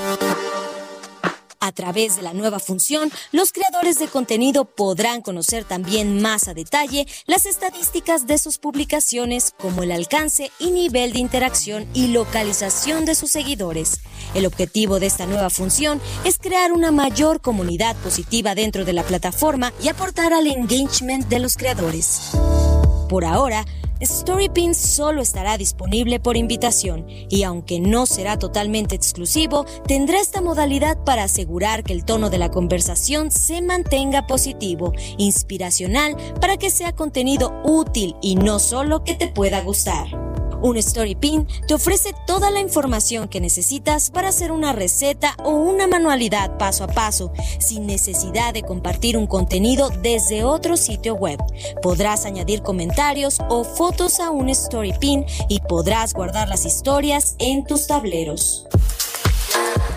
A 1.65 1.71
través 1.71 2.17
de 2.17 2.23
la 2.23 2.33
nueva 2.33 2.59
función, 2.59 3.09
los 3.31 3.53
creadores 3.53 3.97
de 3.97 4.09
contenido 4.09 4.65
podrán 4.65 5.21
conocer 5.21 5.63
también 5.63 6.21
más 6.21 6.49
a 6.49 6.53
detalle 6.53 7.07
las 7.25 7.45
estadísticas 7.45 8.27
de 8.27 8.37
sus 8.37 8.57
publicaciones, 8.57 9.53
como 9.57 9.81
el 9.81 9.93
alcance 9.93 10.51
y 10.59 10.71
nivel 10.71 11.13
de 11.13 11.19
interacción 11.19 11.87
y 11.93 12.07
localización 12.07 13.05
de 13.05 13.15
sus 13.15 13.31
seguidores. 13.31 14.01
El 14.33 14.45
objetivo 14.45 14.99
de 14.99 15.05
esta 15.05 15.25
nueva 15.25 15.49
función 15.49 16.01
es 16.25 16.37
crear 16.37 16.73
una 16.73 16.91
mayor 16.91 17.39
comunidad 17.39 17.95
positiva 17.95 18.55
dentro 18.55 18.83
de 18.83 18.91
la 18.91 19.03
plataforma 19.03 19.71
y 19.81 19.87
aportar 19.87 20.33
al 20.33 20.47
engagement 20.47 21.29
de 21.29 21.39
los 21.39 21.55
creadores. 21.55 22.31
Por 23.07 23.23
ahora, 23.23 23.63
StoryPins 24.05 24.77
solo 24.77 25.21
estará 25.21 25.57
disponible 25.57 26.19
por 26.19 26.37
invitación 26.37 27.05
y 27.07 27.43
aunque 27.43 27.79
no 27.79 28.05
será 28.05 28.37
totalmente 28.37 28.95
exclusivo, 28.95 29.65
tendrá 29.87 30.19
esta 30.19 30.41
modalidad 30.41 31.03
para 31.03 31.23
asegurar 31.23 31.83
que 31.83 31.93
el 31.93 32.05
tono 32.05 32.29
de 32.29 32.37
la 32.37 32.49
conversación 32.49 33.31
se 33.31 33.61
mantenga 33.61 34.27
positivo, 34.27 34.93
inspiracional, 35.17 36.15
para 36.39 36.57
que 36.57 36.69
sea 36.69 36.93
contenido 36.93 37.53
útil 37.63 38.15
y 38.21 38.35
no 38.35 38.59
solo 38.59 39.03
que 39.03 39.15
te 39.15 39.27
pueda 39.27 39.61
gustar. 39.61 40.32
Un 40.63 40.77
Story 40.77 41.15
Pin 41.15 41.45
te 41.67 41.73
ofrece 41.73 42.13
toda 42.25 42.49
la 42.49 42.61
información 42.61 43.27
que 43.27 43.41
necesitas 43.41 44.09
para 44.09 44.29
hacer 44.29 44.49
una 44.49 44.71
receta 44.71 45.35
o 45.43 45.51
una 45.51 45.87
manualidad 45.87 46.57
paso 46.57 46.85
a 46.85 46.87
paso, 46.87 47.33
sin 47.59 47.85
necesidad 47.85 48.53
de 48.53 48.63
compartir 48.63 49.17
un 49.17 49.27
contenido 49.27 49.89
desde 49.89 50.45
otro 50.45 50.77
sitio 50.77 51.15
web. 51.15 51.37
Podrás 51.81 52.25
añadir 52.25 52.61
comentarios 52.61 53.39
o 53.49 53.65
fotos 53.65 54.21
a 54.21 54.31
un 54.31 54.47
Story 54.47 54.93
Pin 54.93 55.25
y 55.49 55.59
podrás 55.59 56.13
guardar 56.13 56.47
las 56.47 56.65
historias 56.65 57.35
en 57.39 57.65
tus 57.65 57.85
tableros. 57.87 58.65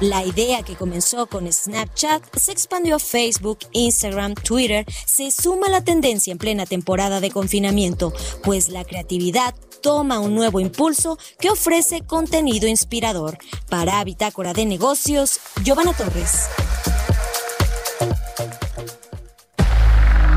La 0.01 0.25
idea 0.25 0.63
que 0.63 0.77
comenzó 0.77 1.27
con 1.27 1.51
Snapchat 1.51 2.23
se 2.37 2.53
expandió 2.53 2.97
a 2.97 2.99
Facebook, 2.99 3.61
Instagram, 3.73 4.35
Twitter, 4.35 4.85
se 5.07 5.31
suma 5.31 5.69
a 5.69 5.71
la 5.71 5.85
tendencia 5.85 6.33
en 6.33 6.39
plena 6.39 6.67
temporada 6.67 7.21
de 7.21 7.31
confinamiento, 7.31 8.13
pues 8.43 8.69
la 8.69 8.85
creatividad 8.85 9.55
toma 9.81 10.21
un 10.21 10.35
nuevo 10.35 10.61
impulso 10.61 11.19
que 11.39 11.51
ofrece 11.51 12.03
contenido 12.03 12.69
inspirador. 12.69 13.39
Para 13.71 14.03
Bitácora 14.05 14.53
de 14.53 14.67
Negocios, 14.67 15.41
Giovanna 15.63 15.93
Torres. 15.95 16.49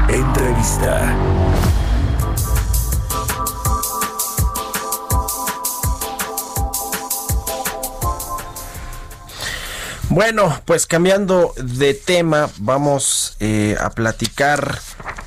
Entrevista. 0.08 1.29
Bueno, 10.10 10.51
pues 10.66 10.88
cambiando 10.88 11.53
de 11.55 11.93
tema, 11.93 12.49
vamos 12.57 13.38
eh, 13.39 13.76
a 13.80 13.91
platicar 13.91 14.80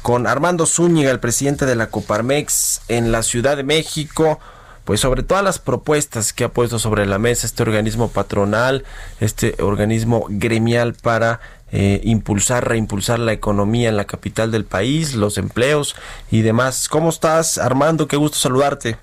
con 0.02 0.26
Armando 0.26 0.66
Zúñiga, 0.66 1.12
el 1.12 1.20
presidente 1.20 1.66
de 1.66 1.76
la 1.76 1.86
Coparmex 1.86 2.82
en 2.88 3.12
la 3.12 3.22
Ciudad 3.22 3.56
de 3.56 3.62
México, 3.62 4.40
pues 4.84 4.98
sobre 4.98 5.22
todas 5.22 5.44
las 5.44 5.60
propuestas 5.60 6.32
que 6.32 6.42
ha 6.42 6.48
puesto 6.48 6.80
sobre 6.80 7.06
la 7.06 7.20
mesa 7.20 7.46
este 7.46 7.62
organismo 7.62 8.08
patronal, 8.08 8.84
este 9.20 9.54
organismo 9.62 10.26
gremial 10.28 10.94
para 10.94 11.38
eh, 11.70 12.00
impulsar, 12.02 12.68
reimpulsar 12.68 13.20
la 13.20 13.32
economía 13.32 13.88
en 13.88 13.96
la 13.96 14.06
capital 14.06 14.50
del 14.50 14.64
país, 14.64 15.14
los 15.14 15.38
empleos 15.38 15.94
y 16.28 16.42
demás. 16.42 16.88
¿Cómo 16.88 17.10
estás, 17.10 17.56
Armando? 17.56 18.08
Qué 18.08 18.16
gusto 18.16 18.36
saludarte. 18.36 18.96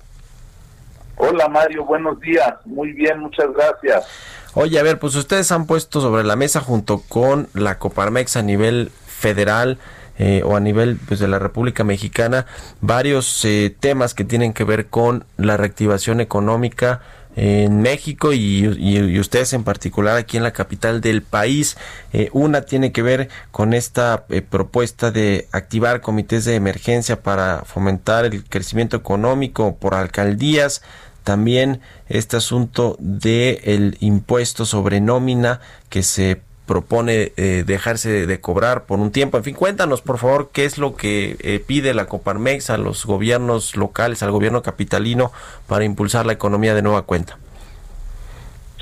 Hola 1.16 1.48
Mario, 1.48 1.84
buenos 1.84 2.20
días. 2.20 2.54
Muy 2.64 2.92
bien, 2.92 3.18
muchas 3.18 3.46
gracias. 3.54 4.06
Oye, 4.54 4.78
a 4.78 4.82
ver, 4.82 4.98
pues 4.98 5.14
ustedes 5.14 5.52
han 5.52 5.66
puesto 5.66 6.00
sobre 6.00 6.24
la 6.24 6.36
mesa 6.36 6.60
junto 6.60 7.02
con 7.08 7.48
la 7.54 7.78
Coparmex 7.78 8.36
a 8.36 8.42
nivel 8.42 8.90
federal 9.06 9.78
eh, 10.18 10.42
o 10.44 10.56
a 10.56 10.60
nivel 10.60 10.98
pues, 11.06 11.20
de 11.20 11.28
la 11.28 11.38
República 11.38 11.84
Mexicana 11.84 12.46
varios 12.80 13.44
eh, 13.44 13.74
temas 13.78 14.12
que 14.12 14.24
tienen 14.24 14.52
que 14.52 14.64
ver 14.64 14.86
con 14.88 15.24
la 15.36 15.56
reactivación 15.56 16.20
económica 16.20 17.00
en 17.36 17.80
México 17.80 18.32
y, 18.32 19.18
ustedes 19.18 19.52
en 19.52 19.64
particular 19.64 20.16
aquí 20.16 20.36
en 20.36 20.42
la 20.42 20.52
capital 20.52 21.00
del 21.00 21.22
país. 21.22 21.76
Eh, 22.12 22.28
una 22.32 22.62
tiene 22.62 22.92
que 22.92 23.02
ver 23.02 23.28
con 23.50 23.72
esta 23.72 24.24
eh, 24.28 24.42
propuesta 24.42 25.10
de 25.10 25.48
activar 25.52 26.00
comités 26.00 26.44
de 26.44 26.56
emergencia 26.56 27.22
para 27.22 27.62
fomentar 27.64 28.24
el 28.24 28.44
crecimiento 28.44 28.96
económico 28.96 29.76
por 29.76 29.94
alcaldías. 29.94 30.82
También 31.30 31.80
este 32.08 32.36
asunto 32.36 32.96
de 32.98 33.60
el 33.62 33.96
impuesto 34.00 34.64
sobre 34.64 35.00
nómina 35.00 35.60
que 35.88 36.02
se 36.02 36.40
propone 36.66 37.30
eh, 37.36 37.62
dejarse 37.64 38.26
de, 38.26 38.40
cobrar 38.40 38.82
por 38.82 38.98
un 38.98 39.12
tiempo. 39.12 39.36
En 39.36 39.44
fin, 39.44 39.54
cuéntanos 39.54 40.02
por 40.02 40.18
favor 40.18 40.50
qué 40.52 40.64
es 40.64 40.76
lo 40.76 40.96
que 40.96 41.36
eh, 41.38 41.62
pide 41.64 41.94
la 41.94 42.06
Coparmex 42.06 42.70
a 42.70 42.78
los 42.78 43.06
gobiernos 43.06 43.76
locales, 43.76 44.24
al 44.24 44.32
gobierno 44.32 44.62
capitalino 44.62 45.30
para 45.68 45.84
impulsar 45.84 46.26
la 46.26 46.32
economía 46.32 46.74
de 46.74 46.82
nueva 46.82 47.02
cuenta. 47.02 47.38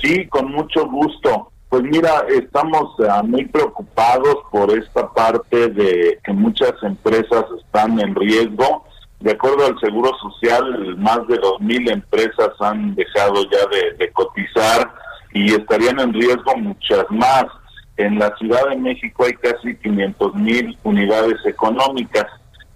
Sí, 0.01 0.25
con 0.25 0.51
mucho 0.51 0.87
gusto. 0.89 1.51
Pues 1.69 1.83
mira, 1.83 2.25
estamos 2.35 2.95
ah, 3.07 3.21
muy 3.21 3.45
preocupados 3.45 4.37
por 4.51 4.75
esta 4.75 5.07
parte 5.07 5.67
de 5.67 6.17
que 6.23 6.33
muchas 6.33 6.73
empresas 6.81 7.45
están 7.59 7.99
en 7.99 8.15
riesgo. 8.15 8.88
De 9.19 9.31
acuerdo 9.31 9.65
al 9.65 9.79
Seguro 9.79 10.11
Social, 10.17 10.97
más 10.97 11.27
de 11.27 11.39
2.000 11.39 11.91
empresas 11.91 12.49
han 12.59 12.95
dejado 12.95 13.43
ya 13.49 13.65
de, 13.67 13.97
de 13.97 14.11
cotizar 14.11 14.93
y 15.33 15.53
estarían 15.53 15.99
en 15.99 16.13
riesgo 16.13 16.55
muchas 16.57 17.05
más. 17.09 17.45
En 17.97 18.17
la 18.17 18.33
Ciudad 18.37 18.69
de 18.69 18.77
México 18.77 19.25
hay 19.25 19.33
casi 19.33 19.75
500.000 19.75 20.77
unidades 20.83 21.45
económicas. 21.45 22.27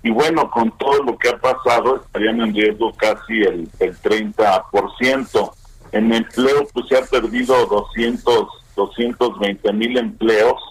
Y 0.04 0.10
bueno, 0.10 0.52
con 0.52 0.70
todo 0.78 1.02
lo 1.04 1.18
que 1.18 1.30
ha 1.30 1.38
pasado, 1.38 1.96
estarían 1.96 2.42
en 2.42 2.54
riesgo 2.54 2.94
casi 2.94 3.42
el, 3.42 3.70
el 3.80 3.98
30%. 4.00 5.52
En 5.94 6.14
empleo, 6.14 6.68
pues 6.74 6.88
se 6.90 6.98
ha 6.98 7.06
perdido 7.06 7.66
200, 7.68 8.48
220 8.76 9.74
mil 9.74 9.98
empleos. 9.98 10.62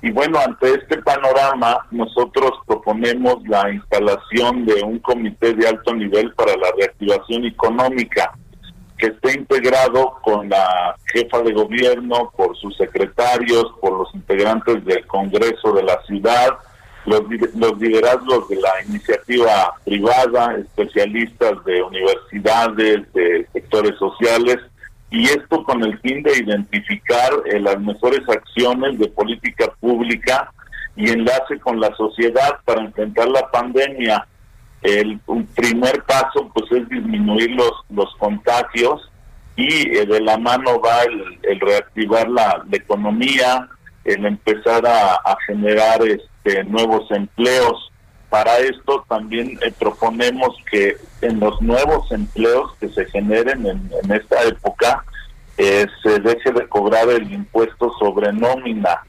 Y 0.00 0.10
bueno, 0.12 0.38
ante 0.38 0.74
este 0.74 1.02
panorama, 1.02 1.84
nosotros 1.90 2.52
proponemos 2.66 3.36
la 3.48 3.70
instalación 3.72 4.64
de 4.64 4.82
un 4.82 5.00
comité 5.00 5.54
de 5.54 5.66
alto 5.66 5.92
nivel 5.94 6.32
para 6.34 6.56
la 6.56 6.68
reactivación 6.76 7.44
económica, 7.44 8.32
que 8.96 9.06
esté 9.06 9.38
integrado 9.38 10.18
con 10.22 10.48
la 10.48 10.96
jefa 11.12 11.40
de 11.42 11.52
gobierno, 11.52 12.32
por 12.36 12.56
sus 12.56 12.76
secretarios, 12.76 13.66
por 13.80 13.98
los 13.98 14.14
integrantes 14.14 14.84
del 14.84 15.04
Congreso 15.06 15.72
de 15.72 15.82
la 15.82 16.00
ciudad, 16.02 16.58
los, 17.06 17.22
los 17.54 17.78
liderazgos 17.78 18.48
de 18.48 18.56
la 18.56 18.70
iniciativa 18.86 19.74
privada, 19.84 20.56
especialistas 20.58 21.64
de 21.64 21.82
universidades, 21.82 23.12
de 23.14 23.46
sectores 23.52 23.96
sociales, 23.98 24.58
y 25.10 25.24
esto 25.24 25.64
con 25.64 25.82
el 25.82 25.98
fin 26.00 26.22
de 26.22 26.38
identificar 26.38 27.30
eh, 27.46 27.60
las 27.60 27.80
mejores 27.80 28.20
acciones 28.28 28.98
de 28.98 29.08
política 29.08 29.72
pública 29.80 30.52
y 30.96 31.10
enlace 31.10 31.58
con 31.60 31.80
la 31.80 31.94
sociedad 31.94 32.58
para 32.64 32.82
enfrentar 32.82 33.28
la 33.28 33.50
pandemia. 33.50 34.26
El 34.82 35.18
primer 35.56 36.02
paso 36.04 36.50
pues 36.52 36.70
es 36.72 36.88
disminuir 36.88 37.50
los, 37.52 37.72
los 37.90 38.14
contagios 38.16 39.10
y 39.56 39.96
eh, 39.96 40.06
de 40.06 40.20
la 40.20 40.36
mano 40.36 40.80
va 40.80 41.02
el, 41.02 41.60
reactivar 41.60 42.28
la, 42.28 42.64
la 42.70 42.76
economía, 42.76 43.68
el 44.04 44.26
empezar 44.26 44.86
a, 44.86 45.14
a 45.14 45.36
generar 45.46 46.00
este, 46.02 46.64
nuevos 46.64 47.10
empleos. 47.10 47.92
Para 48.30 48.58
esto 48.58 49.04
también 49.08 49.58
eh, 49.62 49.72
proponemos 49.78 50.56
que 50.70 50.96
en 51.22 51.40
los 51.40 51.60
nuevos 51.62 52.10
empleos 52.12 52.74
que 52.78 52.88
se 52.90 53.06
generen 53.06 53.66
en, 53.66 53.90
en 54.02 54.12
esta 54.12 54.42
época 54.44 55.04
eh, 55.56 55.86
se 56.02 56.20
deje 56.20 56.52
de 56.52 56.68
cobrar 56.68 57.08
el 57.08 57.32
impuesto 57.32 57.92
sobre 57.98 58.32
nómina. 58.32 59.02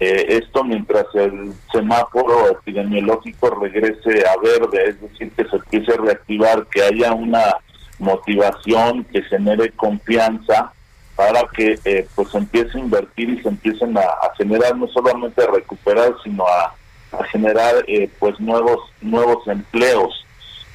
Eh, 0.00 0.26
esto 0.42 0.62
mientras 0.64 1.06
el 1.14 1.52
semáforo 1.72 2.50
epidemiológico 2.50 3.50
regrese 3.50 4.24
a 4.26 4.36
verde, 4.42 4.90
es 4.90 5.00
decir, 5.00 5.30
que 5.32 5.44
se 5.48 5.56
empiece 5.56 5.92
a 5.92 6.02
reactivar, 6.02 6.66
que 6.66 6.82
haya 6.82 7.12
una 7.14 7.56
motivación, 7.98 9.04
que 9.04 9.22
genere 9.22 9.70
confianza 9.70 10.72
para 11.16 11.42
que 11.54 11.78
eh, 11.84 12.06
pues 12.14 12.34
empiece 12.34 12.76
a 12.76 12.80
invertir 12.80 13.30
y 13.30 13.42
se 13.42 13.48
empiecen 13.48 13.96
a, 13.96 14.00
a 14.00 14.34
generar 14.36 14.76
no 14.76 14.88
solamente 14.88 15.42
a 15.42 15.52
recuperar 15.52 16.12
sino 16.24 16.44
a, 16.44 16.74
a 17.20 17.24
generar 17.24 17.84
eh, 17.86 18.10
pues 18.18 18.38
nuevos 18.40 18.80
nuevos 19.00 19.46
empleos. 19.48 20.24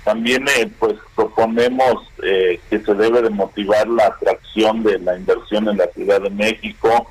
También 0.03 0.47
eh, 0.47 0.71
pues 0.79 0.95
proponemos 1.15 2.03
eh, 2.23 2.59
que 2.69 2.79
se 2.79 2.93
debe 2.93 3.21
de 3.21 3.29
motivar 3.29 3.87
la 3.87 4.07
atracción 4.07 4.83
de 4.83 4.97
la 4.99 5.17
inversión 5.17 5.67
en 5.67 5.77
la 5.77 5.87
Ciudad 5.87 6.21
de 6.21 6.29
México 6.29 7.07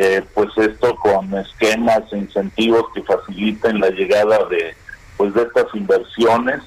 eh, 0.00 0.22
pues 0.32 0.50
esto 0.58 0.94
con 0.96 1.36
esquemas 1.36 2.04
e 2.12 2.18
incentivos 2.18 2.84
que 2.94 3.02
faciliten 3.02 3.80
la 3.80 3.90
llegada 3.90 4.44
de 4.44 4.76
pues 5.16 5.34
de 5.34 5.42
estas 5.42 5.66
inversiones 5.74 6.60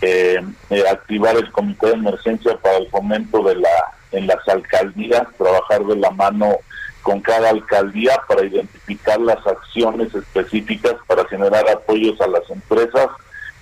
eh, 0.00 0.42
eh, 0.70 0.84
activar 0.90 1.36
el 1.36 1.52
comité 1.52 1.86
de 1.88 1.92
emergencia 1.92 2.56
para 2.56 2.78
el 2.78 2.90
fomento 2.90 3.44
de 3.44 3.54
la 3.56 3.94
en 4.10 4.26
las 4.26 4.48
alcaldías, 4.48 5.22
trabajar 5.38 5.84
de 5.84 5.96
la 5.96 6.10
mano 6.10 6.56
con 7.04 7.20
cada 7.20 7.50
alcaldía 7.50 8.18
para 8.26 8.44
identificar 8.44 9.20
las 9.20 9.46
acciones 9.46 10.12
específicas 10.14 10.94
para 11.06 11.24
generar 11.28 11.68
apoyos 11.70 12.18
a 12.20 12.26
las 12.26 12.48
empresas 12.48 13.08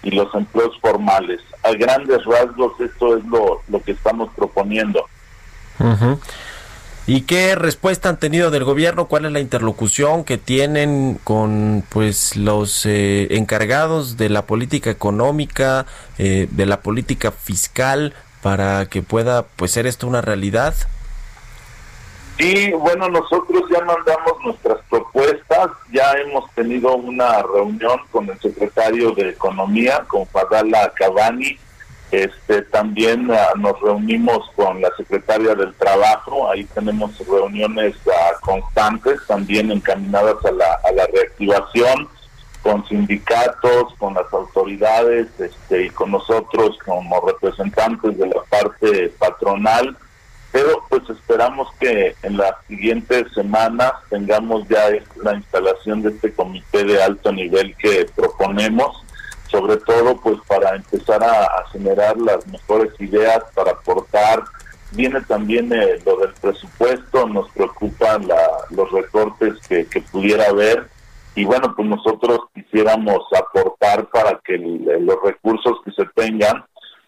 y 0.04 0.12
los 0.12 0.32
empleos 0.34 0.78
formales. 0.80 1.40
A 1.64 1.72
grandes 1.72 2.24
rasgos 2.24 2.72
esto 2.80 3.16
es 3.16 3.24
lo, 3.26 3.60
lo 3.68 3.82
que 3.82 3.92
estamos 3.92 4.30
proponiendo. 4.34 5.04
¿Y 7.06 7.22
qué 7.22 7.56
respuesta 7.56 8.08
han 8.08 8.20
tenido 8.20 8.52
del 8.52 8.62
gobierno? 8.62 9.06
¿Cuál 9.06 9.24
es 9.24 9.32
la 9.32 9.40
interlocución 9.40 10.22
que 10.22 10.38
tienen 10.38 11.18
con 11.24 11.82
pues 11.88 12.36
los 12.36 12.86
eh, 12.86 13.26
encargados 13.36 14.16
de 14.16 14.28
la 14.28 14.46
política 14.46 14.90
económica, 14.90 15.86
eh, 16.18 16.46
de 16.48 16.66
la 16.66 16.80
política 16.80 17.32
fiscal 17.32 18.14
para 18.40 18.86
que 18.86 19.02
pueda 19.02 19.46
pues 19.56 19.72
ser 19.72 19.88
esto 19.88 20.06
una 20.06 20.20
realidad? 20.20 20.74
Sí, 22.38 22.72
bueno, 22.72 23.08
nosotros 23.08 23.62
ya 23.70 23.84
mandamos 23.84 24.32
nuestras 24.44 24.78
propuestas, 24.88 25.68
ya 25.92 26.12
hemos 26.12 26.50
tenido 26.54 26.94
una 26.96 27.42
reunión 27.42 28.00
con 28.10 28.28
el 28.28 28.40
secretario 28.40 29.12
de 29.12 29.30
Economía, 29.30 30.04
con 30.08 30.26
Fadala 30.26 30.92
Cavani, 30.96 31.58
este, 32.10 32.62
también 32.62 33.30
ah, 33.30 33.52
nos 33.56 33.80
reunimos 33.80 34.50
con 34.54 34.80
la 34.80 34.90
secretaria 34.96 35.54
del 35.54 35.72
Trabajo, 35.74 36.50
ahí 36.50 36.64
tenemos 36.64 37.18
reuniones 37.26 37.94
ah, 38.06 38.32
constantes, 38.40 39.20
también 39.26 39.70
encaminadas 39.70 40.44
a 40.44 40.52
la, 40.52 40.78
a 40.84 40.92
la 40.92 41.06
reactivación, 41.06 42.08
con 42.62 42.86
sindicatos, 42.86 43.94
con 43.98 44.14
las 44.14 44.32
autoridades 44.32 45.28
este, 45.38 45.86
y 45.86 45.90
con 45.90 46.12
nosotros 46.12 46.78
como 46.84 47.20
representantes 47.26 48.16
de 48.16 48.26
la 48.26 48.42
parte 48.48 49.08
patronal 49.18 49.96
pero 50.52 50.84
pues 50.90 51.02
esperamos 51.08 51.68
que 51.80 52.14
en 52.22 52.36
las 52.36 52.52
siguientes 52.68 53.24
semanas 53.34 53.92
tengamos 54.10 54.68
ya 54.68 54.90
la 55.22 55.34
instalación 55.34 56.02
de 56.02 56.10
este 56.10 56.32
comité 56.34 56.84
de 56.84 57.02
alto 57.02 57.32
nivel 57.32 57.74
que 57.76 58.06
proponemos, 58.14 59.02
sobre 59.50 59.78
todo 59.78 60.16
pues 60.20 60.36
para 60.46 60.76
empezar 60.76 61.22
a, 61.24 61.64
generar 61.72 62.16
las 62.18 62.46
mejores 62.46 62.92
ideas 63.00 63.42
para 63.54 63.72
aportar. 63.72 64.42
Viene 64.90 65.22
también 65.22 65.72
eh, 65.72 65.98
lo 66.04 66.16
del 66.18 66.34
presupuesto, 66.34 67.26
nos 67.26 67.48
preocupan 67.52 68.28
la- 68.28 68.58
los 68.70 68.90
recortes 68.92 69.54
que, 69.66 69.86
que 69.86 70.02
pudiera 70.02 70.44
haber 70.50 70.86
y 71.34 71.46
bueno, 71.46 71.72
pues 71.74 71.88
nosotros 71.88 72.40
quisiéramos 72.54 73.20
aportar 73.34 74.04
para 74.10 74.38
que 74.44 74.56
el- 74.56 75.06
los 75.06 75.16
recursos 75.24 75.78
que 75.82 75.92
se 75.92 76.04
tengan 76.14 76.62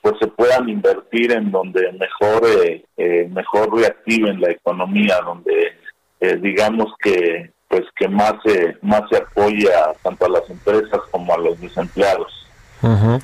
pues 0.04 0.16
se 0.20 0.26
puedan 0.26 0.68
invertir 0.68 1.32
en 1.32 1.50
donde 1.50 1.90
mejor 1.92 2.42
eh, 2.46 3.28
mejor 3.30 3.74
reactiven 3.74 4.38
la 4.38 4.50
economía 4.50 5.18
donde 5.24 5.72
eh, 6.20 6.36
digamos 6.42 6.92
que 7.02 7.50
pues 7.68 7.84
que 7.96 8.06
más 8.06 8.34
se 8.44 8.76
más 8.82 9.00
se 9.10 9.16
apoya 9.16 9.94
tanto 10.02 10.26
a 10.26 10.28
las 10.28 10.50
empresas 10.50 11.00
como 11.10 11.32
a 11.32 11.38
los 11.38 11.58
desempleados 11.58 12.46
Ujú. 12.82 13.18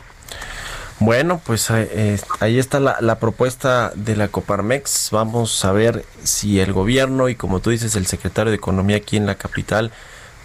Bueno, 1.00 1.40
pues 1.44 1.68
eh, 1.68 1.88
eh, 1.92 2.18
ahí 2.40 2.58
está 2.58 2.80
la, 2.80 2.96
la 3.00 3.18
propuesta 3.18 3.92
de 3.94 4.16
la 4.16 4.28
Coparmex. 4.28 5.10
Vamos 5.12 5.62
a 5.66 5.72
ver 5.72 6.04
si 6.22 6.60
el 6.60 6.72
gobierno 6.72 7.28
y 7.28 7.34
como 7.34 7.60
tú 7.60 7.68
dices 7.68 7.94
el 7.94 8.06
secretario 8.06 8.50
de 8.50 8.56
Economía 8.56 8.96
aquí 8.96 9.18
en 9.18 9.26
la 9.26 9.34
capital 9.34 9.92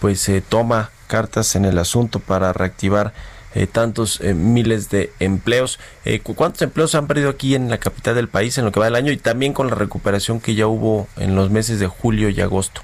pues 0.01 0.29
toma 0.49 0.89
cartas 1.07 1.55
en 1.55 1.63
el 1.63 1.77
asunto 1.77 2.19
para 2.19 2.51
reactivar 2.51 3.13
eh, 3.55 3.65
tantos 3.67 4.21
eh, 4.21 4.33
miles 4.35 4.89
de 4.89 5.11
empleos. 5.19 5.79
Eh, 6.05 6.19
¿cu- 6.19 6.35
¿Cuántos 6.35 6.61
empleos 6.61 6.91
se 6.91 6.97
han 6.97 7.07
perdido 7.07 7.29
aquí 7.29 7.55
en 7.55 7.69
la 7.69 7.79
capital 7.79 8.13
del 8.15 8.27
país 8.29 8.57
en 8.57 8.65
lo 8.65 8.71
que 8.71 8.79
va 8.79 8.85
del 8.85 8.95
año 8.95 9.11
y 9.11 9.17
también 9.17 9.53
con 9.53 9.67
la 9.69 9.75
recuperación 9.75 10.39
que 10.39 10.53
ya 10.55 10.67
hubo 10.67 11.07
en 11.17 11.35
los 11.35 11.49
meses 11.49 11.79
de 11.79 11.87
julio 11.87 12.29
y 12.29 12.39
agosto? 12.41 12.81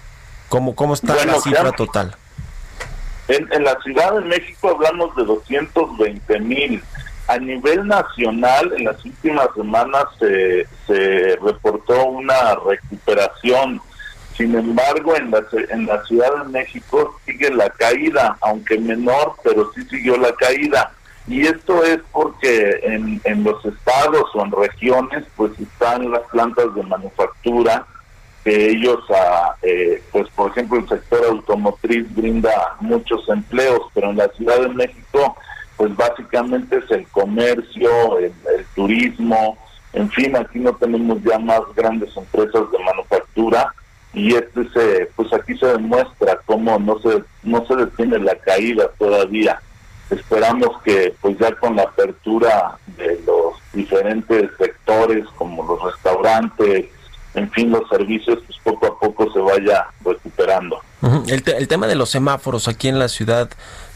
¿Cómo, 0.49 0.76
cómo 0.76 0.93
está 0.95 1.13
Bueno, 1.13 1.34
la 1.34 1.41
cifra 1.41 1.72
total? 1.74 2.15
En, 3.28 3.47
en 3.53 3.63
la 3.63 3.78
Ciudad 3.84 4.15
de 4.15 4.22
México 4.22 4.69
hablamos 4.69 5.15
de 5.15 5.24
220 5.24 6.39
mil. 6.39 6.84
A 7.28 7.38
nivel 7.38 7.88
nacional, 7.88 8.74
en 8.78 8.84
las 8.86 9.05
últimas 9.05 9.47
semanas 9.55 10.03
se, 10.19 10.65
se 10.88 11.38
reportó 11.41 12.05
una 12.07 12.55
recuperación. 12.67 13.80
Sin 14.36 14.56
embargo, 14.56 15.16
en 15.16 15.32
la, 15.32 15.44
en 15.70 15.86
la 15.86 16.04
Ciudad 16.06 16.44
de 16.44 16.52
México 16.52 17.20
sigue 17.26 17.50
la 17.52 17.70
caída, 17.70 18.38
aunque 18.42 18.80
menor, 18.80 19.36
pero 19.44 19.72
sí 19.74 19.84
siguió 19.90 20.18
la 20.18 20.34
caída. 20.34 20.92
Y 21.28 21.46
esto 21.46 21.84
es 21.84 22.00
porque 22.12 22.80
en, 22.84 23.22
en 23.24 23.44
los 23.44 23.64
estados 23.66 24.26
o 24.34 24.44
en 24.44 24.52
regiones, 24.52 25.24
pues 25.36 25.52
están 25.60 26.10
las 26.12 26.22
plantas 26.32 26.74
de 26.74 26.84
manufactura, 26.84 27.86
que 28.44 28.70
ellos, 28.72 29.00
ah, 29.12 29.56
eh, 29.62 30.02
pues 30.12 30.28
por 30.30 30.50
ejemplo, 30.52 30.80
el 30.80 30.90
sector 30.90 31.24
automotriz 31.26 32.14
brinda 32.16 32.52
muchos 32.80 33.28
empleos, 33.30 33.82
pero 33.94 34.10
en 34.10 34.18
la 34.18 34.30
Ciudad 34.30 34.60
de 34.62 34.70
México, 34.70 35.36
pues 35.78 35.96
básicamente 35.96 36.78
es 36.78 36.90
el 36.90 37.08
comercio, 37.10 38.18
el 38.18 38.34
turismo, 38.74 39.58
en 39.94 40.10
fin, 40.12 40.36
aquí 40.36 40.60
no 40.60 40.74
tenemos 40.74 41.22
ya 41.24 41.38
más 41.38 41.62
grandes 41.76 42.16
empresas 42.16 42.72
de 42.72 42.80
manufactura 42.80 43.74
y 44.14 44.36
este 44.36 44.68
se, 44.74 45.09
pues 45.16 45.32
aquí 45.34 45.57
se 45.57 45.68
demuestra 45.68 46.39
cómo 46.45 46.78
no 46.80 46.99
se, 46.99 47.24
no 47.43 47.66
se 47.66 47.76
detiene 47.76 48.20
la 48.20 48.36
caída 48.36 48.89
todavía. 48.99 49.62
Esperamos 50.09 50.82
que 50.84 51.14
pues 51.22 51.38
ya 51.39 51.53
con 51.55 51.76
la 51.78 51.84
apertura 51.84 52.78
de 52.97 53.22
los 53.26 53.53
diferentes 53.72 54.49
sectores 54.57 55.24
como 55.38 55.64
los 55.66 55.82
restaurantes, 55.84 56.88
en 57.34 57.49
fin, 57.51 57.72
los 57.72 57.88
servicios, 57.88 58.39
pues 58.45 58.59
poco 58.62 58.88
a 58.88 58.99
poco 58.99 59.32
se 59.32 59.39
vaya 59.39 59.86
recuperando. 60.03 60.82
El, 61.28 61.41
te- 61.43 61.55
el 61.57 61.70
tema 61.70 61.88
de 61.88 61.95
los 61.95 62.09
semáforos 62.09 62.68
aquí 62.68 62.89
en 62.89 62.99
la 62.99 63.07
Ciudad 63.07 63.49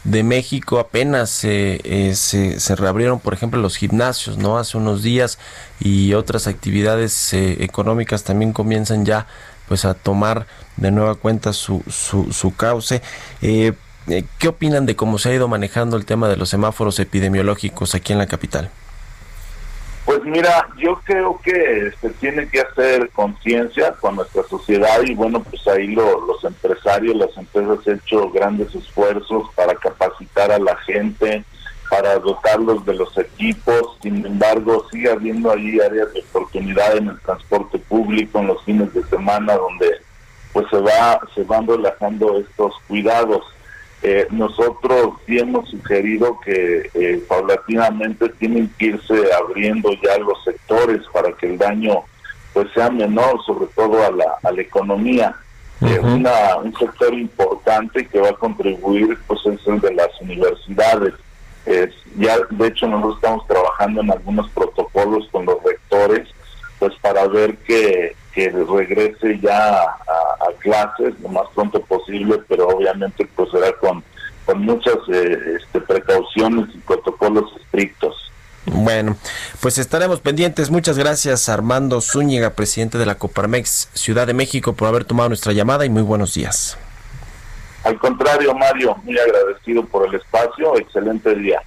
de 0.04 0.22
México 0.22 0.78
apenas 0.78 1.44
eh, 1.44 1.78
eh, 1.84 2.14
se, 2.14 2.58
se 2.60 2.74
reabrieron, 2.76 3.20
por 3.20 3.34
ejemplo, 3.34 3.60
los 3.60 3.76
gimnasios, 3.76 4.38
¿no? 4.38 4.56
Hace 4.58 4.78
unos 4.78 5.02
días 5.02 5.38
y 5.78 6.14
otras 6.14 6.46
actividades 6.46 7.34
eh, 7.34 7.58
económicas 7.62 8.24
también 8.24 8.54
comienzan 8.54 9.04
ya 9.04 9.26
pues 9.68 9.84
a 9.84 9.94
tomar 9.94 10.46
de 10.76 10.90
nueva 10.90 11.14
cuenta 11.14 11.52
su, 11.52 11.82
su, 11.88 12.32
su 12.32 12.54
cauce. 12.56 13.02
Eh, 13.42 13.72
eh, 14.08 14.24
¿Qué 14.38 14.48
opinan 14.48 14.86
de 14.86 14.94
cómo 14.96 15.18
se 15.18 15.30
ha 15.30 15.34
ido 15.34 15.48
manejando 15.48 15.96
el 15.96 16.04
tema 16.06 16.28
de 16.28 16.36
los 16.36 16.48
semáforos 16.48 16.98
epidemiológicos 17.00 17.94
aquí 17.94 18.12
en 18.12 18.18
la 18.18 18.26
capital? 18.26 18.70
Pues 20.04 20.22
mira, 20.22 20.68
yo 20.78 21.00
creo 21.04 21.40
que 21.42 21.92
se 22.00 22.10
tiene 22.10 22.48
que 22.48 22.60
hacer 22.60 23.10
conciencia 23.10 23.90
con 24.00 24.14
nuestra 24.14 24.44
sociedad 24.44 25.02
y 25.04 25.14
bueno, 25.16 25.42
pues 25.42 25.66
ahí 25.66 25.88
lo- 25.88 26.24
los 26.24 26.44
empresarios, 26.44 27.16
las 27.16 27.36
empresas 27.36 27.78
han 27.88 27.94
hecho 27.96 28.30
grandes 28.30 28.72
esfuerzos 28.72 29.48
para 29.56 29.74
capacitar 29.74 30.52
a 30.52 30.60
la 30.60 30.76
gente, 30.76 31.44
para 31.90 32.18
dotarlos 32.18 32.84
de 32.84 32.94
los 32.94 33.16
equipos, 33.18 33.96
sin 34.02 34.24
embargo 34.24 34.86
sigue 34.90 35.10
habiendo 35.10 35.52
ahí 35.52 35.78
áreas 35.80 36.12
de 36.12 36.20
oportunidad 36.20 36.96
en 36.96 37.08
el 37.08 37.20
transporte 37.20 37.78
público, 37.78 38.38
en 38.38 38.48
los 38.48 38.62
fines 38.64 38.92
de 38.92 39.02
semana, 39.04 39.54
donde 39.56 39.90
pues 40.52 40.66
se 40.70 40.78
va 40.78 41.20
se 41.34 41.42
van 41.44 41.66
relajando 41.66 42.38
estos 42.38 42.74
cuidados. 42.88 43.44
Eh, 44.02 44.26
nosotros 44.30 45.14
sí 45.26 45.38
hemos 45.38 45.68
sugerido 45.70 46.38
que 46.40 46.90
eh, 46.94 47.24
paulatinamente 47.28 48.28
tienen 48.30 48.72
que 48.78 48.86
irse 48.86 49.32
abriendo 49.32 49.90
ya 50.02 50.18
los 50.18 50.42
sectores 50.44 51.02
para 51.12 51.32
que 51.32 51.46
el 51.46 51.58
daño 51.58 52.04
pues 52.52 52.68
sea 52.72 52.90
menor, 52.90 53.42
sobre 53.44 53.66
todo 53.74 54.04
a 54.04 54.10
la, 54.10 54.36
a 54.42 54.50
la 54.52 54.62
economía. 54.62 55.34
Eh, 55.82 55.98
una, 55.98 56.56
un 56.56 56.74
sector 56.78 57.12
importante 57.12 58.06
que 58.06 58.18
va 58.18 58.30
a 58.30 58.34
contribuir 58.34 59.18
pues 59.26 59.40
es 59.44 59.66
el 59.66 59.80
de 59.80 59.94
las 59.94 60.08
universidades. 60.20 61.14
Es, 61.66 61.90
ya 62.16 62.38
de 62.50 62.68
hecho 62.68 62.86
nosotros 62.86 63.16
estamos 63.16 63.46
trabajando 63.46 64.00
en 64.00 64.10
algunos 64.12 64.48
protocolos 64.50 65.28
con 65.32 65.44
los 65.46 65.62
rectores 65.64 66.28
pues 66.78 66.92
para 67.00 67.26
ver 67.26 67.56
que, 67.58 68.14
que 68.32 68.50
regrese 68.50 69.38
ya 69.40 69.80
a, 69.80 69.96
clases 70.60 71.14
lo 71.20 71.28
más 71.28 71.46
pronto 71.54 71.80
posible, 71.80 72.40
pero 72.48 72.68
obviamente 72.68 73.28
pues 73.36 73.50
será 73.50 73.72
con, 73.74 74.02
con 74.44 74.62
muchas 74.62 74.96
eh, 75.12 75.38
este, 75.60 75.80
precauciones 75.80 76.74
y 76.74 76.78
protocolos 76.78 77.44
estrictos. 77.60 78.14
Bueno, 78.66 79.16
pues 79.60 79.78
estaremos 79.78 80.20
pendientes. 80.20 80.70
Muchas 80.70 80.98
gracias 80.98 81.48
Armando 81.48 82.00
Zúñiga, 82.00 82.50
presidente 82.50 82.98
de 82.98 83.06
la 83.06 83.14
Coparmex 83.14 83.90
Ciudad 83.94 84.26
de 84.26 84.34
México, 84.34 84.72
por 84.72 84.88
haber 84.88 85.04
tomado 85.04 85.28
nuestra 85.28 85.52
llamada 85.52 85.86
y 85.86 85.88
muy 85.88 86.02
buenos 86.02 86.34
días. 86.34 86.76
Al 87.86 88.00
contrario, 88.00 88.52
Mario, 88.52 88.96
muy 89.04 89.16
agradecido 89.16 89.86
por 89.86 90.08
el 90.08 90.16
espacio, 90.16 90.76
excelente 90.76 91.32
día. 91.36 91.60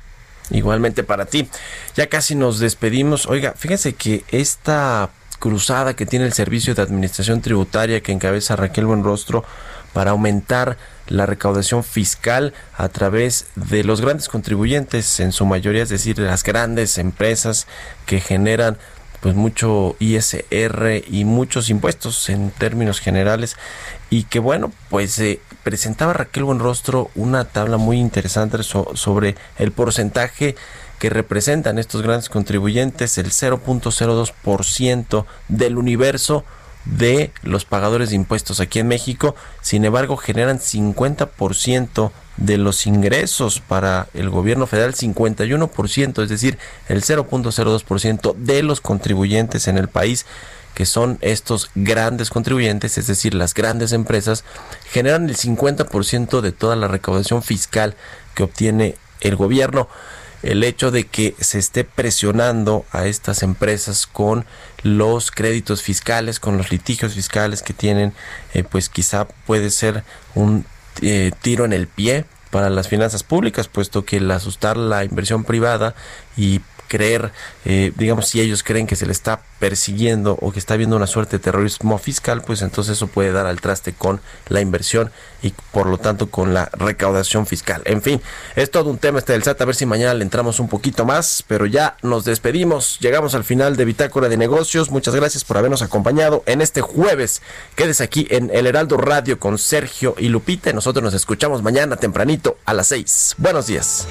Igualmente 0.49 1.05
para 1.05 1.25
ti. 1.25 1.47
Ya 1.95 2.07
casi 2.07 2.35
nos 2.35 2.59
despedimos. 2.59 3.25
Oiga, 3.25 3.53
fíjese 3.55 3.93
que 3.93 4.25
esta 4.27 5.11
cruzada 5.39 5.95
que 5.95 6.05
tiene 6.05 6.25
el 6.25 6.33
Servicio 6.33 6.75
de 6.75 6.81
Administración 6.81 7.39
Tributaria 7.41 8.01
que 8.01 8.11
encabeza 8.11 8.57
Raquel 8.57 8.85
Buenrostro 8.85 9.45
para 9.93 10.11
aumentar 10.11 10.77
la 11.07 11.25
recaudación 11.25 11.85
fiscal 11.85 12.53
a 12.75 12.89
través 12.89 13.47
de 13.55 13.85
los 13.85 14.01
grandes 14.01 14.27
contribuyentes, 14.27 15.21
en 15.21 15.31
su 15.31 15.45
mayoría, 15.45 15.83
es 15.83 15.89
decir, 15.89 16.17
de 16.17 16.25
las 16.25 16.43
grandes 16.43 16.97
empresas 16.97 17.65
que 18.05 18.19
generan 18.19 18.77
pues 19.21 19.35
mucho 19.35 19.95
ISR 19.99 21.03
y 21.07 21.23
muchos 21.23 21.69
impuestos 21.69 22.29
en 22.29 22.51
términos 22.51 22.99
generales 22.99 23.57
y 24.09 24.23
que 24.23 24.39
bueno 24.39 24.71
pues 24.89 25.19
eh, 25.19 25.41
presentaba 25.69 26.13
Raquel 26.13 26.45
Buenrostro 26.45 27.11
una 27.13 27.45
tabla 27.45 27.77
muy 27.77 27.99
interesante 27.99 28.63
so- 28.63 28.89
sobre 28.95 29.35
el 29.59 29.71
porcentaje 29.71 30.55
que 30.97 31.11
representan 31.11 31.77
estos 31.77 32.01
grandes 32.01 32.27
contribuyentes 32.27 33.19
el 33.19 33.27
0.02% 33.31 35.25
del 35.47 35.77
universo 35.77 36.43
de 36.85 37.31
los 37.43 37.65
pagadores 37.65 38.09
de 38.09 38.15
impuestos 38.15 38.59
aquí 38.59 38.79
en 38.79 38.87
México, 38.87 39.35
sin 39.61 39.85
embargo 39.85 40.17
generan 40.17 40.57
50% 40.59 42.11
de 42.37 42.57
los 42.57 42.87
ingresos 42.87 43.59
para 43.59 44.07
el 44.15 44.31
gobierno 44.31 44.65
federal, 44.65 44.95
51%, 44.95 46.23
es 46.23 46.29
decir, 46.29 46.57
el 46.87 47.03
0.02% 47.03 48.33
de 48.33 48.63
los 48.63 48.81
contribuyentes 48.81 49.67
en 49.67 49.77
el 49.77 49.87
país, 49.87 50.25
que 50.73 50.85
son 50.85 51.17
estos 51.21 51.69
grandes 51.75 52.29
contribuyentes, 52.29 52.97
es 52.97 53.07
decir, 53.07 53.33
las 53.33 53.53
grandes 53.53 53.91
empresas, 53.91 54.43
generan 54.89 55.29
el 55.29 55.35
50% 55.35 56.41
de 56.41 56.51
toda 56.51 56.75
la 56.75 56.87
recaudación 56.87 57.43
fiscal 57.43 57.95
que 58.35 58.43
obtiene 58.43 58.95
el 59.21 59.35
gobierno. 59.35 59.89
El 60.41 60.63
hecho 60.63 60.89
de 60.89 61.05
que 61.05 61.35
se 61.39 61.59
esté 61.59 61.83
presionando 61.83 62.85
a 62.91 63.07
estas 63.07 63.43
empresas 63.43 64.07
con 64.07 64.45
los 64.83 65.31
créditos 65.31 65.81
fiscales, 65.81 66.39
con 66.39 66.57
los 66.57 66.71
litigios 66.71 67.13
fiscales 67.13 67.61
que 67.61 67.73
tienen, 67.73 68.13
eh, 68.53 68.63
pues 68.63 68.87
quizá 68.87 69.27
puede 69.27 69.69
ser 69.69 70.05
un 70.35 70.65
eh, 71.01 71.31
tiro 71.41 71.65
en 71.65 71.73
el 71.73 71.87
pie 71.87 72.25
para 72.51 72.69
las 72.69 72.87
finanzas 72.87 73.23
públicas, 73.23 73.67
puesto 73.67 74.05
que 74.05 74.17
el 74.17 74.31
asustar 74.31 74.77
la 74.77 75.03
inversión 75.03 75.43
privada 75.43 75.93
y 76.37 76.61
creer, 76.89 77.31
eh, 77.63 77.93
digamos, 77.95 78.27
si 78.27 78.41
ellos 78.41 78.63
creen 78.63 78.87
que 78.87 78.97
se 78.97 79.05
le 79.05 79.13
está 79.13 79.41
persiguiendo 79.59 80.37
o 80.41 80.51
que 80.51 80.59
está 80.59 80.73
habiendo 80.73 80.97
una 80.97 81.07
suerte 81.07 81.37
de 81.37 81.43
terrorismo 81.43 81.97
fiscal, 81.97 82.41
pues 82.41 82.61
entonces 82.61 82.97
eso 82.97 83.07
puede 83.07 83.31
dar 83.31 83.45
al 83.45 83.61
traste 83.61 83.93
con 83.93 84.19
la 84.49 84.59
inversión 84.59 85.11
y 85.41 85.53
por 85.71 85.87
lo 85.87 85.97
tanto 85.97 86.29
con 86.29 86.53
la 86.53 86.69
recaudación 86.73 87.45
fiscal. 87.45 87.81
En 87.85 88.01
fin, 88.01 88.21
es 88.55 88.71
todo 88.71 88.89
un 88.89 88.97
tema 88.97 89.19
este 89.19 89.33
del 89.33 89.43
SAT, 89.43 89.61
a 89.61 89.65
ver 89.65 89.75
si 89.75 89.85
mañana 89.85 90.13
le 90.13 90.23
entramos 90.23 90.59
un 90.59 90.67
poquito 90.67 91.05
más, 91.05 91.43
pero 91.47 91.65
ya 91.65 91.95
nos 92.01 92.25
despedimos, 92.25 92.97
llegamos 92.99 93.35
al 93.35 93.43
final 93.43 93.77
de 93.77 93.85
Bitácora 93.85 94.27
de 94.27 94.37
Negocios, 94.37 94.91
muchas 94.91 95.15
gracias 95.15 95.43
por 95.45 95.57
habernos 95.57 95.81
acompañado 95.81 96.43
en 96.45 96.61
este 96.61 96.81
jueves, 96.81 97.41
quedes 97.75 98.01
aquí 98.01 98.27
en 98.29 98.49
El 98.53 98.67
Heraldo 98.67 98.97
Radio 98.97 99.39
con 99.39 99.57
Sergio 99.57 100.15
y 100.17 100.29
Lupita, 100.29 100.73
nosotros 100.73 101.03
nos 101.03 101.13
escuchamos 101.13 101.61
mañana 101.61 101.95
tempranito 101.95 102.57
a 102.65 102.73
las 102.73 102.87
6. 102.87 103.35
Buenos 103.37 103.67
días. 103.67 104.07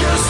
Just 0.00 0.29